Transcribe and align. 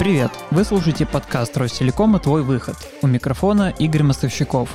Привет! 0.00 0.30
Вы 0.50 0.64
слушаете 0.64 1.04
подкаст 1.04 1.58
Ростелекома 1.58 2.20
«Твой 2.20 2.42
выход». 2.42 2.74
У 3.02 3.06
микрофона 3.06 3.74
Игорь 3.78 4.02
Мостовщиков. 4.02 4.70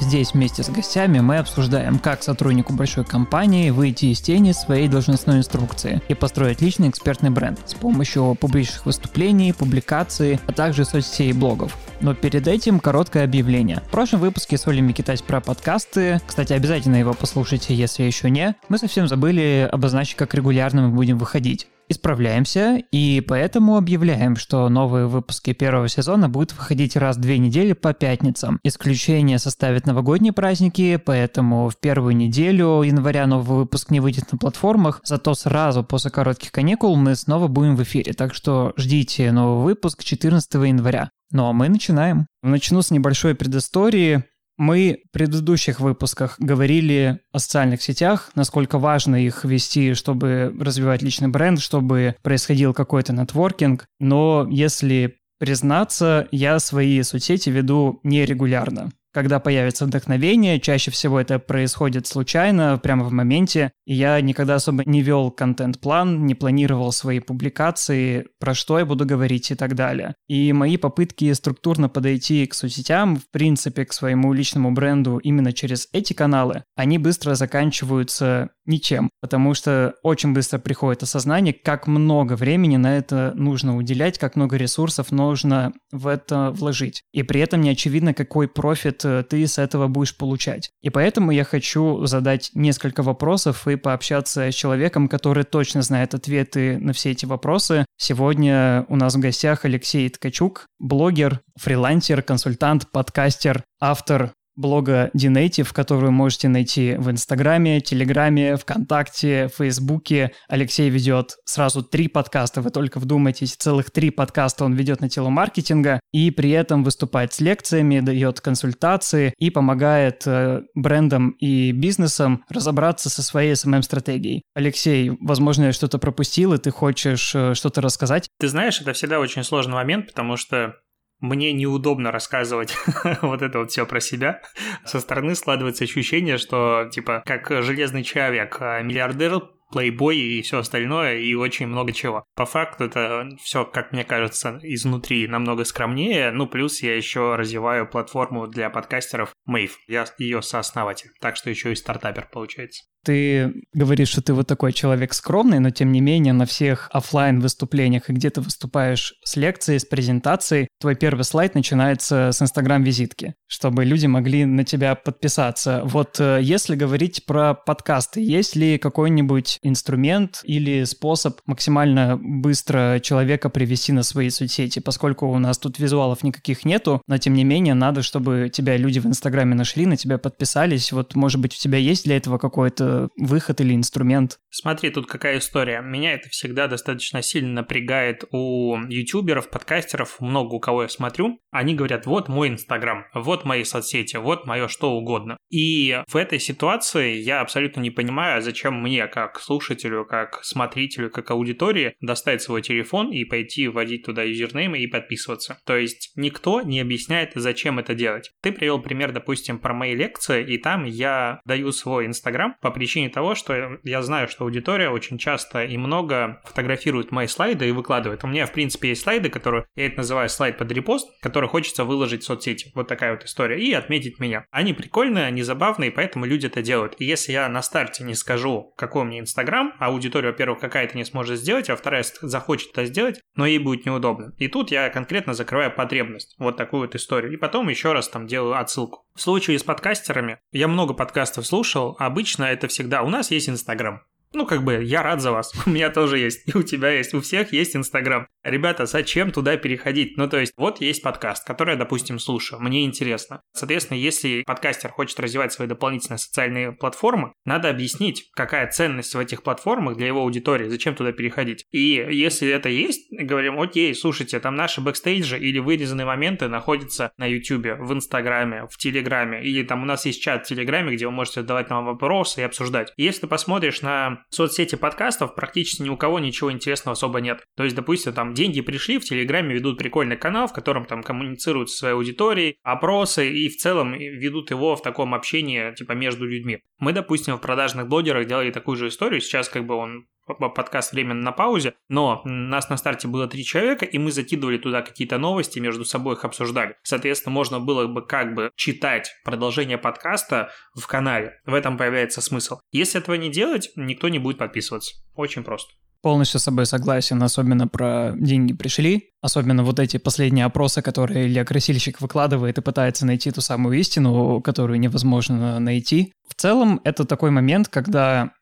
Здесь 0.00 0.32
вместе 0.32 0.62
с 0.62 0.70
гостями 0.70 1.20
мы 1.20 1.36
обсуждаем, 1.36 1.98
как 1.98 2.22
сотруднику 2.22 2.72
большой 2.72 3.04
компании 3.04 3.68
выйти 3.68 4.06
из 4.06 4.22
тени 4.22 4.52
своей 4.52 4.88
должностной 4.88 5.36
инструкции 5.36 6.00
и 6.08 6.14
построить 6.14 6.62
личный 6.62 6.88
экспертный 6.88 7.28
бренд 7.28 7.60
с 7.66 7.74
помощью 7.74 8.34
публичных 8.40 8.86
выступлений, 8.86 9.52
публикаций, 9.52 10.40
а 10.46 10.52
также 10.52 10.86
соцсетей 10.86 11.28
и 11.28 11.34
блогов. 11.34 11.76
Но 12.00 12.14
перед 12.14 12.48
этим 12.48 12.80
короткое 12.80 13.24
объявление. 13.24 13.82
В 13.88 13.90
прошлом 13.90 14.20
выпуске 14.20 14.56
с 14.56 14.66
Олей 14.66 14.80
Микитась 14.80 15.20
про 15.20 15.42
подкасты, 15.42 16.22
кстати, 16.26 16.54
обязательно 16.54 16.96
его 16.96 17.12
послушайте, 17.12 17.74
если 17.74 18.04
еще 18.04 18.30
не, 18.30 18.56
мы 18.70 18.78
совсем 18.78 19.08
забыли 19.08 19.68
обозначить, 19.70 20.16
как 20.16 20.32
регулярно 20.32 20.88
мы 20.88 20.88
будем 20.88 21.18
выходить 21.18 21.66
исправляемся, 21.90 22.82
и 22.92 23.20
поэтому 23.20 23.76
объявляем, 23.76 24.36
что 24.36 24.68
новые 24.68 25.06
выпуски 25.06 25.52
первого 25.52 25.88
сезона 25.88 26.28
будут 26.28 26.52
выходить 26.52 26.96
раз 26.96 27.16
в 27.16 27.20
две 27.20 27.38
недели 27.38 27.72
по 27.72 27.92
пятницам. 27.92 28.60
Исключение 28.62 29.38
составят 29.38 29.86
новогодние 29.86 30.32
праздники, 30.32 30.96
поэтому 30.96 31.68
в 31.68 31.78
первую 31.78 32.16
неделю 32.16 32.82
января 32.82 33.26
новый 33.26 33.58
выпуск 33.58 33.90
не 33.90 34.00
выйдет 34.00 34.30
на 34.32 34.38
платформах, 34.38 35.00
зато 35.04 35.34
сразу 35.34 35.82
после 35.82 36.10
коротких 36.10 36.52
каникул 36.52 36.96
мы 36.96 37.16
снова 37.16 37.48
будем 37.48 37.76
в 37.76 37.82
эфире, 37.82 38.12
так 38.12 38.34
что 38.34 38.72
ждите 38.76 39.32
новый 39.32 39.64
выпуск 39.64 40.04
14 40.04 40.54
января. 40.54 41.10
Ну 41.32 41.46
а 41.46 41.52
мы 41.52 41.68
начинаем. 41.68 42.26
Начну 42.42 42.82
с 42.82 42.90
небольшой 42.90 43.34
предыстории. 43.34 44.24
Мы 44.60 45.04
в 45.08 45.12
предыдущих 45.12 45.80
выпусках 45.80 46.36
говорили 46.38 47.20
о 47.32 47.38
социальных 47.38 47.80
сетях, 47.80 48.30
насколько 48.34 48.78
важно 48.78 49.16
их 49.16 49.46
вести, 49.46 49.94
чтобы 49.94 50.54
развивать 50.60 51.00
личный 51.00 51.28
бренд, 51.28 51.60
чтобы 51.60 52.14
происходил 52.22 52.74
какой-то 52.74 53.14
нетворкинг. 53.14 53.86
Но 54.00 54.46
если 54.50 55.16
признаться, 55.38 56.28
я 56.30 56.58
свои 56.58 57.02
соцсети 57.02 57.48
веду 57.48 58.00
нерегулярно 58.02 58.90
когда 59.12 59.40
появится 59.40 59.86
вдохновение. 59.86 60.60
Чаще 60.60 60.90
всего 60.90 61.20
это 61.20 61.38
происходит 61.38 62.06
случайно, 62.06 62.78
прямо 62.78 63.04
в 63.04 63.12
моменте. 63.12 63.72
И 63.84 63.94
я 63.94 64.20
никогда 64.20 64.56
особо 64.56 64.84
не 64.84 65.02
вел 65.02 65.30
контент-план, 65.30 66.26
не 66.26 66.34
планировал 66.34 66.92
свои 66.92 67.20
публикации, 67.20 68.26
про 68.38 68.54
что 68.54 68.78
я 68.78 68.86
буду 68.86 69.04
говорить 69.04 69.50
и 69.50 69.54
так 69.54 69.74
далее. 69.74 70.14
И 70.28 70.52
мои 70.52 70.76
попытки 70.76 71.32
структурно 71.32 71.88
подойти 71.88 72.46
к 72.46 72.54
соцсетям, 72.54 73.16
в 73.16 73.30
принципе, 73.30 73.84
к 73.84 73.92
своему 73.92 74.32
личному 74.32 74.72
бренду 74.72 75.18
именно 75.18 75.52
через 75.52 75.88
эти 75.92 76.12
каналы, 76.12 76.64
они 76.76 76.98
быстро 76.98 77.34
заканчиваются 77.34 78.50
ничем, 78.66 79.10
потому 79.20 79.54
что 79.54 79.94
очень 80.02 80.32
быстро 80.32 80.58
приходит 80.58 81.02
осознание, 81.02 81.52
как 81.52 81.86
много 81.86 82.34
времени 82.34 82.76
на 82.76 82.96
это 82.96 83.32
нужно 83.34 83.76
уделять, 83.76 84.18
как 84.18 84.36
много 84.36 84.56
ресурсов 84.56 85.10
нужно 85.10 85.72
в 85.90 86.06
это 86.06 86.50
вложить. 86.52 87.02
И 87.12 87.22
при 87.22 87.40
этом 87.40 87.60
не 87.60 87.70
очевидно, 87.70 88.14
какой 88.14 88.48
профит 88.48 88.99
Э, 89.04 89.22
ты 89.22 89.46
с 89.46 89.58
этого 89.58 89.88
будешь 89.88 90.16
получать. 90.16 90.70
И 90.82 90.90
поэтому 90.90 91.30
я 91.30 91.44
хочу 91.44 92.04
задать 92.06 92.50
несколько 92.54 93.02
вопросов 93.02 93.66
и 93.68 93.76
пообщаться 93.76 94.50
с 94.50 94.54
человеком, 94.54 95.08
который 95.08 95.44
точно 95.44 95.82
знает 95.82 96.14
ответы 96.14 96.78
на 96.78 96.92
все 96.92 97.10
эти 97.10 97.26
вопросы. 97.26 97.84
Сегодня 97.96 98.84
у 98.88 98.96
нас 98.96 99.14
в 99.14 99.20
гостях 99.20 99.64
Алексей 99.64 100.08
Ткачук, 100.08 100.66
блогер, 100.78 101.40
фрилансер, 101.56 102.22
консультант, 102.22 102.90
подкастер, 102.90 103.64
автор 103.80 104.32
блога 104.56 105.10
Dinative, 105.16 105.72
который 105.72 106.06
вы 106.06 106.10
можете 106.10 106.48
найти 106.48 106.96
в 106.98 107.10
Инстаграме, 107.10 107.80
Телеграме, 107.80 108.56
ВКонтакте, 108.56 109.50
Фейсбуке. 109.56 110.32
Алексей 110.48 110.90
ведет 110.90 111.36
сразу 111.44 111.82
три 111.82 112.08
подкаста, 112.08 112.60
вы 112.60 112.70
только 112.70 112.98
вдумайтесь, 112.98 113.56
целых 113.56 113.90
три 113.90 114.10
подкаста 114.10 114.64
он 114.64 114.74
ведет 114.74 115.00
на 115.00 115.08
тело 115.08 115.28
маркетинга 115.28 116.00
и 116.12 116.30
при 116.30 116.50
этом 116.50 116.84
выступает 116.84 117.32
с 117.32 117.40
лекциями, 117.40 118.00
дает 118.00 118.40
консультации 118.40 119.34
и 119.38 119.50
помогает 119.50 120.26
э, 120.26 120.62
брендам 120.74 121.30
и 121.30 121.72
бизнесам 121.72 122.44
разобраться 122.48 123.10
со 123.10 123.22
своей 123.22 123.52
SMM-стратегией. 123.52 124.42
Алексей, 124.54 125.12
возможно, 125.20 125.64
я 125.64 125.72
что-то 125.72 125.98
пропустил, 125.98 126.54
и 126.54 126.58
ты 126.58 126.70
хочешь 126.70 127.32
э, 127.34 127.54
что-то 127.54 127.80
рассказать? 127.80 128.28
Ты 128.38 128.48
знаешь, 128.48 128.80
это 128.80 128.92
всегда 128.92 129.20
очень 129.20 129.44
сложный 129.44 129.74
момент, 129.74 130.08
потому 130.08 130.36
что 130.36 130.76
мне 131.20 131.52
неудобно 131.52 132.10
рассказывать 132.10 132.74
вот 133.22 133.42
это 133.42 133.58
вот 133.60 133.70
все 133.70 133.86
про 133.86 134.00
себя. 134.00 134.42
Со 134.84 135.00
стороны 135.00 135.34
складывается 135.34 135.84
ощущение, 135.84 136.38
что, 136.38 136.88
типа, 136.90 137.22
как 137.24 137.50
железный 137.62 138.02
человек, 138.02 138.56
а 138.60 138.82
миллиардер, 138.82 139.42
плейбой 139.70 140.18
и 140.18 140.42
все 140.42 140.58
остальное, 140.58 141.18
и 141.18 141.34
очень 141.34 141.66
много 141.66 141.92
чего. 141.92 142.24
По 142.34 142.44
факту 142.44 142.84
это 142.84 143.28
все, 143.42 143.64
как 143.64 143.92
мне 143.92 144.04
кажется, 144.04 144.58
изнутри 144.62 145.26
намного 145.28 145.64
скромнее. 145.64 146.30
Ну, 146.32 146.46
плюс 146.46 146.82
я 146.82 146.96
еще 146.96 147.36
развиваю 147.36 147.88
платформу 147.88 148.46
для 148.46 148.70
подкастеров 148.70 149.32
Mave. 149.48 149.72
Я 149.86 150.06
ее 150.18 150.42
сооснователь, 150.42 151.10
так 151.20 151.36
что 151.36 151.50
еще 151.50 151.72
и 151.72 151.76
стартапер 151.76 152.28
получается. 152.30 152.84
Ты 153.04 153.54
говоришь, 153.72 154.08
что 154.08 154.22
ты 154.22 154.34
вот 154.34 154.46
такой 154.46 154.72
человек 154.72 155.14
скромный, 155.14 155.58
но 155.58 155.70
тем 155.70 155.90
не 155.90 156.00
менее 156.00 156.32
на 156.32 156.44
всех 156.44 156.88
офлайн 156.92 157.40
выступлениях 157.40 158.10
и 158.10 158.12
где 158.12 158.30
ты 158.30 158.40
выступаешь 158.40 159.14
с 159.24 159.36
лекцией, 159.36 159.80
с 159.80 159.84
презентацией, 159.84 160.68
твой 160.78 160.96
первый 160.96 161.22
слайд 161.22 161.54
начинается 161.54 162.30
с 162.32 162.42
инстаграм-визитки, 162.42 163.34
чтобы 163.46 163.84
люди 163.84 164.06
могли 164.06 164.44
на 164.44 164.64
тебя 164.64 164.94
подписаться. 164.94 165.82
Вот 165.84 166.20
э, 166.20 166.40
если 166.42 166.76
говорить 166.76 167.24
про 167.24 167.54
подкасты, 167.54 168.20
есть 168.20 168.54
ли 168.54 168.76
какой-нибудь 168.76 169.58
инструмент 169.62 170.40
или 170.44 170.84
способ 170.84 171.40
максимально 171.46 172.18
быстро 172.20 173.00
человека 173.02 173.48
привести 173.48 173.92
на 173.92 174.02
свои 174.02 174.28
соцсети, 174.28 174.78
поскольку 174.80 175.26
у 175.26 175.38
нас 175.38 175.58
тут 175.58 175.78
визуалов 175.78 176.22
никаких 176.22 176.64
нету, 176.66 177.00
но 177.06 177.16
тем 177.16 177.34
не 177.34 177.44
менее 177.44 177.74
надо, 177.74 178.02
чтобы 178.02 178.50
тебя 178.52 178.76
люди 178.76 178.98
в 178.98 179.06
инстаграме 179.06 179.54
нашли, 179.54 179.86
на 179.86 179.96
тебя 179.96 180.18
подписались. 180.18 180.92
Вот 180.92 181.14
может 181.14 181.40
быть 181.40 181.54
у 181.54 181.58
тебя 181.58 181.78
есть 181.78 182.04
для 182.04 182.16
этого 182.16 182.36
какой-то 182.38 182.89
выход 183.16 183.60
или 183.60 183.74
инструмент. 183.74 184.38
Смотри, 184.50 184.90
тут 184.90 185.06
какая 185.06 185.38
история. 185.38 185.80
Меня 185.80 186.14
это 186.14 186.28
всегда 186.28 186.66
достаточно 186.66 187.22
сильно 187.22 187.52
напрягает 187.52 188.24
у 188.32 188.76
ютуберов, 188.88 189.50
подкастеров, 189.50 190.20
много 190.20 190.54
у 190.54 190.60
кого 190.60 190.82
я 190.82 190.88
смотрю. 190.88 191.40
Они 191.50 191.74
говорят, 191.74 192.06
вот 192.06 192.28
мой 192.28 192.48
инстаграм, 192.48 193.04
вот 193.14 193.44
мои 193.44 193.64
соцсети, 193.64 194.16
вот 194.16 194.46
мое 194.46 194.68
что 194.68 194.92
угодно. 194.92 195.36
И 195.50 196.02
в 196.08 196.16
этой 196.16 196.38
ситуации 196.38 197.16
я 197.16 197.40
абсолютно 197.40 197.80
не 197.80 197.90
понимаю, 197.90 198.42
зачем 198.42 198.80
мне, 198.80 199.06
как 199.06 199.40
слушателю, 199.40 200.04
как 200.04 200.40
смотрителю, 200.42 201.10
как 201.10 201.30
аудитории, 201.30 201.94
достать 202.00 202.42
свой 202.42 202.62
телефон 202.62 203.10
и 203.12 203.24
пойти 203.24 203.68
вводить 203.68 204.04
туда 204.04 204.22
юзернеймы 204.22 204.78
и 204.78 204.86
подписываться. 204.86 205.58
То 205.64 205.76
есть 205.76 206.12
никто 206.16 206.62
не 206.62 206.80
объясняет, 206.80 207.32
зачем 207.34 207.78
это 207.78 207.94
делать. 207.94 208.30
Ты 208.42 208.52
привел 208.52 208.80
пример, 208.80 209.12
допустим, 209.12 209.58
про 209.58 209.74
мои 209.74 209.94
лекции, 209.94 210.44
и 210.44 210.58
там 210.58 210.84
я 210.84 211.40
даю 211.44 211.72
свой 211.72 212.06
инстаграм 212.06 212.56
по 212.60 212.70
причине 212.80 213.10
того, 213.10 213.34
что 213.34 213.78
я 213.84 214.00
знаю, 214.00 214.26
что 214.26 214.44
аудитория 214.44 214.88
очень 214.88 215.18
часто 215.18 215.64
и 215.64 215.76
много 215.76 216.40
фотографирует 216.46 217.12
мои 217.12 217.26
слайды 217.26 217.68
и 217.68 217.72
выкладывает. 217.72 218.24
У 218.24 218.26
меня, 218.26 218.46
в 218.46 218.52
принципе, 218.52 218.88
есть 218.88 219.02
слайды, 219.02 219.28
которые, 219.28 219.66
я 219.76 219.86
это 219.86 219.98
называю 219.98 220.30
слайд 220.30 220.56
под 220.56 220.72
репост, 220.72 221.10
который 221.20 221.48
хочется 221.50 221.84
выложить 221.84 222.22
в 222.22 222.26
соцсети. 222.26 222.72
Вот 222.74 222.88
такая 222.88 223.12
вот 223.12 223.24
история. 223.24 223.60
И 223.60 223.70
отметить 223.74 224.18
меня. 224.18 224.46
Они 224.50 224.72
прикольные, 224.72 225.26
они 225.26 225.42
забавные, 225.42 225.90
поэтому 225.90 226.24
люди 226.24 226.46
это 226.46 226.62
делают. 226.62 226.94
И 226.98 227.04
если 227.04 227.32
я 227.32 227.46
на 227.50 227.60
старте 227.60 228.02
не 228.02 228.14
скажу, 228.14 228.72
какой 228.78 229.02
у 229.02 229.04
меня 229.04 229.20
Инстаграм, 229.20 229.74
а 229.78 229.88
аудитория, 229.88 230.30
во-первых, 230.30 230.60
какая-то 230.60 230.96
не 230.96 231.04
сможет 231.04 231.38
сделать, 231.38 231.68
а 231.68 231.76
вторая 231.76 232.02
захочет 232.22 232.70
это 232.72 232.86
сделать, 232.86 233.20
но 233.34 233.44
ей 233.44 233.58
будет 233.58 233.84
неудобно. 233.84 234.32
И 234.38 234.48
тут 234.48 234.70
я 234.70 234.88
конкретно 234.88 235.34
закрываю 235.34 235.70
потребность. 235.70 236.34
Вот 236.38 236.56
такую 236.56 236.80
вот 236.80 236.94
историю. 236.94 237.34
И 237.34 237.36
потом 237.36 237.68
еще 237.68 237.92
раз 237.92 238.08
там 238.08 238.26
делаю 238.26 238.58
отсылку. 238.58 239.04
В 239.14 239.20
случае 239.20 239.58
с 239.58 239.62
подкастерами, 239.62 240.38
я 240.50 240.66
много 240.66 240.94
подкастов 240.94 241.46
слушал, 241.46 241.94
обычно 241.98 242.44
это 242.44 242.68
всегда 242.70 243.02
у 243.02 243.08
нас 243.08 243.30
есть 243.30 243.48
Инстаграм. 243.48 244.02
Ну, 244.32 244.46
как 244.46 244.62
бы, 244.62 244.84
я 244.84 245.02
рад 245.02 245.20
за 245.20 245.32
вас. 245.32 245.52
У 245.66 245.70
меня 245.70 245.90
тоже 245.90 246.18
есть. 246.18 246.48
И 246.48 246.56
у 246.56 246.62
тебя 246.62 246.90
есть. 246.90 247.14
У 247.14 247.20
всех 247.20 247.52
есть 247.52 247.74
Инстаграм. 247.74 248.28
Ребята, 248.44 248.86
зачем 248.86 249.32
туда 249.32 249.56
переходить? 249.56 250.16
Ну, 250.16 250.28
то 250.28 250.38
есть, 250.38 250.52
вот 250.56 250.80
есть 250.80 251.02
подкаст, 251.02 251.44
который 251.46 251.72
я, 251.72 251.76
допустим, 251.76 252.18
слушаю. 252.20 252.60
Мне 252.60 252.84
интересно. 252.84 253.42
Соответственно, 253.52 253.98
если 253.98 254.44
подкастер 254.46 254.90
хочет 254.90 255.18
развивать 255.18 255.52
свои 255.52 255.66
дополнительные 255.66 256.18
социальные 256.18 256.72
платформы, 256.72 257.32
надо 257.44 257.70
объяснить, 257.70 258.30
какая 258.34 258.70
ценность 258.70 259.14
в 259.14 259.18
этих 259.18 259.42
платформах 259.42 259.96
для 259.96 260.06
его 260.06 260.20
аудитории. 260.20 260.68
Зачем 260.68 260.94
туда 260.94 261.12
переходить? 261.12 261.66
И 261.72 262.06
если 262.10 262.48
это 262.48 262.68
есть, 262.68 263.08
говорим, 263.10 263.60
окей, 263.60 263.94
слушайте, 263.94 264.38
там 264.38 264.54
наши 264.54 264.80
бэкстейджи 264.80 265.38
или 265.38 265.58
вырезанные 265.58 266.06
моменты 266.06 266.46
находятся 266.46 267.12
на 267.16 267.26
YouTube, 267.26 267.78
в 267.80 267.92
Инстаграме, 267.92 268.66
в 268.70 268.76
Телеграме. 268.78 269.42
Или 269.42 269.64
там 269.64 269.82
у 269.82 269.86
нас 269.86 270.06
есть 270.06 270.22
чат 270.22 270.46
в 270.46 270.48
Телеграме, 270.48 270.94
где 270.94 271.06
вы 271.06 271.12
можете 271.12 271.40
задавать 271.40 271.68
нам 271.68 271.84
вопросы 271.84 272.40
и 272.40 272.44
обсуждать. 272.44 272.92
Если 272.96 273.22
ты 273.22 273.26
посмотришь 273.26 273.82
на 273.82 274.19
соцсети 274.28 274.74
подкастов 274.74 275.34
практически 275.34 275.82
ни 275.82 275.88
у 275.88 275.96
кого 275.96 276.18
ничего 276.18 276.52
интересного 276.52 276.92
особо 276.92 277.20
нет. 277.20 277.42
То 277.56 277.64
есть, 277.64 277.76
допустим, 277.76 278.12
там 278.12 278.34
деньги 278.34 278.60
пришли, 278.60 278.98
в 278.98 279.04
Телеграме 279.04 279.54
ведут 279.54 279.78
прикольный 279.78 280.16
канал, 280.16 280.46
в 280.46 280.52
котором 280.52 280.84
там 280.84 281.02
коммуницируют 281.02 281.70
со 281.70 281.78
своей 281.78 281.94
аудиторией, 281.94 282.56
опросы 282.62 283.30
и 283.30 283.48
в 283.48 283.56
целом 283.56 283.92
ведут 283.92 284.50
его 284.50 284.76
в 284.76 284.82
таком 284.82 285.14
общении, 285.14 285.74
типа, 285.74 285.92
между 285.92 286.26
людьми. 286.26 286.60
Мы, 286.78 286.92
допустим, 286.92 287.36
в 287.36 287.40
продажных 287.40 287.88
блогерах 287.88 288.26
делали 288.26 288.50
такую 288.50 288.76
же 288.76 288.88
историю, 288.88 289.20
сейчас 289.20 289.48
как 289.48 289.66
бы 289.66 289.74
он 289.74 290.06
подкаст 290.34 290.92
временно 290.92 291.22
на 291.22 291.32
паузе, 291.32 291.74
но 291.88 292.22
нас 292.24 292.68
на 292.68 292.76
старте 292.76 293.08
было 293.08 293.26
три 293.26 293.44
человека, 293.44 293.84
и 293.84 293.98
мы 293.98 294.12
закидывали 294.12 294.58
туда 294.58 294.82
какие-то 294.82 295.18
новости, 295.18 295.58
между 295.58 295.84
собой 295.84 296.14
их 296.14 296.24
обсуждали. 296.24 296.76
Соответственно, 296.82 297.32
можно 297.32 297.60
было 297.60 297.86
бы 297.86 298.06
как 298.06 298.34
бы 298.34 298.50
читать 298.56 299.12
продолжение 299.24 299.78
подкаста 299.78 300.50
в 300.74 300.86
канале. 300.86 301.40
В 301.46 301.54
этом 301.54 301.76
появляется 301.76 302.20
смысл. 302.20 302.58
Если 302.72 303.00
этого 303.00 303.14
не 303.16 303.30
делать, 303.30 303.70
никто 303.76 304.08
не 304.08 304.18
будет 304.18 304.38
подписываться. 304.38 304.94
Очень 305.14 305.42
просто. 305.42 305.74
Полностью 306.02 306.40
с 306.40 306.44
собой 306.44 306.64
согласен, 306.64 307.22
особенно 307.22 307.68
про 307.68 308.14
деньги 308.16 308.54
пришли, 308.54 309.10
особенно 309.20 309.62
вот 309.62 309.78
эти 309.78 309.98
последние 309.98 310.46
опросы, 310.46 310.80
которые 310.80 311.26
Илья 311.26 311.44
Красильщик 311.44 312.00
выкладывает 312.00 312.56
и 312.56 312.62
пытается 312.62 313.04
найти 313.04 313.30
ту 313.30 313.42
самую 313.42 313.78
истину, 313.78 314.40
которую 314.40 314.80
невозможно 314.80 315.60
найти. 315.60 316.14
В 316.26 316.34
целом, 316.34 316.80
это 316.84 317.04
такой 317.04 317.30
момент, 317.30 317.68
когда 317.68 318.32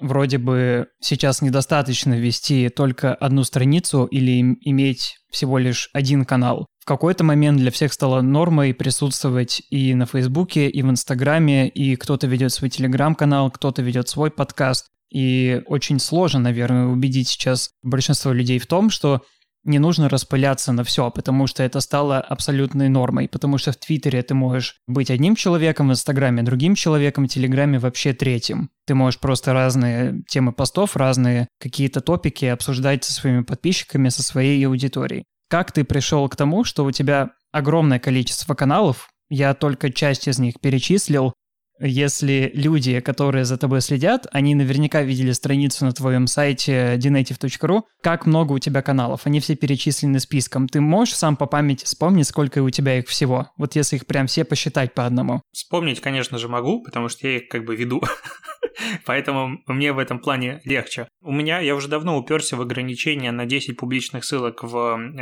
вроде 0.00 0.38
бы 0.38 0.88
сейчас 1.00 1.42
недостаточно 1.42 2.14
вести 2.14 2.68
только 2.68 3.14
одну 3.14 3.44
страницу 3.44 4.04
или 4.04 4.40
иметь 4.40 5.16
всего 5.30 5.58
лишь 5.58 5.90
один 5.92 6.24
канал. 6.24 6.66
В 6.80 6.84
какой-то 6.84 7.24
момент 7.24 7.58
для 7.58 7.70
всех 7.70 7.92
стало 7.92 8.22
нормой 8.22 8.72
присутствовать 8.72 9.62
и 9.70 9.94
на 9.94 10.06
Фейсбуке, 10.06 10.68
и 10.68 10.82
в 10.82 10.90
Инстаграме, 10.90 11.68
и 11.68 11.96
кто-то 11.96 12.26
ведет 12.26 12.52
свой 12.52 12.70
Телеграм-канал, 12.70 13.50
кто-то 13.50 13.82
ведет 13.82 14.08
свой 14.08 14.30
подкаст. 14.30 14.86
И 15.10 15.62
очень 15.66 16.00
сложно, 16.00 16.40
наверное, 16.40 16.86
убедить 16.86 17.28
сейчас 17.28 17.70
большинство 17.82 18.32
людей 18.32 18.58
в 18.58 18.66
том, 18.66 18.90
что 18.90 19.22
не 19.68 19.78
нужно 19.78 20.08
распыляться 20.08 20.72
на 20.72 20.82
все, 20.82 21.10
потому 21.10 21.46
что 21.46 21.62
это 21.62 21.80
стало 21.80 22.20
абсолютной 22.20 22.88
нормой, 22.88 23.28
потому 23.28 23.58
что 23.58 23.72
в 23.72 23.76
Твиттере 23.76 24.22
ты 24.22 24.34
можешь 24.34 24.76
быть 24.86 25.10
одним 25.10 25.36
человеком, 25.36 25.88
в 25.88 25.92
Инстаграме 25.92 26.42
другим 26.42 26.74
человеком, 26.74 27.26
в 27.26 27.28
Телеграме 27.28 27.78
вообще 27.78 28.12
третьим. 28.12 28.70
Ты 28.86 28.94
можешь 28.94 29.20
просто 29.20 29.52
разные 29.52 30.22
темы 30.28 30.52
постов, 30.52 30.96
разные 30.96 31.48
какие-то 31.60 32.00
топики 32.00 32.46
обсуждать 32.46 33.04
со 33.04 33.12
своими 33.12 33.42
подписчиками, 33.42 34.08
со 34.08 34.22
своей 34.22 34.66
аудиторией. 34.66 35.24
Как 35.48 35.72
ты 35.72 35.84
пришел 35.84 36.28
к 36.28 36.36
тому, 36.36 36.64
что 36.64 36.84
у 36.84 36.90
тебя 36.90 37.30
огромное 37.52 37.98
количество 37.98 38.54
каналов, 38.54 39.08
я 39.30 39.54
только 39.54 39.92
часть 39.92 40.26
из 40.26 40.38
них 40.38 40.54
перечислил, 40.60 41.34
если 41.80 42.50
люди, 42.54 43.00
которые 43.00 43.44
за 43.44 43.56
тобой 43.56 43.80
следят, 43.80 44.26
они 44.32 44.54
наверняка 44.54 45.02
видели 45.02 45.32
страницу 45.32 45.84
на 45.84 45.92
твоем 45.92 46.26
сайте 46.26 46.96
dnative.ru, 46.96 47.82
как 48.02 48.26
много 48.26 48.52
у 48.52 48.58
тебя 48.58 48.82
каналов, 48.82 49.22
они 49.24 49.40
все 49.40 49.54
перечислены 49.54 50.20
списком. 50.20 50.68
Ты 50.68 50.80
можешь 50.80 51.14
сам 51.14 51.36
по 51.36 51.46
памяти 51.46 51.84
вспомнить, 51.84 52.26
сколько 52.26 52.62
у 52.62 52.70
тебя 52.70 52.98
их 52.98 53.08
всего? 53.08 53.50
Вот 53.56 53.76
если 53.76 53.96
их 53.96 54.06
прям 54.06 54.26
все 54.26 54.44
посчитать 54.44 54.94
по 54.94 55.06
одному. 55.06 55.42
Вспомнить, 55.52 56.00
конечно 56.00 56.38
же, 56.38 56.48
могу, 56.48 56.82
потому 56.82 57.08
что 57.08 57.26
я 57.28 57.36
их 57.36 57.48
как 57.48 57.64
бы 57.64 57.76
веду. 57.76 58.02
Поэтому 59.04 59.60
мне 59.66 59.92
в 59.92 59.98
этом 59.98 60.18
плане 60.18 60.60
легче. 60.64 61.08
У 61.20 61.32
меня, 61.32 61.60
я 61.60 61.74
уже 61.74 61.88
давно 61.88 62.16
уперся 62.16 62.56
в 62.56 62.60
ограничение 62.60 63.32
на 63.32 63.46
10 63.46 63.76
публичных 63.76 64.24
ссылок 64.24 64.62
в 64.62 64.76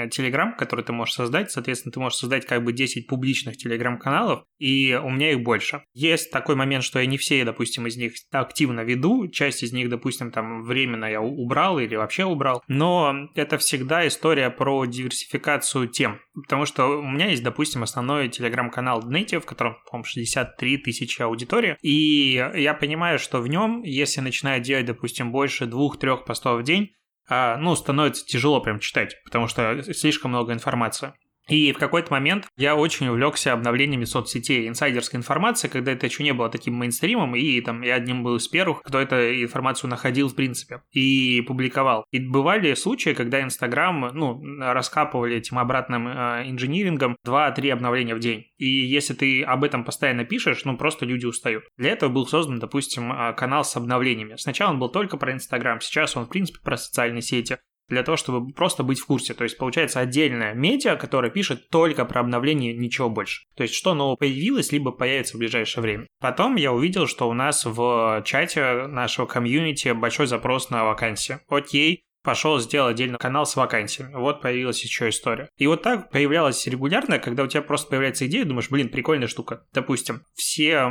Telegram, 0.08 0.54
которые 0.56 0.84
ты 0.84 0.92
можешь 0.92 1.14
создать. 1.14 1.50
Соответственно, 1.50 1.92
ты 1.92 2.00
можешь 2.00 2.18
создать 2.18 2.46
как 2.46 2.64
бы 2.64 2.72
10 2.72 3.06
публичных 3.06 3.56
Telegram-каналов, 3.56 4.44
и 4.58 4.98
у 5.02 5.10
меня 5.10 5.32
их 5.32 5.42
больше. 5.42 5.82
Есть 5.94 6.30
такой 6.30 6.54
момент, 6.54 6.84
что 6.84 6.98
я 6.98 7.06
не 7.06 7.18
все, 7.18 7.44
допустим, 7.44 7.86
из 7.86 7.96
них 7.96 8.12
активно 8.30 8.80
веду. 8.80 9.28
Часть 9.28 9.62
из 9.62 9.72
них, 9.72 9.88
допустим, 9.88 10.30
там 10.30 10.62
временно 10.62 11.06
я 11.06 11.20
убрал 11.20 11.78
или 11.78 11.96
вообще 11.96 12.24
убрал. 12.24 12.62
Но 12.68 13.28
это 13.34 13.58
всегда 13.58 14.06
история 14.06 14.50
про 14.50 14.84
диверсификацию 14.86 15.88
тем. 15.88 16.20
Потому 16.34 16.66
что 16.66 16.86
у 17.00 17.06
меня 17.06 17.28
есть, 17.30 17.42
допустим, 17.42 17.82
основной 17.82 18.28
телеграм-канал 18.28 19.02
Native, 19.02 19.40
в 19.40 19.46
котором, 19.46 19.76
по-моему, 19.90 20.04
63 20.04 20.78
тысячи 20.78 21.22
аудитории. 21.22 21.76
И 21.82 22.32
я 22.54 22.74
понимаю, 22.74 23.18
что 23.18 23.25
в 23.32 23.46
нем, 23.46 23.82
если 23.82 24.20
начинать 24.20 24.62
делать, 24.62 24.86
допустим, 24.86 25.32
больше 25.32 25.66
двух-трех 25.66 26.24
постов 26.24 26.60
в 26.60 26.64
день, 26.64 26.92
а, 27.28 27.56
ну, 27.56 27.74
становится 27.74 28.24
тяжело 28.24 28.60
прям 28.60 28.78
читать, 28.78 29.16
потому 29.24 29.48
что 29.48 29.82
слишком 29.92 30.30
много 30.30 30.52
информации. 30.52 31.12
И 31.48 31.72
в 31.72 31.78
какой-то 31.78 32.12
момент 32.12 32.48
я 32.56 32.74
очень 32.74 33.08
увлекся 33.08 33.52
обновлениями 33.52 34.04
соцсетей, 34.04 34.68
инсайдерской 34.68 35.18
информации, 35.18 35.68
когда 35.68 35.92
это 35.92 36.06
еще 36.06 36.24
не 36.24 36.32
было 36.32 36.48
таким 36.48 36.74
мейнстримом, 36.74 37.36
и 37.36 37.60
там 37.60 37.82
я 37.82 37.94
одним 37.94 38.22
был 38.22 38.36
из 38.36 38.48
первых, 38.48 38.82
кто 38.82 38.98
эту 39.00 39.16
информацию 39.16 39.88
находил 39.90 40.28
в 40.28 40.34
принципе 40.34 40.82
и 40.90 41.42
публиковал. 41.46 42.04
И 42.10 42.18
бывали 42.18 42.74
случаи, 42.74 43.10
когда 43.10 43.42
Инстаграм, 43.42 44.10
ну, 44.12 44.42
раскапывали 44.58 45.36
этим 45.36 45.58
обратным 45.58 46.08
э, 46.08 46.44
инжинирингом 46.46 47.16
2-3 47.24 47.70
обновления 47.70 48.14
в 48.14 48.20
день. 48.20 48.46
И 48.56 48.66
если 48.66 49.14
ты 49.14 49.42
об 49.42 49.64
этом 49.64 49.84
постоянно 49.84 50.24
пишешь, 50.24 50.64
ну, 50.64 50.76
просто 50.76 51.06
люди 51.06 51.26
устают. 51.26 51.64
Для 51.76 51.90
этого 51.90 52.10
был 52.10 52.26
создан, 52.26 52.58
допустим, 52.58 53.12
э, 53.12 53.34
канал 53.34 53.64
с 53.64 53.76
обновлениями. 53.76 54.36
Сначала 54.36 54.70
он 54.70 54.78
был 54.78 54.88
только 54.88 55.16
про 55.16 55.32
Инстаграм, 55.32 55.80
сейчас 55.80 56.16
он, 56.16 56.26
в 56.26 56.28
принципе, 56.28 56.58
про 56.62 56.76
социальные 56.76 57.22
сети 57.22 57.58
для 57.88 58.02
того, 58.02 58.16
чтобы 58.16 58.52
просто 58.52 58.82
быть 58.82 58.98
в 58.98 59.06
курсе. 59.06 59.34
То 59.34 59.44
есть 59.44 59.58
получается 59.58 60.00
отдельная 60.00 60.54
медиа, 60.54 60.96
которая 60.96 61.30
пишет 61.30 61.68
только 61.70 62.04
про 62.04 62.20
обновление, 62.20 62.74
ничего 62.74 63.08
больше. 63.08 63.42
То 63.56 63.62
есть 63.62 63.74
что 63.74 63.94
нового 63.94 64.16
появилось, 64.16 64.72
либо 64.72 64.92
появится 64.92 65.36
в 65.36 65.40
ближайшее 65.40 65.82
время. 65.82 66.06
Потом 66.20 66.56
я 66.56 66.72
увидел, 66.72 67.06
что 67.06 67.28
у 67.28 67.32
нас 67.32 67.64
в 67.64 68.22
чате 68.24 68.86
нашего 68.86 69.26
комьюнити 69.26 69.92
большой 69.92 70.26
запрос 70.26 70.70
на 70.70 70.84
вакансии. 70.84 71.38
Окей, 71.48 72.02
пошел 72.26 72.58
сделал 72.58 72.88
отдельный 72.88 73.18
канал 73.18 73.46
с 73.46 73.54
вакансиями. 73.54 74.14
Вот 74.14 74.42
появилась 74.42 74.82
еще 74.82 75.08
история. 75.08 75.48
И 75.56 75.66
вот 75.68 75.82
так 75.82 76.10
появлялась 76.10 76.66
регулярно, 76.66 77.20
когда 77.20 77.44
у 77.44 77.46
тебя 77.46 77.62
просто 77.62 77.88
появляется 77.88 78.26
идея, 78.26 78.44
думаешь, 78.44 78.68
блин, 78.68 78.88
прикольная 78.88 79.28
штука. 79.28 79.64
Допустим, 79.72 80.22
все 80.34 80.90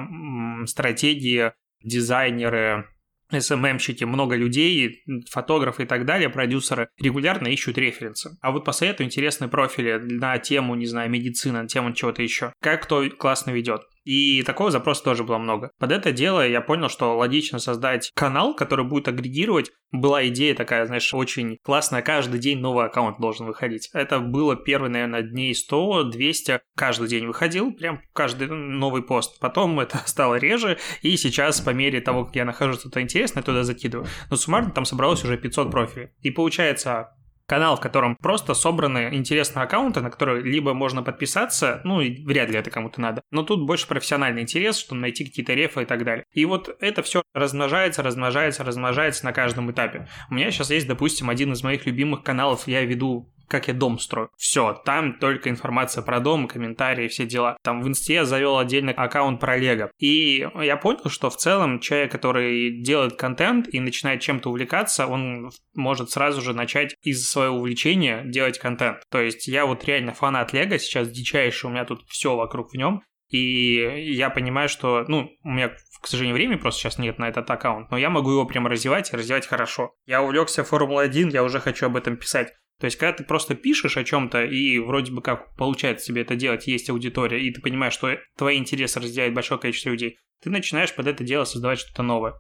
стратегии, 0.66 1.52
дизайнеры, 1.84 2.88
SMM-щики, 3.38 4.06
много 4.06 4.36
людей, 4.36 5.04
фотографы 5.30 5.84
и 5.84 5.86
так 5.86 6.06
далее, 6.06 6.30
продюсеры 6.30 6.90
регулярно 7.00 7.48
ищут 7.48 7.78
референсы. 7.78 8.38
А 8.42 8.52
вот 8.52 8.66
посоветую 8.66 9.08
интересные 9.08 9.50
профили 9.50 9.98
на 9.98 10.38
тему, 10.38 10.76
не 10.76 10.86
знаю, 10.86 11.10
медицины, 11.10 11.62
на 11.62 11.68
тему 11.68 11.94
чего-то 11.94 12.22
еще. 12.22 12.54
Как 12.62 12.84
кто 12.84 13.10
классно 13.10 13.52
ведет. 13.52 13.82
И 14.06 14.44
такого 14.44 14.72
запроса 14.72 15.04
тоже 15.04 15.24
было 15.24 15.38
много. 15.40 15.72
Под 15.80 15.92
это 15.92 16.12
дело 16.12 16.48
я 16.48 16.62
понял, 16.62 16.90
что 16.90 17.18
логично 17.18 17.60
создать 17.60 18.12
канал, 18.14 18.56
который 18.56 18.86
будет 18.86 19.08
агрегировать. 19.08 19.72
Была 19.92 20.28
идея 20.28 20.56
такая, 20.56 20.86
знаешь, 20.86 21.14
очень 21.14 21.58
классная, 21.64 22.02
каждый 22.02 22.40
день 22.40 22.60
новый 22.60 22.86
аккаунт 22.86 23.20
должен 23.20 23.48
выходить. 23.48 23.90
Это 23.94 24.20
было 24.20 24.56
первый, 24.56 24.90
наверное, 24.90 25.24
дней 25.24 25.54
100-200, 25.54 26.60
каждый 26.76 27.08
день 27.08 27.26
выходил, 27.26 27.74
прям 27.74 28.02
каждый 28.14 28.48
новый 28.48 29.02
пост. 29.02 29.40
Потом 29.40 29.80
это 29.80 29.98
стало 30.06 30.36
реже, 30.36 30.78
и 31.02 31.18
сейчас 31.18 31.60
по 31.62 31.72
мере 31.72 32.00
того, 32.00 32.26
как 32.26 32.36
я 32.36 32.46
нахожу 32.46 32.74
что-то 32.74 33.02
интересное, 33.02 33.42
туда 33.44 33.64
закидываю. 33.64 34.08
Но 34.30 34.38
суммарно 34.38 34.72
там 34.72 34.86
собралось 34.86 35.24
уже 35.24 35.38
500 35.38 35.72
профилей. 35.72 36.10
И 36.22 36.30
получается, 36.30 37.16
канал, 37.48 37.78
в 37.78 37.82
котором 37.82 38.16
просто 38.16 38.54
собраны 38.54 39.10
интересные 39.14 39.64
аккаунты, 39.64 40.02
на 40.02 40.10
которые 40.10 40.44
либо 40.44 40.74
можно 40.74 41.04
подписаться, 41.04 41.82
ну 41.84 42.02
и 42.02 42.24
вряд 42.24 42.50
ли 42.50 42.58
это 42.58 42.72
кому-то 42.72 43.02
надо, 43.02 43.22
но 43.32 43.44
тут 43.44 43.66
больше 43.66 43.88
профессиональный 43.88 44.42
интерес, 44.42 44.78
чтобы 44.78 45.02
найти 45.02 45.26
какие-то 45.26 45.54
рефы 45.54 45.84
и 45.84 45.86
так 45.86 46.04
далее. 46.04 46.26
И 46.32 46.46
вот 46.46 46.76
это 46.80 47.04
все 47.04 47.24
размножается, 47.34 48.04
размножается, 48.04 48.64
размножается 48.64 49.26
на 49.26 49.34
каждом 49.34 49.72
этапе. 49.72 50.08
У 50.30 50.34
меня 50.34 50.52
сейчас 50.52 50.72
есть, 50.72 50.88
допустим, 50.88 51.30
один 51.30 51.54
из 51.54 51.64
моих 51.64 51.86
любимых 51.86 52.24
каналов, 52.24 52.68
я 52.68 52.84
веду 52.84 53.32
как 53.48 53.68
я 53.68 53.74
дом 53.74 54.00
строю. 54.00 54.30
Все, 54.38 54.74
там 54.86 55.20
только 55.20 55.50
информация 55.50 56.04
про 56.04 56.20
дом, 56.20 56.48
комментарии, 56.48 57.08
все 57.08 57.26
дела. 57.26 57.58
Там 57.64 57.82
в 57.82 57.88
инсте 57.88 58.16
я 58.16 58.26
завел 58.26 58.58
отдельный 58.58 58.94
аккаунт 58.94 59.40
про 59.40 59.58
Лего. 59.58 59.92
И 60.00 60.48
я 60.56 60.78
понял, 60.78 61.10
что 61.10 61.30
в 61.30 61.38
целом 61.38 61.80
человек, 61.80 62.12
который 62.12 62.82
делает 62.82 63.16
контент 63.16 63.68
и 63.74 63.80
начинает 63.80 64.22
чем-то 64.22 64.50
увлекаться, 64.50 65.08
он 65.08 65.52
может 65.74 66.12
сразу 66.12 66.42
же 66.42 66.54
начать 66.54 66.96
из 67.02 67.30
своего 67.30 67.58
увлечения 67.58 68.24
делать 68.26 68.60
контент. 68.60 69.00
То 69.10 69.22
есть 69.22 69.48
я 69.48 69.66
вот 69.66 69.84
реально 69.86 70.14
фанат 70.14 70.54
Лего, 70.54 70.78
сейчас 70.78 71.10
дичайший, 71.10 71.70
у 71.70 71.72
меня 71.72 71.86
тут 71.86 72.04
все 72.08 72.36
вокруг 72.36 72.72
в 72.72 72.76
нем. 72.76 73.02
И 73.30 74.14
я 74.14 74.30
понимаю, 74.30 74.70
что, 74.70 75.04
ну, 75.08 75.32
у 75.44 75.50
меня, 75.50 75.72
к 76.02 76.08
сожалению, 76.08 76.36
времени 76.36 76.58
просто 76.58 76.82
сейчас 76.82 77.00
нет 77.00 77.18
на 77.18 77.28
этот 77.28 77.50
аккаунт, 77.50 77.90
но 77.90 77.98
я 77.98 78.10
могу 78.10 78.32
его 78.32 78.46
прям 78.46 78.68
развивать 78.68 79.12
и 79.12 79.18
развивать 79.18 79.48
хорошо. 79.48 79.96
Я 80.06 80.22
увлекся 80.22 80.64
Формулой-1, 80.64 81.32
я 81.32 81.44
уже 81.44 81.60
хочу 81.60 81.88
об 81.88 81.98
этом 81.98 82.18
писать. 82.18 82.54
То 82.80 82.86
есть, 82.86 82.98
когда 82.98 83.14
ты 83.14 83.24
просто 83.24 83.56
пишешь 83.56 83.98
о 83.98 84.04
чем-то, 84.04 84.44
и 84.44 84.80
вроде 84.80 85.12
бы 85.12 85.22
как 85.22 85.56
получается 85.56 86.08
тебе 86.08 86.22
это 86.22 86.36
делать, 86.36 86.68
есть 86.68 86.90
аудитория, 86.90 87.42
и 87.42 87.52
ты 87.52 87.62
понимаешь, 87.62 87.94
что 87.94 88.18
твои 88.38 88.58
интересы 88.58 89.00
разделяет 89.00 89.34
большое 89.34 89.60
количество 89.60 89.90
людей, 89.90 90.18
ты 90.44 90.50
начинаешь 90.50 90.94
под 90.94 91.08
это 91.08 91.24
дело 91.24 91.46
создавать 91.46 91.80
что-то 91.80 92.04
новое. 92.04 92.36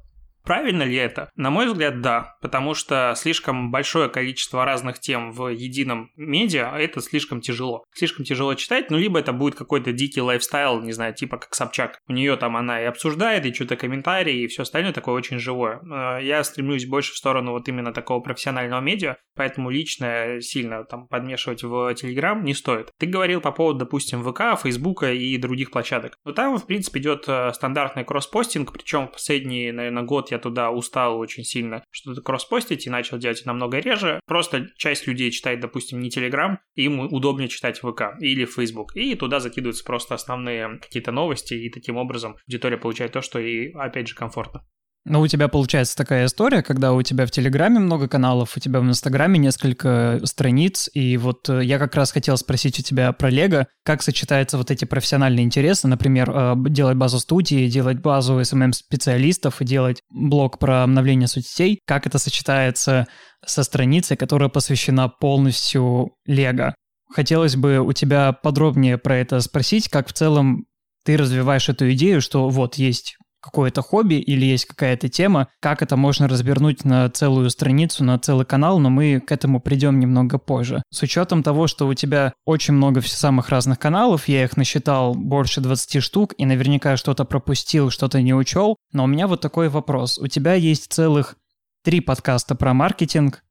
Правильно 0.45 0.83
ли 0.83 0.95
это? 0.95 1.29
На 1.35 1.49
мой 1.49 1.67
взгляд, 1.67 2.01
да, 2.01 2.35
потому 2.41 2.73
что 2.75 3.13
слишком 3.15 3.71
большое 3.71 4.09
количество 4.09 4.63
разных 4.63 4.99
тем 4.99 5.31
в 5.31 5.47
едином 5.47 6.11
медиа, 6.15 6.71
а 6.71 6.79
это 6.79 7.01
слишком 7.01 7.41
тяжело. 7.41 7.83
Слишком 7.93 8.25
тяжело 8.25 8.53
читать, 8.53 8.91
ну, 8.91 8.97
либо 8.97 9.19
это 9.19 9.33
будет 9.33 9.55
какой-то 9.55 9.91
дикий 9.91 10.21
лайфстайл, 10.21 10.81
не 10.81 10.91
знаю, 10.91 11.13
типа 11.13 11.37
как 11.37 11.55
Собчак. 11.55 11.99
У 12.07 12.13
нее 12.13 12.37
там 12.37 12.55
она 12.57 12.81
и 12.81 12.85
обсуждает, 12.85 13.45
и 13.45 13.53
что-то 13.53 13.75
комментарии, 13.75 14.43
и 14.43 14.47
все 14.47 14.63
остальное 14.63 14.93
такое 14.93 15.15
очень 15.15 15.39
живое. 15.39 15.79
Э, 15.81 16.23
я 16.23 16.43
стремлюсь 16.43 16.85
больше 16.85 17.13
в 17.13 17.17
сторону 17.17 17.51
вот 17.51 17.67
именно 17.67 17.91
такого 17.91 18.19
профессионального 18.19 18.81
медиа, 18.81 19.17
поэтому 19.35 19.69
лично 19.69 20.41
сильно 20.41 20.83
там 20.83 21.07
подмешивать 21.07 21.63
в 21.63 21.93
Телеграм 21.95 22.43
не 22.43 22.53
стоит. 22.53 22.91
Ты 22.99 23.07
говорил 23.07 23.41
по 23.41 23.51
поводу, 23.51 23.79
допустим, 23.79 24.23
ВК, 24.23 24.61
Фейсбука 24.61 25.11
и 25.11 25.37
других 25.37 25.71
площадок. 25.71 26.17
Но 26.23 26.33
там, 26.33 26.57
в 26.57 26.67
принципе, 26.67 26.99
идет 26.99 27.25
э, 27.27 27.51
стандартный 27.53 28.03
кросс-постинг, 28.03 28.71
причем 28.71 29.07
в 29.07 29.13
последний, 29.13 29.71
наверное, 29.71 30.03
год 30.03 30.31
я 30.31 30.34
я 30.35 30.39
туда 30.39 30.71
устал 30.71 31.17
очень 31.19 31.43
сильно 31.43 31.83
что-то 31.91 32.21
кросспостить 32.21 32.85
и 32.85 32.89
начал 32.89 33.17
делать 33.17 33.45
намного 33.45 33.79
реже. 33.79 34.19
Просто 34.27 34.67
часть 34.77 35.07
людей 35.07 35.31
читает, 35.31 35.59
допустим, 35.59 35.99
не 35.99 36.09
Telegram, 36.09 36.57
им 36.75 36.99
удобнее 36.99 37.47
читать 37.47 37.79
ВК 37.79 38.15
или 38.19 38.45
Facebook, 38.45 38.95
и 38.95 39.15
туда 39.15 39.39
закидываются 39.39 39.83
просто 39.83 40.15
основные 40.15 40.79
какие-то 40.79 41.11
новости, 41.11 41.53
и 41.53 41.69
таким 41.69 41.97
образом 41.97 42.37
аудитория 42.47 42.77
получает 42.77 43.11
то, 43.11 43.21
что 43.21 43.39
ей, 43.39 43.71
опять 43.73 44.07
же, 44.07 44.15
комфортно. 44.15 44.65
Ну, 45.07 45.21
у 45.21 45.27
тебя 45.27 45.47
получается 45.47 45.95
такая 45.95 46.25
история, 46.25 46.63
когда 46.63 46.91
у 46.91 47.01
тебя 47.03 47.27
в 47.27 47.31
Телеграме 47.31 47.77
много 47.77 48.07
каналов, 48.07 48.57
у 48.57 48.59
тебя 48.59 48.79
в 48.79 48.85
Инстаграме 48.85 49.38
несколько 49.38 50.19
страниц, 50.24 50.89
и 50.95 51.15
вот 51.17 51.47
э, 51.47 51.63
я 51.63 51.77
как 51.77 51.93
раз 51.93 52.12
хотел 52.12 52.35
спросить 52.38 52.79
у 52.79 52.81
тебя 52.81 53.12
про 53.13 53.29
Лего, 53.29 53.67
как 53.83 54.01
сочетаются 54.01 54.57
вот 54.57 54.71
эти 54.71 54.85
профессиональные 54.85 55.45
интересы, 55.45 55.88
например, 55.88 56.31
э, 56.33 56.55
делать 56.69 56.97
базу 56.97 57.19
студии, 57.19 57.69
делать 57.69 58.00
базу 58.00 58.39
SMM-специалистов 58.39 59.62
и 59.62 59.65
делать 59.65 60.01
блог 60.09 60.57
про 60.57 60.81
обновление 60.81 61.27
соцсетей, 61.27 61.81
как 61.85 62.07
это 62.07 62.17
сочетается 62.17 63.05
со 63.45 63.62
страницей, 63.62 64.17
которая 64.17 64.50
посвящена 64.50 65.07
полностью 65.07 66.15
Лего. 66.25 66.74
Хотелось 67.13 67.55
бы 67.55 67.77
у 67.77 67.93
тебя 67.93 68.33
подробнее 68.33 68.97
про 68.97 69.17
это 69.17 69.39
спросить, 69.41 69.88
как 69.88 70.07
в 70.07 70.13
целом 70.13 70.65
ты 71.05 71.15
развиваешь 71.15 71.69
эту 71.69 71.91
идею, 71.91 72.21
что 72.21 72.50
вот 72.50 72.75
есть 72.75 73.17
какое-то 73.45 73.83
хобби 73.83 74.15
или 74.15 74.43
есть 74.43 74.65
какая-то 74.65 75.07
тема, 75.07 75.47
как 75.59 75.83
это 75.83 75.95
можно 75.95 76.27
развернуть 76.27 76.83
на 76.83 77.07
целую 77.09 77.51
страницу, 77.51 78.03
на 78.03 78.17
целый 78.17 78.45
канал, 78.45 78.79
но 78.79 78.89
мы 78.89 79.19
к 79.19 79.31
этому 79.31 79.59
придем 79.59 79.99
немного 79.99 80.39
позже. 80.39 80.81
С 80.91 81.03
учетом 81.03 81.43
того, 81.43 81.67
что 81.67 81.87
у 81.87 81.93
тебя 81.93 82.33
очень 82.43 82.73
много 82.73 83.01
самых 83.01 83.49
разных 83.49 83.77
каналов, 83.77 84.27
я 84.27 84.43
их 84.43 84.57
насчитал 84.57 85.13
больше 85.13 85.61
20 85.61 86.01
штук, 86.01 86.33
и 86.39 86.45
наверняка 86.45 86.97
что-то 86.97 87.23
пропустил, 87.23 87.91
что-то 87.91 88.19
не 88.21 88.33
учел, 88.33 88.77
но 88.91 89.03
у 89.03 89.07
меня 89.07 89.27
вот 89.27 89.41
такой 89.41 89.69
вопрос. 89.69 90.17
У 90.17 90.27
тебя 90.27 90.55
есть 90.55 90.91
целых 90.91 91.35
три 91.83 92.01
подкаста 92.01 92.55
про 92.55 92.73
маркетинг, 92.73 93.43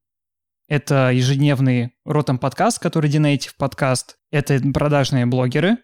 это 0.66 1.10
ежедневный 1.12 1.92
ротом 2.04 2.38
подкаст, 2.38 2.78
который 2.78 3.10
Dinative 3.10 3.52
подкаст. 3.56 4.16
Это 4.32 4.58
продажные 4.72 5.26
блогеры. 5.26 5.76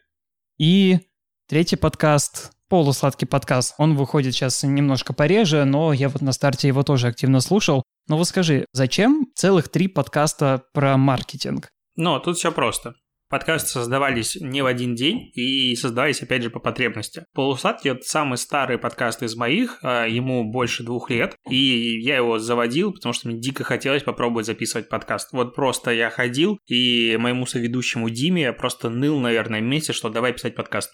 И 0.59 1.01
третий 1.49 1.77
подкаст 1.77 2.53
полусладкий 2.71 3.27
подкаст. 3.27 3.75
Он 3.77 3.97
выходит 3.97 4.33
сейчас 4.33 4.63
немножко 4.63 5.13
пореже, 5.13 5.65
но 5.65 5.93
я 5.93 6.09
вот 6.09 6.23
на 6.23 6.33
старте 6.33 6.69
его 6.69 6.83
тоже 6.85 7.09
активно 7.09 7.41
слушал. 7.41 7.83
Но 8.09 8.17
вот 8.17 8.29
скажи, 8.29 8.65
зачем 8.73 9.27
целых 9.35 9.69
три 9.69 9.89
подкаста 9.89 10.63
про 10.73 10.97
маркетинг? 10.97 11.69
Ну, 11.97 12.19
тут 12.21 12.39
все 12.39 12.53
просто. 12.53 12.95
Подкасты 13.29 13.69
создавались 13.69 14.37
не 14.41 14.63
в 14.63 14.67
один 14.67 14.97
день 14.97 15.31
и 15.35 15.77
создавались, 15.77 16.23
опять 16.23 16.43
же, 16.43 16.51
по 16.51 16.59
потребности. 16.59 17.25
Полусладкий– 17.33 17.91
это 17.93 18.03
самый 18.03 18.39
старый 18.39 18.79
подкаст 18.79 19.23
из 19.23 19.37
моих, 19.37 19.79
а 19.83 20.07
ему 20.07 20.51
больше 20.51 20.83
двух 20.83 21.11
лет, 21.11 21.37
и 21.49 22.01
я 22.01 22.17
его 22.17 22.41
заводил, 22.41 22.93
потому 22.93 23.13
что 23.13 23.29
мне 23.29 23.39
дико 23.39 23.63
хотелось 23.63 24.03
попробовать 24.03 24.47
записывать 24.47 24.89
подкаст. 24.89 25.29
Вот 25.33 25.55
просто 25.55 25.93
я 25.93 26.11
ходил, 26.11 26.59
и 26.67 27.17
моему 27.21 27.47
соведущему 27.47 28.11
Диме 28.11 28.53
просто 28.53 28.91
ныл, 28.91 29.21
наверное, 29.21 29.61
месяц, 29.61 29.95
что 29.95 30.09
давай 30.09 30.33
писать 30.33 30.57
подкаст. 30.57 30.91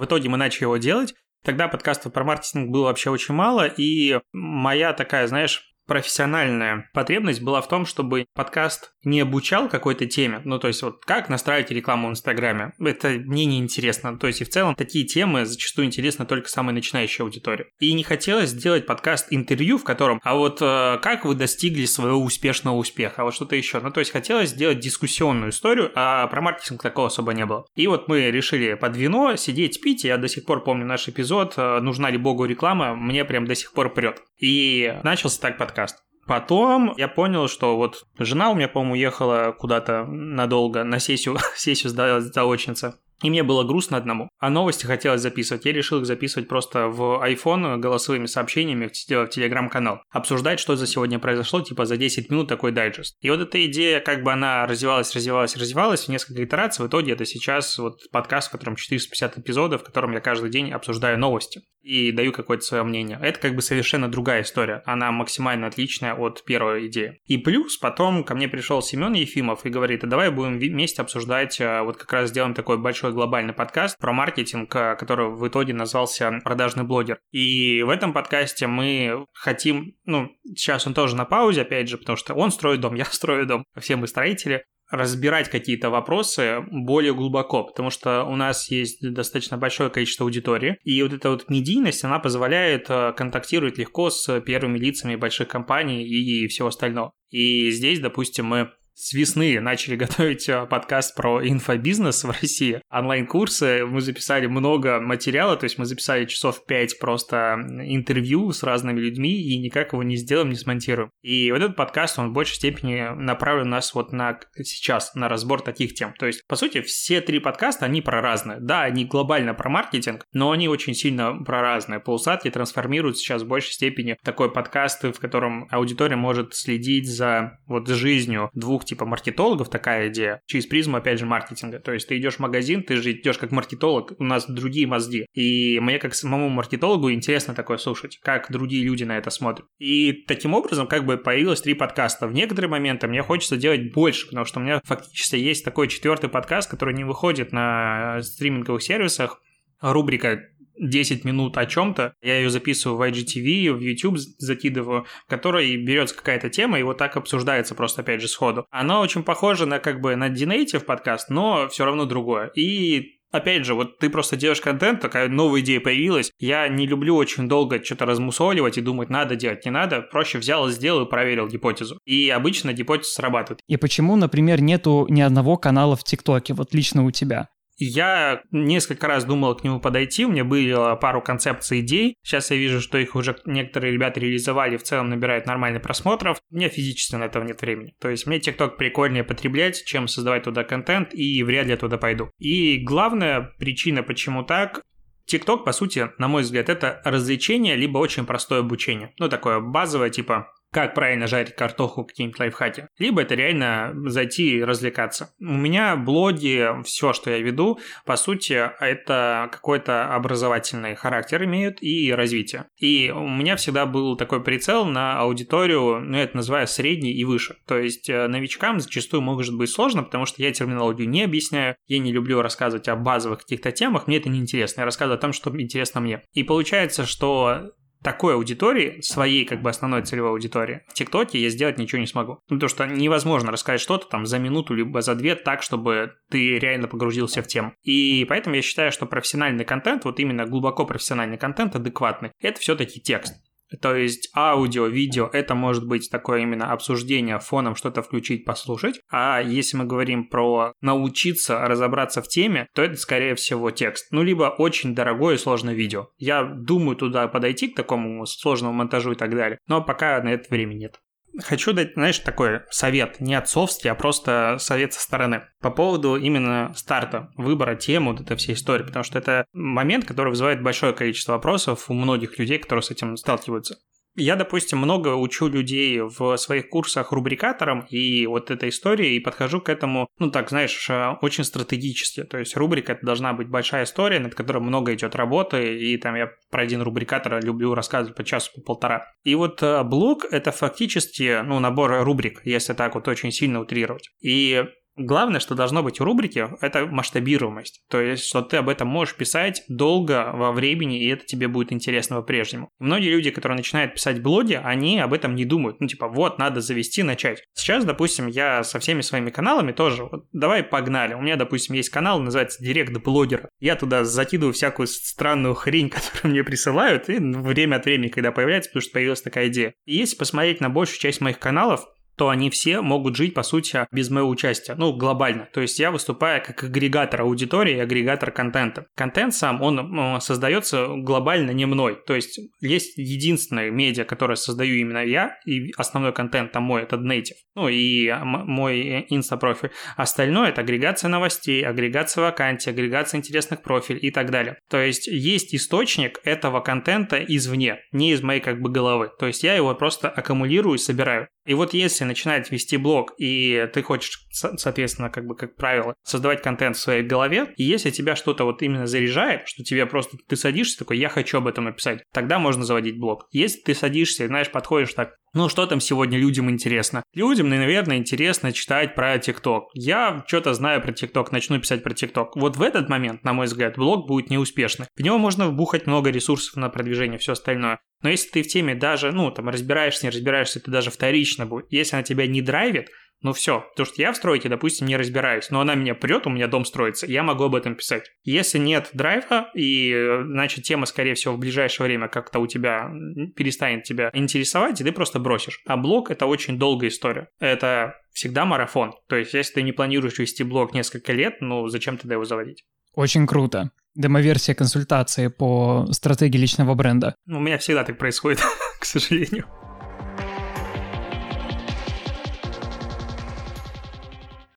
В 0.00 0.06
итоге 0.06 0.30
мы 0.30 0.38
начали 0.38 0.62
его 0.62 0.78
делать. 0.78 1.14
Тогда 1.44 1.68
подкастов 1.68 2.14
про 2.14 2.24
маркетинг 2.24 2.70
было 2.70 2.84
вообще 2.84 3.10
очень 3.10 3.34
мало, 3.34 3.66
и 3.66 4.18
моя 4.32 4.94
такая, 4.94 5.26
знаешь, 5.26 5.69
профессиональная 5.86 6.88
потребность 6.92 7.42
была 7.42 7.60
в 7.60 7.68
том, 7.68 7.86
чтобы 7.86 8.26
подкаст 8.34 8.92
не 9.04 9.20
обучал 9.20 9.68
какой-то 9.68 10.06
теме. 10.06 10.40
Ну, 10.44 10.58
то 10.58 10.68
есть, 10.68 10.82
вот 10.82 11.04
как 11.04 11.28
настраивать 11.28 11.70
рекламу 11.70 12.08
в 12.08 12.12
Инстаграме. 12.12 12.72
Это 12.78 13.08
мне 13.08 13.44
не 13.44 13.58
интересно. 13.58 14.18
То 14.18 14.26
есть, 14.26 14.40
и 14.40 14.44
в 14.44 14.50
целом 14.50 14.74
такие 14.74 15.04
темы 15.04 15.46
зачастую 15.46 15.86
интересны 15.86 16.26
только 16.26 16.48
самой 16.48 16.74
начинающей 16.74 17.24
аудитории. 17.24 17.66
И 17.80 17.92
не 17.92 18.04
хотелось 18.04 18.50
сделать 18.50 18.86
подкаст-интервью, 18.86 19.78
в 19.78 19.84
котором, 19.84 20.20
а 20.22 20.34
вот 20.34 20.58
э, 20.60 20.98
как 21.02 21.24
вы 21.24 21.34
достигли 21.34 21.86
своего 21.86 22.22
успешного 22.22 22.76
успеха, 22.76 23.22
а 23.22 23.24
вот 23.24 23.34
что-то 23.34 23.56
еще. 23.56 23.80
Ну, 23.80 23.90
то 23.90 24.00
есть, 24.00 24.12
хотелось 24.12 24.50
сделать 24.50 24.80
дискуссионную 24.80 25.50
историю, 25.50 25.90
а 25.94 26.26
про 26.28 26.40
маркетинг 26.40 26.82
такого 26.82 27.08
особо 27.08 27.32
не 27.32 27.46
было. 27.46 27.64
И 27.74 27.86
вот 27.86 28.08
мы 28.08 28.30
решили 28.30 28.74
под 28.74 28.96
вино 28.96 29.36
сидеть, 29.36 29.80
пить. 29.80 30.04
Я 30.04 30.18
до 30.18 30.28
сих 30.28 30.44
пор 30.44 30.62
помню 30.62 30.86
наш 30.86 31.08
эпизод 31.08 31.54
э, 31.56 31.80
«Нужна 31.80 32.10
ли 32.10 32.18
Богу 32.18 32.44
реклама?» 32.44 32.94
Мне 32.94 33.24
прям 33.24 33.46
до 33.46 33.54
сих 33.54 33.72
пор 33.72 33.92
прет. 33.92 34.22
И 34.40 34.98
начался 35.02 35.40
так 35.40 35.58
подкаст. 35.58 36.02
Потом 36.26 36.94
я 36.96 37.08
понял, 37.08 37.48
что 37.48 37.76
вот 37.76 38.06
жена 38.18 38.50
у 38.50 38.54
меня, 38.54 38.68
по-моему, 38.68 38.92
уехала 38.92 39.52
куда-то 39.52 40.04
надолго 40.06 40.84
на 40.84 40.98
сессию, 40.98 41.38
сессию 41.56 41.90
заочница. 41.90 43.00
И 43.22 43.30
мне 43.30 43.42
было 43.42 43.64
грустно 43.64 43.96
одному. 43.96 44.28
А 44.38 44.50
новости 44.50 44.86
хотелось 44.86 45.20
записывать. 45.20 45.64
Я 45.64 45.72
решил 45.72 46.00
их 46.00 46.06
записывать 46.06 46.48
просто 46.48 46.88
в 46.88 47.22
iPhone 47.24 47.78
голосовыми 47.78 48.26
сообщениями 48.26 48.86
в, 48.86 48.90
в 48.90 49.28
телеграм-канал. 49.28 50.02
Обсуждать, 50.10 50.60
что 50.60 50.76
за 50.76 50.86
сегодня 50.86 51.18
произошло, 51.18 51.60
типа 51.60 51.84
за 51.84 51.96
10 51.96 52.30
минут 52.30 52.48
такой 52.48 52.72
дайджест. 52.72 53.16
И 53.20 53.30
вот 53.30 53.40
эта 53.40 53.64
идея, 53.66 54.00
как 54.00 54.22
бы 54.22 54.32
она 54.32 54.66
развивалась, 54.66 55.14
развивалась, 55.14 55.56
развивалась 55.56 56.04
в 56.04 56.08
несколько 56.08 56.44
итераций. 56.44 56.84
В 56.84 56.88
итоге 56.88 57.12
это 57.12 57.24
сейчас 57.24 57.78
вот 57.78 58.00
подкаст, 58.10 58.48
в 58.48 58.52
котором 58.52 58.76
450 58.76 59.38
эпизодов, 59.38 59.82
в 59.82 59.84
котором 59.84 60.12
я 60.12 60.20
каждый 60.20 60.50
день 60.50 60.72
обсуждаю 60.72 61.18
новости 61.18 61.62
и 61.82 62.12
даю 62.12 62.32
какое-то 62.32 62.64
свое 62.64 62.82
мнение. 62.84 63.18
Это 63.22 63.40
как 63.40 63.54
бы 63.54 63.62
совершенно 63.62 64.10
другая 64.10 64.42
история. 64.42 64.82
Она 64.84 65.10
максимально 65.12 65.66
отличная 65.66 66.14
от 66.14 66.44
первой 66.44 66.88
идеи. 66.88 67.20
И 67.26 67.38
плюс 67.38 67.78
потом 67.78 68.24
ко 68.24 68.34
мне 68.34 68.48
пришел 68.48 68.82
Семен 68.82 69.14
Ефимов 69.14 69.64
и 69.64 69.70
говорит, 69.70 70.04
а 70.04 70.06
давай 70.06 70.30
будем 70.30 70.58
вместе 70.58 71.02
обсуждать, 71.02 71.60
э, 71.60 71.82
вот 71.82 71.96
как 71.96 72.12
раз 72.12 72.30
сделаем 72.30 72.54
такой 72.54 72.78
большой 72.78 73.09
глобальный 73.12 73.52
подкаст 73.52 73.98
про 73.98 74.12
маркетинг, 74.12 74.74
э, 74.74 74.96
который 74.96 75.30
в 75.30 75.46
итоге 75.46 75.74
назвался 75.74 76.40
«Продажный 76.44 76.84
блогер». 76.84 77.18
И 77.30 77.82
в 77.82 77.88
этом 77.88 78.12
подкасте 78.12 78.66
мы 78.66 79.26
хотим, 79.32 79.94
ну, 80.04 80.30
сейчас 80.56 80.86
он 80.86 80.94
тоже 80.94 81.16
на 81.16 81.24
паузе, 81.24 81.62
опять 81.62 81.88
же, 81.88 81.98
потому 81.98 82.16
что 82.16 82.34
он 82.34 82.50
строит 82.50 82.80
дом, 82.80 82.94
я 82.96 83.04
строю 83.04 83.46
дом, 83.46 83.64
все 83.78 83.96
мы 83.96 84.06
строители, 84.06 84.64
разбирать 84.90 85.48
какие-то 85.48 85.88
вопросы 85.88 86.64
более 86.70 87.14
глубоко, 87.14 87.64
потому 87.64 87.90
что 87.90 88.24
у 88.24 88.36
нас 88.36 88.70
есть 88.70 89.00
достаточно 89.00 89.56
большое 89.56 89.88
количество 89.88 90.24
аудитории, 90.24 90.78
и 90.82 91.02
вот 91.02 91.12
эта 91.12 91.30
вот 91.30 91.48
медийность, 91.48 92.04
она 92.04 92.18
позволяет 92.18 92.86
э, 92.88 93.12
контактировать 93.16 93.78
легко 93.78 94.10
с 94.10 94.40
первыми 94.40 94.78
лицами 94.78 95.16
больших 95.16 95.48
компаний 95.48 96.04
и 96.04 96.46
всего 96.48 96.68
остального. 96.68 97.12
И 97.30 97.70
здесь, 97.70 98.00
допустим, 98.00 98.46
мы 98.46 98.72
с 99.00 99.14
весны 99.14 99.58
начали 99.60 99.96
готовить 100.00 100.48
э, 100.48 100.66
подкаст 100.66 101.14
про 101.16 101.46
инфобизнес 101.46 102.22
в 102.22 102.30
России, 102.30 102.82
онлайн-курсы. 102.90 103.86
Мы 103.86 104.00
записали 104.00 104.46
много 104.46 105.00
материала, 105.00 105.56
то 105.56 105.64
есть 105.64 105.78
мы 105.78 105.86
записали 105.86 106.26
часов 106.26 106.66
5 106.66 106.98
просто 106.98 107.56
интервью 107.82 108.52
с 108.52 108.62
разными 108.62 109.00
людьми 109.00 109.32
и 109.32 109.58
никак 109.58 109.94
его 109.94 110.02
не 110.02 110.16
сделаем, 110.16 110.50
не 110.50 110.56
смонтируем. 110.56 111.10
И 111.22 111.50
вот 111.50 111.62
этот 111.62 111.76
подкаст, 111.76 112.18
он 112.18 112.30
в 112.30 112.32
большей 112.32 112.56
степени 112.56 113.08
направлен 113.16 113.70
нас 113.70 113.94
вот 113.94 114.12
на 114.12 114.38
сейчас, 114.56 115.14
на 115.14 115.28
разбор 115.28 115.62
таких 115.62 115.94
тем. 115.94 116.12
То 116.18 116.26
есть, 116.26 116.46
по 116.46 116.56
сути, 116.56 116.82
все 116.82 117.20
три 117.20 117.38
подкаста, 117.38 117.86
они 117.86 118.02
про 118.02 118.20
разные. 118.20 118.58
Да, 118.60 118.82
они 118.82 119.06
глобально 119.06 119.54
про 119.54 119.70
маркетинг, 119.70 120.26
но 120.32 120.50
они 120.50 120.68
очень 120.68 120.94
сильно 120.94 121.42
про 121.42 121.62
разные. 121.62 122.00
Полусадки 122.00 122.50
трансформируют 122.50 123.16
сейчас 123.16 123.42
в 123.42 123.48
большей 123.48 123.72
степени 123.72 124.16
такой 124.22 124.52
подкаст, 124.52 125.04
в 125.04 125.18
котором 125.18 125.68
аудитория 125.70 126.16
может 126.16 126.54
следить 126.54 127.08
за 127.08 127.58
вот 127.66 127.88
жизнью 127.88 128.50
двух 128.54 128.84
типа 128.90 129.06
маркетологов 129.06 129.70
такая 129.70 130.08
идея, 130.08 130.42
через 130.46 130.66
призму, 130.66 130.96
опять 130.96 131.18
же, 131.18 131.26
маркетинга. 131.26 131.78
То 131.78 131.92
есть 131.92 132.08
ты 132.08 132.18
идешь 132.18 132.36
в 132.36 132.38
магазин, 132.40 132.82
ты 132.82 132.96
же 132.96 133.12
идешь 133.12 133.38
как 133.38 133.52
маркетолог, 133.52 134.12
у 134.18 134.24
нас 134.24 134.46
другие 134.46 134.86
мозги. 134.86 135.26
И 135.32 135.78
мне 135.80 135.98
как 135.98 136.14
самому 136.14 136.48
маркетологу 136.48 137.10
интересно 137.12 137.54
такое 137.54 137.78
слушать, 137.78 138.18
как 138.22 138.50
другие 138.50 138.84
люди 138.84 139.04
на 139.04 139.16
это 139.16 139.30
смотрят. 139.30 139.66
И 139.78 140.24
таким 140.26 140.54
образом 140.54 140.86
как 140.86 141.06
бы 141.06 141.16
появилось 141.16 141.62
три 141.62 141.74
подкаста. 141.74 142.26
В 142.26 142.32
некоторые 142.32 142.68
моменты 142.70 143.06
мне 143.06 143.22
хочется 143.22 143.56
делать 143.56 143.92
больше, 143.92 144.26
потому 144.26 144.44
что 144.44 144.60
у 144.60 144.62
меня 144.62 144.80
фактически 144.84 145.36
есть 145.36 145.64
такой 145.64 145.88
четвертый 145.88 146.28
подкаст, 146.28 146.68
который 146.68 146.94
не 146.94 147.04
выходит 147.04 147.52
на 147.52 148.20
стриминговых 148.22 148.82
сервисах, 148.82 149.40
рубрика 149.80 150.42
10 150.80 151.24
минут 151.24 151.56
о 151.58 151.66
чем-то, 151.66 152.14
я 152.22 152.38
ее 152.38 152.50
записываю 152.50 152.98
в 152.98 153.02
IGTV, 153.02 153.72
в 153.72 153.80
YouTube 153.80 154.18
закидываю, 154.18 155.06
которой 155.28 155.76
берется 155.76 156.16
какая-то 156.16 156.50
тема 156.50 156.78
и 156.80 156.82
вот 156.82 156.98
так 156.98 157.16
обсуждается 157.16 157.74
просто 157.74 158.02
опять 158.02 158.20
же 158.20 158.28
сходу. 158.28 158.66
Она 158.70 159.00
очень 159.00 159.22
похожа 159.22 159.66
на 159.66 159.78
как 159.78 160.00
бы 160.00 160.16
на 160.16 160.28
Dinative 160.28 160.84
подкаст, 160.84 161.30
но 161.30 161.68
все 161.68 161.84
равно 161.84 162.04
другое. 162.06 162.50
И 162.54 163.20
Опять 163.32 163.64
же, 163.64 163.74
вот 163.74 163.98
ты 163.98 164.10
просто 164.10 164.36
делаешь 164.36 164.60
контент, 164.60 165.00
такая 165.00 165.28
новая 165.28 165.60
идея 165.60 165.80
появилась. 165.80 166.32
Я 166.40 166.66
не 166.66 166.86
люблю 166.86 167.14
очень 167.14 167.48
долго 167.48 167.82
что-то 167.82 168.04
размусоливать 168.04 168.76
и 168.76 168.80
думать, 168.80 169.08
надо 169.08 169.36
делать, 169.36 169.64
не 169.64 169.70
надо. 169.70 170.02
Проще 170.02 170.38
взял, 170.38 170.68
сделал 170.68 171.06
и 171.06 171.08
проверил 171.08 171.46
гипотезу. 171.46 172.00
И 172.04 172.28
обычно 172.28 172.72
гипотеза 172.72 173.10
срабатывает. 173.12 173.60
И 173.68 173.76
почему, 173.76 174.16
например, 174.16 174.60
нету 174.60 175.06
ни 175.08 175.20
одного 175.20 175.56
канала 175.56 175.94
в 175.94 176.02
ТикТоке, 176.02 176.54
вот 176.54 176.74
лично 176.74 177.04
у 177.04 177.12
тебя? 177.12 177.48
Я 177.82 178.42
несколько 178.50 179.06
раз 179.06 179.24
думал 179.24 179.56
к 179.56 179.64
нему 179.64 179.80
подойти, 179.80 180.26
у 180.26 180.30
меня 180.30 180.44
было 180.44 180.94
пару 180.96 181.22
концепций 181.22 181.80
идей. 181.80 182.18
Сейчас 182.22 182.50
я 182.50 182.58
вижу, 182.58 182.78
что 182.82 182.98
их 182.98 183.14
уже 183.14 183.34
некоторые 183.46 183.94
ребята 183.94 184.20
реализовали, 184.20 184.76
в 184.76 184.82
целом 184.82 185.08
набирают 185.08 185.46
нормальных 185.46 185.82
просмотров. 185.82 186.38
У 186.50 186.56
меня 186.56 186.68
физически 186.68 187.14
на 187.14 187.24
этого 187.24 187.42
нет 187.42 187.62
времени. 187.62 187.94
То 187.98 188.10
есть 188.10 188.26
мне 188.26 188.36
TikTok 188.36 188.76
прикольнее 188.76 189.24
потреблять, 189.24 189.82
чем 189.86 190.08
создавать 190.08 190.42
туда 190.42 190.62
контент, 190.62 191.14
и 191.14 191.42
вряд 191.42 191.64
ли 191.64 191.70
я 191.70 191.78
туда 191.78 191.96
пойду. 191.96 192.30
И 192.38 192.76
главная 192.76 193.54
причина, 193.58 194.02
почему 194.02 194.42
так, 194.42 194.82
ТикТок, 195.24 195.64
по 195.64 195.72
сути, 195.72 196.10
на 196.18 196.28
мой 196.28 196.42
взгляд, 196.42 196.68
это 196.68 197.00
развлечение, 197.02 197.76
либо 197.76 197.96
очень 197.96 198.26
простое 198.26 198.60
обучение. 198.60 199.14
Ну, 199.18 199.30
такое 199.30 199.58
базовое, 199.60 200.10
типа 200.10 200.52
как 200.72 200.94
правильно 200.94 201.26
жарить 201.26 201.54
картоху, 201.54 202.04
какие-нибудь 202.04 202.38
лайфхаки. 202.38 202.88
Либо 202.98 203.22
это 203.22 203.34
реально 203.34 203.92
зайти 204.06 204.56
и 204.56 204.64
развлекаться. 204.64 205.34
У 205.40 205.52
меня 205.52 205.96
блоги, 205.96 206.82
все, 206.84 207.12
что 207.12 207.30
я 207.30 207.38
веду, 207.38 207.78
по 208.04 208.16
сути, 208.16 208.70
это 208.80 209.48
какой-то 209.50 210.14
образовательный 210.14 210.94
характер 210.94 211.44
имеют 211.44 211.82
и 211.82 212.12
развитие. 212.12 212.66
И 212.76 213.12
у 213.14 213.28
меня 213.28 213.56
всегда 213.56 213.86
был 213.86 214.16
такой 214.16 214.42
прицел 214.42 214.84
на 214.84 215.18
аудиторию, 215.20 216.00
ну, 216.00 216.16
я 216.16 216.24
это 216.24 216.36
называю 216.36 216.66
средний 216.66 217.12
и 217.12 217.24
выше. 217.24 217.56
То 217.66 217.78
есть 217.78 218.08
э, 218.08 218.26
новичкам 218.28 218.80
зачастую 218.80 219.22
может 219.22 219.56
быть 219.56 219.70
сложно, 219.70 220.02
потому 220.02 220.26
что 220.26 220.42
я 220.42 220.52
терминологию 220.52 221.08
не 221.08 221.24
объясняю, 221.24 221.76
я 221.86 221.98
не 221.98 222.12
люблю 222.12 222.42
рассказывать 222.42 222.88
о 222.88 222.96
базовых 222.96 223.40
каких-то 223.40 223.72
темах, 223.72 224.06
мне 224.06 224.18
это 224.18 224.28
не 224.28 224.38
интересно. 224.38 224.80
Я 224.80 224.84
рассказываю 224.84 225.18
о 225.18 225.20
том, 225.20 225.32
что 225.32 225.50
интересно 225.60 226.00
мне. 226.00 226.22
И 226.32 226.42
получается, 226.42 227.06
что 227.06 227.72
такой 228.02 228.34
аудитории, 228.34 229.00
своей 229.02 229.44
как 229.44 229.62
бы 229.62 229.70
основной 229.70 230.02
целевой 230.02 230.30
аудитории, 230.30 230.82
в 230.88 230.94
ТикТоке 230.94 231.38
я 231.38 231.50
сделать 231.50 231.78
ничего 231.78 232.00
не 232.00 232.06
смогу. 232.06 232.40
Ну, 232.48 232.56
потому 232.56 232.68
что 232.68 232.86
невозможно 232.86 233.52
рассказать 233.52 233.80
что-то 233.80 234.06
там 234.06 234.26
за 234.26 234.38
минуту 234.38 234.74
либо 234.74 235.00
за 235.00 235.14
две 235.14 235.34
так, 235.34 235.62
чтобы 235.62 236.14
ты 236.30 236.58
реально 236.58 236.88
погрузился 236.88 237.42
в 237.42 237.46
тему. 237.46 237.74
И 237.82 238.24
поэтому 238.28 238.56
я 238.56 238.62
считаю, 238.62 238.92
что 238.92 239.06
профессиональный 239.06 239.64
контент, 239.64 240.04
вот 240.04 240.18
именно 240.20 240.46
глубоко 240.46 240.86
профессиональный 240.86 241.38
контент, 241.38 241.76
адекватный, 241.76 242.32
это 242.40 242.60
все-таки 242.60 243.00
текст. 243.00 243.34
То 243.80 243.94
есть 243.94 244.30
аудио, 244.34 244.86
видео, 244.86 245.28
это 245.32 245.54
может 245.54 245.86
быть 245.86 246.10
такое 246.10 246.40
именно 246.40 246.72
обсуждение 246.72 247.38
фоном, 247.38 247.76
что-то 247.76 248.02
включить, 248.02 248.44
послушать. 248.44 249.00
А 249.10 249.40
если 249.40 249.76
мы 249.76 249.84
говорим 249.84 250.28
про 250.28 250.72
научиться 250.80 251.60
разобраться 251.60 252.22
в 252.22 252.28
теме, 252.28 252.66
то 252.74 252.82
это 252.82 252.96
скорее 252.96 253.34
всего 253.34 253.70
текст. 253.70 254.08
Ну, 254.10 254.22
либо 254.22 254.44
очень 254.44 254.94
дорогое 254.94 255.34
и 255.34 255.38
сложное 255.38 255.74
видео. 255.74 256.08
Я 256.18 256.44
думаю 256.44 256.96
туда 256.96 257.28
подойти 257.28 257.68
к 257.68 257.76
такому 257.76 258.26
сложному 258.26 258.72
монтажу 258.72 259.12
и 259.12 259.16
так 259.16 259.30
далее. 259.30 259.58
Но 259.66 259.82
пока 259.82 260.20
на 260.22 260.32
это 260.32 260.46
времени 260.50 260.80
нет. 260.80 261.00
Хочу 261.38 261.72
дать, 261.72 261.94
знаешь, 261.94 262.18
такой 262.18 262.62
совет, 262.70 263.20
не 263.20 263.34
отцовский, 263.34 263.90
а 263.90 263.94
просто 263.94 264.56
совет 264.58 264.92
со 264.92 265.00
стороны. 265.00 265.42
По 265.60 265.70
поводу 265.70 266.16
именно 266.16 266.72
старта, 266.74 267.30
выбора 267.36 267.76
темы, 267.76 268.12
вот 268.12 268.20
этой 268.20 268.36
всей 268.36 268.54
истории, 268.54 268.84
потому 268.84 269.04
что 269.04 269.18
это 269.18 269.46
момент, 269.52 270.04
который 270.06 270.30
вызывает 270.30 270.62
большое 270.62 270.92
количество 270.92 271.32
вопросов 271.32 271.88
у 271.88 271.94
многих 271.94 272.38
людей, 272.38 272.58
которые 272.58 272.82
с 272.82 272.90
этим 272.90 273.16
сталкиваются. 273.16 273.78
Я, 274.16 274.36
допустим, 274.36 274.78
много 274.78 275.14
учу 275.14 275.48
людей 275.48 276.00
в 276.00 276.36
своих 276.36 276.68
курсах 276.68 277.12
рубрикатором 277.12 277.86
и 277.90 278.26
вот 278.26 278.50
этой 278.50 278.70
истории, 278.70 279.14
и 279.14 279.20
подхожу 279.20 279.60
к 279.60 279.68
этому, 279.68 280.08
ну 280.18 280.30
так, 280.30 280.50
знаешь, 280.50 280.90
э, 280.90 281.14
очень 281.22 281.44
стратегически. 281.44 282.24
То 282.24 282.38
есть 282.38 282.56
рубрика 282.56 282.92
это 282.92 283.06
должна 283.06 283.32
быть 283.32 283.48
большая 283.48 283.84
история, 283.84 284.18
над 284.18 284.34
которой 284.34 284.58
много 284.58 284.94
идет 284.94 285.14
работы, 285.14 285.78
и 285.78 285.96
там 285.96 286.16
я 286.16 286.30
про 286.50 286.62
один 286.62 286.82
рубрикатор 286.82 287.42
люблю 287.44 287.74
рассказывать 287.74 288.16
по 288.16 288.24
часу, 288.24 288.50
по 288.56 288.60
полтора. 288.62 289.06
И 289.22 289.34
вот 289.34 289.62
э, 289.62 289.82
блог 289.84 290.24
это 290.24 290.50
фактически, 290.50 291.42
ну, 291.42 291.60
набор 291.60 292.02
рубрик, 292.04 292.42
если 292.44 292.72
так 292.72 292.94
вот 292.96 293.06
очень 293.06 293.30
сильно 293.30 293.60
утрировать. 293.60 294.10
И 294.20 294.64
Главное, 295.02 295.40
что 295.40 295.54
должно 295.54 295.82
быть 295.82 295.98
в 295.98 296.04
рубрике, 296.04 296.50
это 296.60 296.84
масштабируемость. 296.84 297.82
То 297.88 298.02
есть, 298.02 298.24
что 298.26 298.42
ты 298.42 298.58
об 298.58 298.68
этом 298.68 298.88
можешь 298.88 299.16
писать 299.16 299.62
долго 299.66 300.30
во 300.34 300.52
времени, 300.52 301.02
и 301.02 301.08
это 301.08 301.24
тебе 301.24 301.48
будет 301.48 301.72
интересно 301.72 302.16
по-прежнему. 302.16 302.68
Многие 302.78 303.08
люди, 303.08 303.30
которые 303.30 303.56
начинают 303.56 303.94
писать 303.94 304.20
блоги, 304.20 304.60
они 304.62 305.00
об 305.00 305.14
этом 305.14 305.34
не 305.34 305.46
думают. 305.46 305.80
Ну, 305.80 305.86
типа, 305.86 306.06
вот, 306.08 306.38
надо 306.38 306.60
завести, 306.60 307.02
начать. 307.02 307.42
Сейчас, 307.54 307.86
допустим, 307.86 308.26
я 308.26 308.62
со 308.62 308.78
всеми 308.78 309.00
своими 309.00 309.30
каналами 309.30 309.72
тоже, 309.72 310.04
вот, 310.04 310.26
давай 310.32 310.62
погнали. 310.62 311.14
У 311.14 311.22
меня, 311.22 311.36
допустим, 311.36 311.74
есть 311.74 311.88
канал, 311.88 312.20
называется 312.20 312.62
Директ 312.62 312.92
Блогера. 313.02 313.48
Я 313.58 313.76
туда 313.76 314.04
закидываю 314.04 314.52
всякую 314.52 314.86
странную 314.86 315.54
хрень, 315.54 315.88
которую 315.90 316.32
мне 316.32 316.44
присылают, 316.44 317.08
и 317.08 317.16
время 317.18 317.76
от 317.76 317.86
времени, 317.86 318.08
когда 318.08 318.32
появляется, 318.32 318.68
потому 318.68 318.82
что 318.82 318.92
появилась 318.92 319.22
такая 319.22 319.48
идея. 319.48 319.72
И 319.86 319.96
если 319.96 320.16
посмотреть 320.16 320.60
на 320.60 320.68
большую 320.68 320.98
часть 320.98 321.22
моих 321.22 321.38
каналов, 321.38 321.86
то 322.20 322.28
они 322.28 322.50
все 322.50 322.82
могут 322.82 323.16
жить, 323.16 323.32
по 323.32 323.42
сути, 323.42 323.86
без 323.90 324.10
моего 324.10 324.28
участия, 324.28 324.74
ну, 324.74 324.92
глобально. 324.92 325.48
То 325.54 325.62
есть 325.62 325.78
я 325.78 325.90
выступаю 325.90 326.42
как 326.44 326.64
агрегатор 326.64 327.22
аудитории 327.22 327.78
агрегатор 327.78 328.30
контента. 328.30 328.84
Контент 328.94 329.32
сам, 329.32 329.62
он 329.62 330.20
создается 330.20 330.86
глобально 330.98 331.52
не 331.52 331.64
мной. 331.64 331.96
То 332.06 332.14
есть 332.14 332.38
есть 332.60 332.98
единственное 332.98 333.70
медиа, 333.70 334.04
которое 334.04 334.34
создаю 334.34 334.74
именно 334.74 335.02
я, 335.02 335.38
и 335.46 335.72
основной 335.78 336.12
контент 336.12 336.52
там 336.52 336.64
мой, 336.64 336.82
это 336.82 336.96
native. 336.96 337.38
Ну, 337.54 337.68
и 337.68 338.12
мой 338.22 339.06
инста-профиль. 339.08 339.70
Остальное– 339.96 340.48
это 340.50 340.60
агрегация 340.60 341.08
новостей, 341.08 341.64
агрегация 341.64 342.20
вакансий, 342.20 342.68
агрегация 342.68 343.16
интересных 343.16 343.62
профилей 343.62 344.00
и 344.00 344.10
так 344.10 344.30
далее. 344.30 344.58
То 344.68 344.76
есть 344.76 345.06
есть 345.06 345.54
источник 345.54 346.20
этого 346.24 346.60
контента 346.60 347.16
извне, 347.16 347.78
не 347.92 348.12
из 348.12 348.20
моей 348.20 348.42
как 348.42 348.60
бы 348.60 348.70
головы. 348.70 349.10
То 349.18 349.26
есть 349.26 349.42
я 349.42 349.54
его 349.54 349.74
просто 349.74 350.10
аккумулирую 350.10 350.74
и 350.74 350.78
собираю. 350.78 351.28
И 351.50 351.54
вот 351.54 351.74
если 351.74 352.04
начинать 352.04 352.48
вести 352.52 352.76
блог, 352.76 353.12
и 353.18 353.68
ты 353.74 353.82
хочешь, 353.82 354.24
соответственно, 354.30 355.10
как 355.10 355.26
бы, 355.26 355.34
как 355.34 355.56
правило, 355.56 355.94
создавать 356.04 356.42
контент 356.42 356.76
в 356.76 356.80
своей 356.80 357.02
голове, 357.02 357.52
и 357.56 357.64
если 357.64 357.90
тебя 357.90 358.14
что-то 358.14 358.44
вот 358.44 358.62
именно 358.62 358.86
заряжает, 358.86 359.48
что 359.48 359.64
тебе 359.64 359.84
просто, 359.86 360.16
ты 360.28 360.36
садишься 360.36 360.78
такой, 360.78 360.98
я 360.98 361.08
хочу 361.08 361.38
об 361.38 361.48
этом 361.48 361.64
написать, 361.64 362.04
тогда 362.12 362.38
можно 362.38 362.62
заводить 362.62 363.00
блог. 363.00 363.26
Если 363.32 363.58
ты 363.62 363.74
садишься, 363.74 364.28
знаешь, 364.28 364.52
подходишь 364.52 364.94
так, 364.94 365.16
ну, 365.34 365.48
что 365.48 365.66
там 365.66 365.80
сегодня 365.80 366.18
людям 366.18 366.48
интересно? 366.50 367.02
Людям, 367.14 367.48
наверное, 367.48 367.96
интересно 367.96 368.52
читать 368.52 368.94
про 368.94 369.18
ТикТок. 369.18 369.70
Я 369.74 370.22
что-то 370.28 370.54
знаю 370.54 370.80
про 370.80 370.92
ТикТок, 370.92 371.32
начну 371.32 371.58
писать 371.58 371.82
про 371.82 371.94
ТикТок. 371.94 372.36
Вот 372.36 372.58
в 372.58 372.62
этот 372.62 372.88
момент, 372.88 373.24
на 373.24 373.32
мой 373.32 373.46
взгляд, 373.46 373.76
блог 373.76 374.06
будет 374.06 374.30
неуспешный. 374.30 374.86
В 374.96 375.02
него 375.02 375.18
можно 375.18 375.48
вбухать 375.48 375.88
много 375.88 376.10
ресурсов 376.10 376.54
на 376.54 376.68
продвижение, 376.68 377.18
все 377.18 377.32
остальное. 377.32 377.80
Но 378.02 378.08
если 378.08 378.30
ты 378.30 378.42
в 378.42 378.48
теме 378.48 378.74
даже, 378.74 379.12
ну, 379.12 379.30
там, 379.30 379.48
разбираешься, 379.48 380.06
не 380.06 380.10
разбираешься, 380.10 380.60
ты 380.60 380.70
даже 380.70 380.90
вторично 380.90 381.46
будет. 381.46 381.66
Если 381.70 381.96
она 381.96 382.02
тебя 382.02 382.26
не 382.26 382.42
драйвит, 382.42 382.88
ну 383.22 383.34
все, 383.34 383.66
потому 383.72 383.86
что 383.86 384.00
я 384.00 384.12
в 384.12 384.16
стройке, 384.16 384.48
допустим, 384.48 384.86
не 384.86 384.96
разбираюсь, 384.96 385.50
но 385.50 385.60
она 385.60 385.74
меня 385.74 385.94
прет, 385.94 386.26
у 386.26 386.30
меня 386.30 386.46
дом 386.46 386.64
строится, 386.64 387.06
я 387.06 387.22
могу 387.22 387.44
об 387.44 387.54
этом 387.54 387.74
писать. 387.74 388.10
Если 388.24 388.58
нет 388.58 388.88
драйва, 388.94 389.50
и, 389.54 389.94
значит, 390.24 390.64
тема, 390.64 390.86
скорее 390.86 391.14
всего, 391.14 391.34
в 391.34 391.38
ближайшее 391.38 391.86
время 391.86 392.08
как-то 392.08 392.38
у 392.38 392.46
тебя 392.46 392.90
перестанет 393.36 393.84
тебя 393.84 394.10
интересовать, 394.14 394.80
и 394.80 394.84
ты 394.84 394.92
просто 394.92 395.18
бросишь. 395.18 395.60
А 395.66 395.76
блог— 395.76 396.10
это 396.12 396.24
очень 396.24 396.58
долгая 396.58 396.88
история. 396.88 397.28
Это 397.40 397.96
всегда 398.12 398.46
марафон. 398.46 398.94
То 399.06 399.16
есть, 399.16 399.34
если 399.34 399.54
ты 399.54 399.62
не 399.62 399.72
планируешь 399.72 400.18
вести 400.18 400.42
блог 400.42 400.72
несколько 400.72 401.12
лет, 401.12 401.36
ну, 401.40 401.68
зачем 401.68 401.98
тогда 401.98 402.14
его 402.14 402.24
заводить? 402.24 402.64
Очень 402.94 403.26
круто. 403.26 403.70
Демоверсия 403.94 404.54
консультации 404.54 405.28
по 405.28 405.86
стратегии 405.90 406.38
личного 406.38 406.74
бренда. 406.74 407.14
У 407.26 407.40
меня 407.40 407.58
всегда 407.58 407.84
так 407.84 407.98
происходит, 407.98 408.40
к 408.80 408.84
сожалению. 408.84 409.46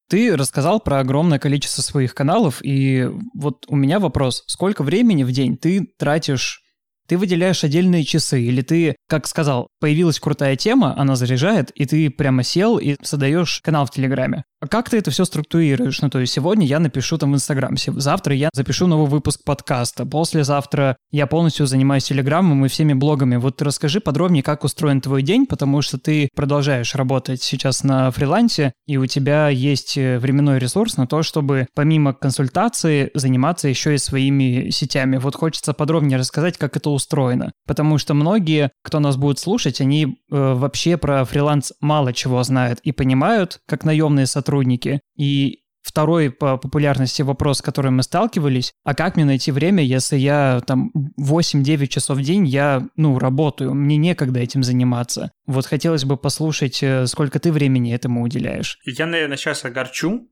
Ты 0.10 0.38
рассказал 0.38 0.80
про 0.80 1.00
огромное 1.00 1.40
количество 1.40 1.82
своих 1.82 2.14
каналов, 2.14 2.60
и 2.62 3.10
вот 3.34 3.66
у 3.68 3.76
меня 3.76 4.00
вопрос, 4.00 4.44
сколько 4.46 4.84
времени 4.84 5.24
в 5.24 5.32
день 5.32 5.58
ты 5.58 5.88
тратишь 5.98 6.64
ты 7.08 7.18
выделяешь 7.18 7.64
отдельные 7.64 8.04
часы, 8.06 8.42
или 8.42 8.62
ты, 8.62 8.96
как 9.08 9.28
сказал, 9.28 9.68
появилась 9.80 10.20
крутая 10.20 10.56
тема, 10.56 10.98
она 10.98 11.16
заряжает, 11.16 11.72
и 11.72 11.86
ты 11.86 12.10
прямо 12.10 12.44
сел 12.44 12.78
и 12.78 12.96
создаешь 13.02 13.60
канал 13.62 13.86
в 13.86 13.92
Телеграме. 13.92 14.46
А 14.64 14.68
как 14.68 14.90
ты 14.90 14.98
это 14.98 15.12
все 15.12 15.26
структурируешь? 15.26 16.02
Ну, 16.02 16.10
то 16.10 16.20
есть 16.20 16.32
сегодня 16.32 16.66
я 16.66 16.80
напишу 16.80 17.18
там 17.18 17.34
в 17.34 17.36
Инстаграм, 17.36 17.76
завтра 17.76 18.34
я 18.34 18.50
запишу 18.54 18.88
новый 18.88 19.10
выпуск 19.10 19.42
подкаста, 19.44 20.06
послезавтра 20.06 20.96
я 21.12 21.28
полностью 21.28 21.68
занимаюсь 21.68 22.06
Телеграмом 22.06 22.66
и 22.66 22.70
всеми 22.70 22.94
блогами. 22.94 23.36
Вот 23.36 23.62
расскажи 23.62 24.00
подробнее, 24.00 24.42
как 24.42 24.64
устроен 24.64 25.02
твой 25.02 25.22
день, 25.22 25.48
потому 25.48 25.82
что 25.82 25.98
ты 25.98 26.30
продолжаешь 26.34 26.96
работать 26.96 27.42
сейчас 27.42 27.84
на 27.84 28.10
фрилансе, 28.12 28.72
и 28.88 28.96
у 28.96 29.06
тебя 29.06 29.50
есть 29.50 29.98
э, 29.98 30.18
временной 30.18 30.60
ресурс 30.60 30.96
на 30.96 31.08
то, 31.08 31.24
чтобы 31.24 31.68
помимо 31.76 32.14
консультации 32.14 33.12
заниматься 33.16 33.68
еще 33.68 33.96
и 33.96 33.98
своими 33.98 34.70
сетями. 34.70 35.18
Вот 35.18 35.36
хочется 35.36 35.74
подробнее 35.74 36.18
рассказать, 36.18 36.58
как 36.58 36.78
это 36.78 36.90
устроено, 36.90 37.52
потому 37.68 37.98
что 37.98 38.14
многие, 38.14 38.72
кто 38.82 39.02
нас 39.02 39.18
будет 39.18 39.40
слушать, 39.40 39.82
они 39.82 40.20
вообще 40.36 40.98
про 40.98 41.26
фриланс 41.26 41.74
мало 41.80 42.14
чего 42.14 42.42
знают 42.44 42.80
и 42.82 42.92
понимают, 42.92 43.62
как 43.66 43.84
наемные 43.84 44.26
сотрудники, 44.26 44.54
сотрудники. 44.54 45.02
И 45.18 45.60
второй 45.82 46.32
по 46.32 46.58
популярности 46.58 47.22
вопрос, 47.22 47.58
с 47.58 47.62
которым 47.62 47.98
мы 47.98 48.04
сталкивались, 48.04 48.74
а 48.84 48.94
как 48.94 49.16
мне 49.16 49.26
найти 49.26 49.52
время, 49.52 49.84
если 49.84 50.18
я 50.18 50.62
там 50.66 50.92
8-9 51.20 51.88
часов 51.88 52.18
в 52.18 52.22
день, 52.22 52.48
я, 52.48 52.88
ну, 52.96 53.20
работаю, 53.20 53.74
мне 53.74 53.98
некогда 53.98 54.40
этим 54.40 54.64
заниматься. 54.64 55.32
Вот 55.46 55.66
хотелось 55.66 56.06
бы 56.06 56.18
послушать, 56.18 56.82
э, 56.82 57.06
сколько 57.08 57.40
ты 57.40 57.52
времени 57.52 57.94
этому 57.94 58.24
уделяешь. 58.24 58.78
Я, 58.86 59.06
наверное, 59.06 59.38
сейчас 59.38 59.66
огорчу 59.66 60.30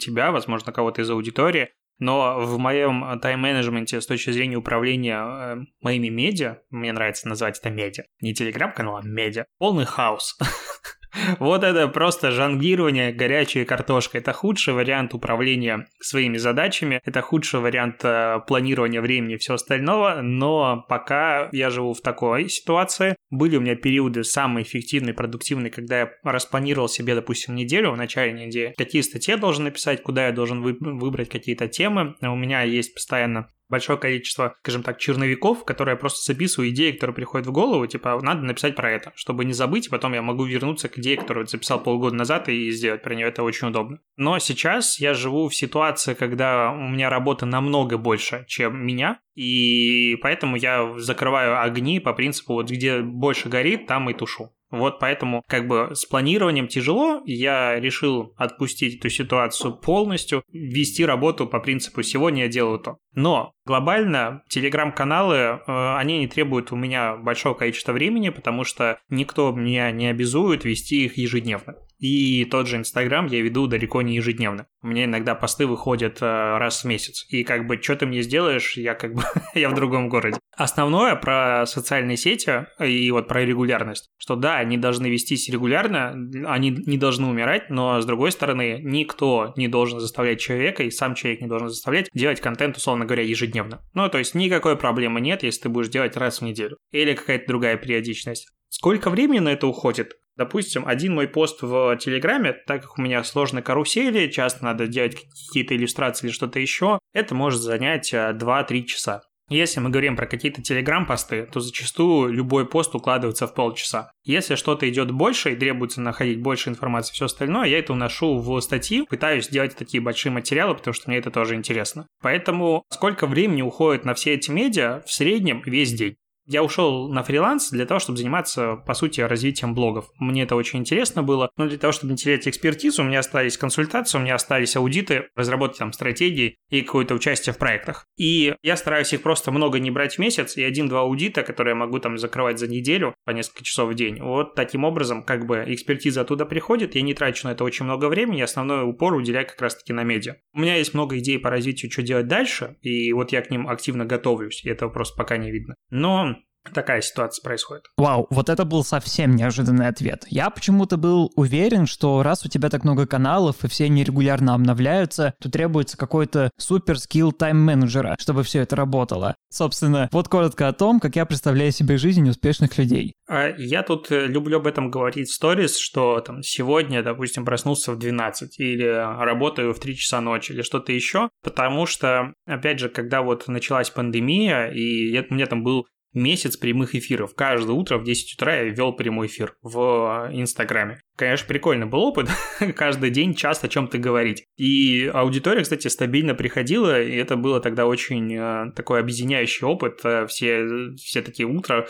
тебя, 0.00 0.30
возможно, 0.30 0.72
кого-то 0.72 1.02
из 1.02 1.10
аудитории, 1.10 1.68
но 1.98 2.40
в 2.40 2.58
моем 2.58 3.18
тайм-менеджменте 3.20 4.00
с 4.00 4.06
точки 4.06 4.30
зрения 4.30 4.56
управления 4.56 5.18
э, 5.18 5.56
моими 5.80 6.08
медиа, 6.08 6.58
мне 6.70 6.92
нравится 6.92 7.28
называть 7.28 7.58
это 7.58 7.70
медиа, 7.70 8.04
не 8.20 8.34
телеграм-канал, 8.34 8.96
а 8.96 9.02
медиа, 9.02 9.46
полный 9.58 9.84
хаос. 9.84 10.38
Вот 11.38 11.64
это 11.64 11.88
просто 11.88 12.30
жонглирование 12.30 13.12
горячей 13.12 13.64
картошкой. 13.64 14.20
Это 14.20 14.32
худший 14.32 14.74
вариант 14.74 15.14
управления 15.14 15.86
своими 16.00 16.36
задачами, 16.36 17.00
это 17.04 17.20
худший 17.20 17.60
вариант 17.60 18.00
э, 18.04 18.40
планирования 18.46 19.00
времени 19.00 19.34
и 19.34 19.38
всего 19.38 19.54
остального, 19.54 20.20
но 20.22 20.84
пока 20.88 21.48
я 21.52 21.70
живу 21.70 21.94
в 21.94 22.00
такой 22.00 22.48
ситуации, 22.48 23.16
были 23.30 23.56
у 23.56 23.60
меня 23.60 23.76
периоды 23.76 24.24
самые 24.24 24.64
эффективные, 24.64 25.14
продуктивные, 25.14 25.70
когда 25.70 26.00
я 26.00 26.10
распланировал 26.24 26.88
себе, 26.88 27.14
допустим, 27.14 27.54
неделю, 27.54 27.92
в 27.92 27.96
начале 27.96 28.32
недели, 28.32 28.74
какие 28.76 29.02
статьи 29.02 29.32
я 29.32 29.38
должен 29.38 29.64
написать, 29.64 30.02
куда 30.02 30.26
я 30.26 30.32
должен 30.32 30.62
выбрать 30.62 31.28
какие-то 31.28 31.68
темы. 31.68 32.14
У 32.20 32.36
меня 32.36 32.62
есть 32.62 32.94
постоянно 32.94 33.50
большое 33.68 33.98
количество, 33.98 34.56
скажем 34.60 34.82
так, 34.82 34.98
черновиков, 34.98 35.64
которые 35.64 35.94
я 35.94 35.98
просто 35.98 36.32
записываю 36.32 36.70
идеи, 36.70 36.92
которые 36.92 37.14
приходят 37.14 37.46
в 37.46 37.52
голову, 37.52 37.86
типа, 37.86 38.20
надо 38.22 38.42
написать 38.42 38.76
про 38.76 38.90
это, 38.90 39.12
чтобы 39.14 39.44
не 39.44 39.52
забыть, 39.52 39.86
и 39.86 39.90
потом 39.90 40.14
я 40.14 40.22
могу 40.22 40.44
вернуться 40.44 40.88
к 40.88 40.98
идее, 40.98 41.16
которую 41.16 41.46
записал 41.46 41.82
полгода 41.82 42.16
назад 42.16 42.48
и 42.48 42.70
сделать 42.70 43.02
про 43.02 43.14
нее, 43.14 43.28
это 43.28 43.42
очень 43.42 43.68
удобно. 43.68 44.00
Но 44.16 44.38
сейчас 44.38 44.98
я 44.98 45.14
живу 45.14 45.48
в 45.48 45.54
ситуации, 45.54 46.14
когда 46.14 46.72
у 46.72 46.88
меня 46.88 47.10
работы 47.10 47.46
намного 47.46 47.98
больше, 47.98 48.44
чем 48.48 48.84
меня, 48.84 49.20
и 49.34 50.16
поэтому 50.22 50.56
я 50.56 50.94
закрываю 50.98 51.60
огни 51.60 52.00
по 52.00 52.12
принципу, 52.12 52.54
вот 52.54 52.70
где 52.70 53.00
больше 53.00 53.48
горит, 53.48 53.86
там 53.86 54.08
и 54.10 54.14
тушу. 54.14 54.52
Вот 54.78 54.98
поэтому 54.98 55.42
как 55.46 55.66
бы 55.66 55.90
с 55.94 56.04
планированием 56.04 56.68
тяжело. 56.68 57.22
Я 57.24 57.78
решил 57.78 58.34
отпустить 58.36 58.98
эту 58.98 59.08
ситуацию 59.08 59.76
полностью, 59.76 60.42
вести 60.52 61.04
работу 61.04 61.46
по 61.46 61.60
принципу 61.60 62.02
«сегодня 62.02 62.42
я 62.44 62.48
делаю 62.48 62.78
то». 62.78 62.98
Но 63.14 63.52
глобально 63.64 64.42
телеграм-каналы, 64.48 65.36
э, 65.36 65.60
они 65.96 66.18
не 66.18 66.26
требуют 66.26 66.72
у 66.72 66.76
меня 66.76 67.16
большого 67.16 67.54
количества 67.54 67.92
времени, 67.92 68.30
потому 68.30 68.64
что 68.64 68.98
никто 69.08 69.52
меня 69.52 69.90
не 69.92 70.08
обязует 70.08 70.64
вести 70.64 71.04
их 71.04 71.16
ежедневно. 71.16 71.74
И 71.98 72.44
тот 72.44 72.66
же 72.66 72.76
Инстаграм 72.76 73.26
я 73.26 73.40
веду 73.40 73.66
далеко 73.66 74.02
не 74.02 74.16
ежедневно. 74.16 74.66
У 74.82 74.88
меня 74.88 75.04
иногда 75.04 75.34
посты 75.34 75.66
выходят 75.66 76.18
э, 76.20 76.56
раз 76.58 76.82
в 76.82 76.84
месяц. 76.84 77.24
И 77.28 77.44
как 77.44 77.66
бы, 77.66 77.80
что 77.80 77.96
ты 77.96 78.06
мне 78.06 78.22
сделаешь, 78.22 78.76
я 78.76 78.94
как 78.94 79.14
бы, 79.14 79.22
я 79.54 79.70
в 79.70 79.74
другом 79.74 80.08
городе. 80.08 80.38
Основное 80.56 81.16
про 81.16 81.64
социальные 81.66 82.16
сети 82.16 82.66
и 82.80 83.10
вот 83.10 83.28
про 83.28 83.44
регулярность, 83.44 84.10
что 84.18 84.36
да, 84.36 84.56
они 84.56 84.76
должны 84.76 85.08
вестись 85.08 85.48
регулярно, 85.48 86.10
они 86.46 86.70
не 86.70 86.98
должны 86.98 87.26
умирать, 87.26 87.70
но 87.70 88.00
с 88.00 88.06
другой 88.06 88.30
стороны, 88.32 88.80
никто 88.82 89.52
не 89.56 89.68
должен 89.68 89.98
заставлять 90.00 90.40
человека, 90.40 90.82
и 90.82 90.90
сам 90.90 91.14
человек 91.14 91.40
не 91.40 91.48
должен 91.48 91.68
заставлять 91.68 92.08
делать 92.12 92.40
контент, 92.40 92.76
условно 92.76 93.04
говоря, 93.04 93.22
ежедневно. 93.22 93.80
Ну, 93.94 94.08
то 94.08 94.18
есть 94.18 94.34
никакой 94.34 94.76
проблемы 94.76 95.20
нет, 95.20 95.42
если 95.42 95.62
ты 95.62 95.68
будешь 95.70 95.88
делать 95.88 96.16
раз 96.16 96.40
в 96.40 96.44
неделю. 96.44 96.76
Или 96.92 97.14
какая-то 97.14 97.46
другая 97.48 97.76
периодичность. 97.76 98.48
Сколько 98.68 99.10
времени 99.10 99.38
на 99.38 99.50
это 99.50 99.66
уходит? 99.66 100.14
Допустим, 100.36 100.86
один 100.86 101.14
мой 101.14 101.28
пост 101.28 101.62
в 101.62 101.96
Телеграме, 101.96 102.54
так 102.66 102.82
как 102.82 102.98
у 102.98 103.02
меня 103.02 103.22
сложные 103.22 103.62
карусели, 103.62 104.28
часто 104.28 104.64
надо 104.64 104.86
делать 104.86 105.16
какие-то 105.16 105.76
иллюстрации 105.76 106.26
или 106.26 106.32
что-то 106.32 106.58
еще, 106.58 106.98
это 107.12 107.34
может 107.34 107.60
занять 107.60 108.12
2-3 108.12 108.34
э, 108.70 108.82
часа. 108.82 109.22
Если 109.50 109.78
мы 109.78 109.90
говорим 109.90 110.16
про 110.16 110.26
какие-то 110.26 110.62
телеграм-посты, 110.62 111.46
то 111.52 111.60
зачастую 111.60 112.32
любой 112.32 112.66
пост 112.66 112.94
укладывается 112.94 113.46
в 113.46 113.54
полчаса. 113.54 114.10
Если 114.24 114.54
что-то 114.54 114.88
идет 114.88 115.10
больше 115.10 115.52
и 115.52 115.56
требуется 115.56 116.00
находить 116.00 116.40
больше 116.40 116.70
информации 116.70 117.12
и 117.12 117.14
все 117.14 117.26
остальное, 117.26 117.68
я 117.68 117.78
это 117.78 117.92
уношу 117.92 118.38
в 118.38 118.58
статьи, 118.60 119.04
пытаюсь 119.08 119.48
делать 119.48 119.76
такие 119.76 120.02
большие 120.02 120.32
материалы, 120.32 120.74
потому 120.74 120.94
что 120.94 121.10
мне 121.10 121.18
это 121.18 121.30
тоже 121.30 121.56
интересно. 121.56 122.06
Поэтому 122.22 122.84
сколько 122.90 123.26
времени 123.26 123.60
уходит 123.60 124.06
на 124.06 124.14
все 124.14 124.32
эти 124.32 124.50
медиа 124.50 125.02
в 125.06 125.12
среднем 125.12 125.62
весь 125.66 125.92
день. 125.92 126.16
Я 126.46 126.62
ушел 126.62 127.08
на 127.08 127.22
фриланс 127.22 127.70
для 127.70 127.86
того, 127.86 128.00
чтобы 128.00 128.18
заниматься, 128.18 128.76
по 128.76 128.92
сути, 128.94 129.22
развитием 129.22 129.74
блогов. 129.74 130.10
Мне 130.18 130.42
это 130.42 130.56
очень 130.56 130.80
интересно 130.80 131.22
было. 131.22 131.50
Но 131.56 131.66
для 131.66 131.78
того, 131.78 131.92
чтобы 131.92 132.12
не 132.12 132.18
терять 132.18 132.46
экспертизу, 132.46 133.02
у 133.02 133.06
меня 133.06 133.20
остались 133.20 133.56
консультации, 133.56 134.18
у 134.18 134.20
меня 134.20 134.34
остались 134.34 134.76
аудиты, 134.76 135.28
разработки 135.34 135.78
там 135.78 135.92
стратегии 135.92 136.58
и 136.68 136.82
какое-то 136.82 137.14
участие 137.14 137.54
в 137.54 137.58
проектах. 137.58 138.06
И 138.18 138.54
я 138.62 138.76
стараюсь 138.76 139.12
их 139.14 139.22
просто 139.22 139.52
много 139.52 139.78
не 139.78 139.90
брать 139.90 140.16
в 140.16 140.18
месяц, 140.18 140.56
и 140.56 140.62
один-два 140.62 141.00
аудита, 141.00 141.42
которые 141.42 141.72
я 141.72 141.76
могу 141.76 141.98
там 141.98 142.18
закрывать 142.18 142.58
за 142.58 142.68
неделю 142.68 143.14
по 143.24 143.30
несколько 143.30 143.64
часов 143.64 143.90
в 143.90 143.94
день. 143.94 144.20
Вот 144.20 144.54
таким 144.54 144.84
образом, 144.84 145.22
как 145.22 145.46
бы 145.46 145.64
экспертиза 145.66 146.20
оттуда 146.20 146.44
приходит, 146.44 146.94
я 146.94 147.02
не 147.02 147.14
трачу 147.14 147.46
на 147.46 147.52
это 147.52 147.64
очень 147.64 147.86
много 147.86 148.08
времени, 148.08 148.42
основной 148.42 148.88
упор 148.88 149.14
уделяю 149.14 149.46
как 149.46 149.60
раз-таки 149.62 149.92
на 149.92 150.02
медиа. 150.04 150.36
У 150.52 150.60
меня 150.60 150.76
есть 150.76 150.92
много 150.92 151.18
идей 151.18 151.38
по 151.38 151.48
развитию, 151.48 151.90
что 151.90 152.02
делать 152.02 152.28
дальше, 152.28 152.76
и 152.82 153.12
вот 153.14 153.32
я 153.32 153.40
к 153.40 153.50
ним 153.50 153.66
активно 153.66 154.04
готовлюсь, 154.04 154.62
и 154.64 154.68
этого 154.68 154.90
просто 154.90 155.16
пока 155.16 155.38
не 155.38 155.50
видно. 155.50 155.74
Но 155.90 156.33
такая 156.72 157.00
ситуация 157.00 157.42
происходит. 157.42 157.84
Вау, 157.96 158.26
вот 158.30 158.48
это 158.48 158.64
был 158.64 158.84
совсем 158.84 159.36
неожиданный 159.36 159.88
ответ. 159.88 160.24
Я 160.28 160.50
почему-то 160.50 160.96
был 160.96 161.32
уверен, 161.36 161.86
что 161.86 162.22
раз 162.22 162.44
у 162.44 162.48
тебя 162.48 162.70
так 162.70 162.84
много 162.84 163.06
каналов 163.06 163.64
и 163.64 163.68
все 163.68 163.84
они 163.84 164.04
регулярно 164.04 164.54
обновляются, 164.54 165.34
то 165.40 165.50
требуется 165.50 165.96
какой-то 165.96 166.50
супер 166.58 166.98
скилл 166.98 167.32
тайм-менеджера, 167.32 168.16
чтобы 168.18 168.42
все 168.42 168.60
это 168.60 168.76
работало. 168.76 169.36
Собственно, 169.50 170.08
вот 170.12 170.28
коротко 170.28 170.68
о 170.68 170.72
том, 170.72 171.00
как 171.00 171.16
я 171.16 171.26
представляю 171.26 171.72
себе 171.72 171.96
жизнь 171.96 172.28
успешных 172.28 172.76
людей. 172.78 173.14
А 173.28 173.48
я 173.56 173.82
тут 173.82 174.10
э, 174.10 174.26
люблю 174.26 174.58
об 174.58 174.66
этом 174.66 174.90
говорить 174.90 175.28
в 175.28 175.34
сторис, 175.34 175.78
что 175.78 176.20
там 176.20 176.42
сегодня, 176.42 177.02
допустим, 177.02 177.44
проснулся 177.44 177.92
в 177.92 177.98
12 177.98 178.58
или 178.58 178.84
работаю 178.84 179.72
в 179.72 179.78
3 179.78 179.96
часа 179.96 180.20
ночи 180.20 180.52
или 180.52 180.62
что-то 180.62 180.92
еще, 180.92 181.30
потому 181.42 181.86
что, 181.86 182.34
опять 182.46 182.80
же, 182.80 182.88
когда 182.88 183.22
вот 183.22 183.48
началась 183.48 183.90
пандемия, 183.90 184.66
и 184.66 185.18
у 185.30 185.34
меня 185.34 185.46
там 185.46 185.62
был 185.62 185.86
месяц 186.14 186.56
прямых 186.56 186.94
эфиров. 186.94 187.34
Каждое 187.34 187.72
утро 187.72 187.98
в 187.98 188.04
10 188.04 188.34
утра 188.34 188.56
я 188.56 188.62
вел 188.64 188.92
прямой 188.92 189.26
эфир 189.26 189.56
в 189.62 190.30
Инстаграме. 190.32 191.00
Конечно, 191.16 191.46
прикольный 191.46 191.86
был 191.86 192.00
опыт, 192.00 192.28
каждый 192.76 193.10
день 193.10 193.34
часто 193.34 193.66
о 193.66 193.70
чем-то 193.70 193.98
говорить. 193.98 194.46
И 194.56 195.10
аудитория, 195.12 195.62
кстати, 195.62 195.86
стабильно 195.86 196.34
приходила, 196.34 197.00
и 197.00 197.14
это 197.14 197.36
было 197.36 197.60
тогда 197.60 197.86
очень 197.86 198.34
э, 198.34 198.72
такой 198.74 198.98
объединяющий 198.98 199.64
опыт. 199.64 200.00
Э, 200.02 200.26
все, 200.26 200.90
все 200.96 201.22
такие 201.22 201.46
утра 201.46 201.86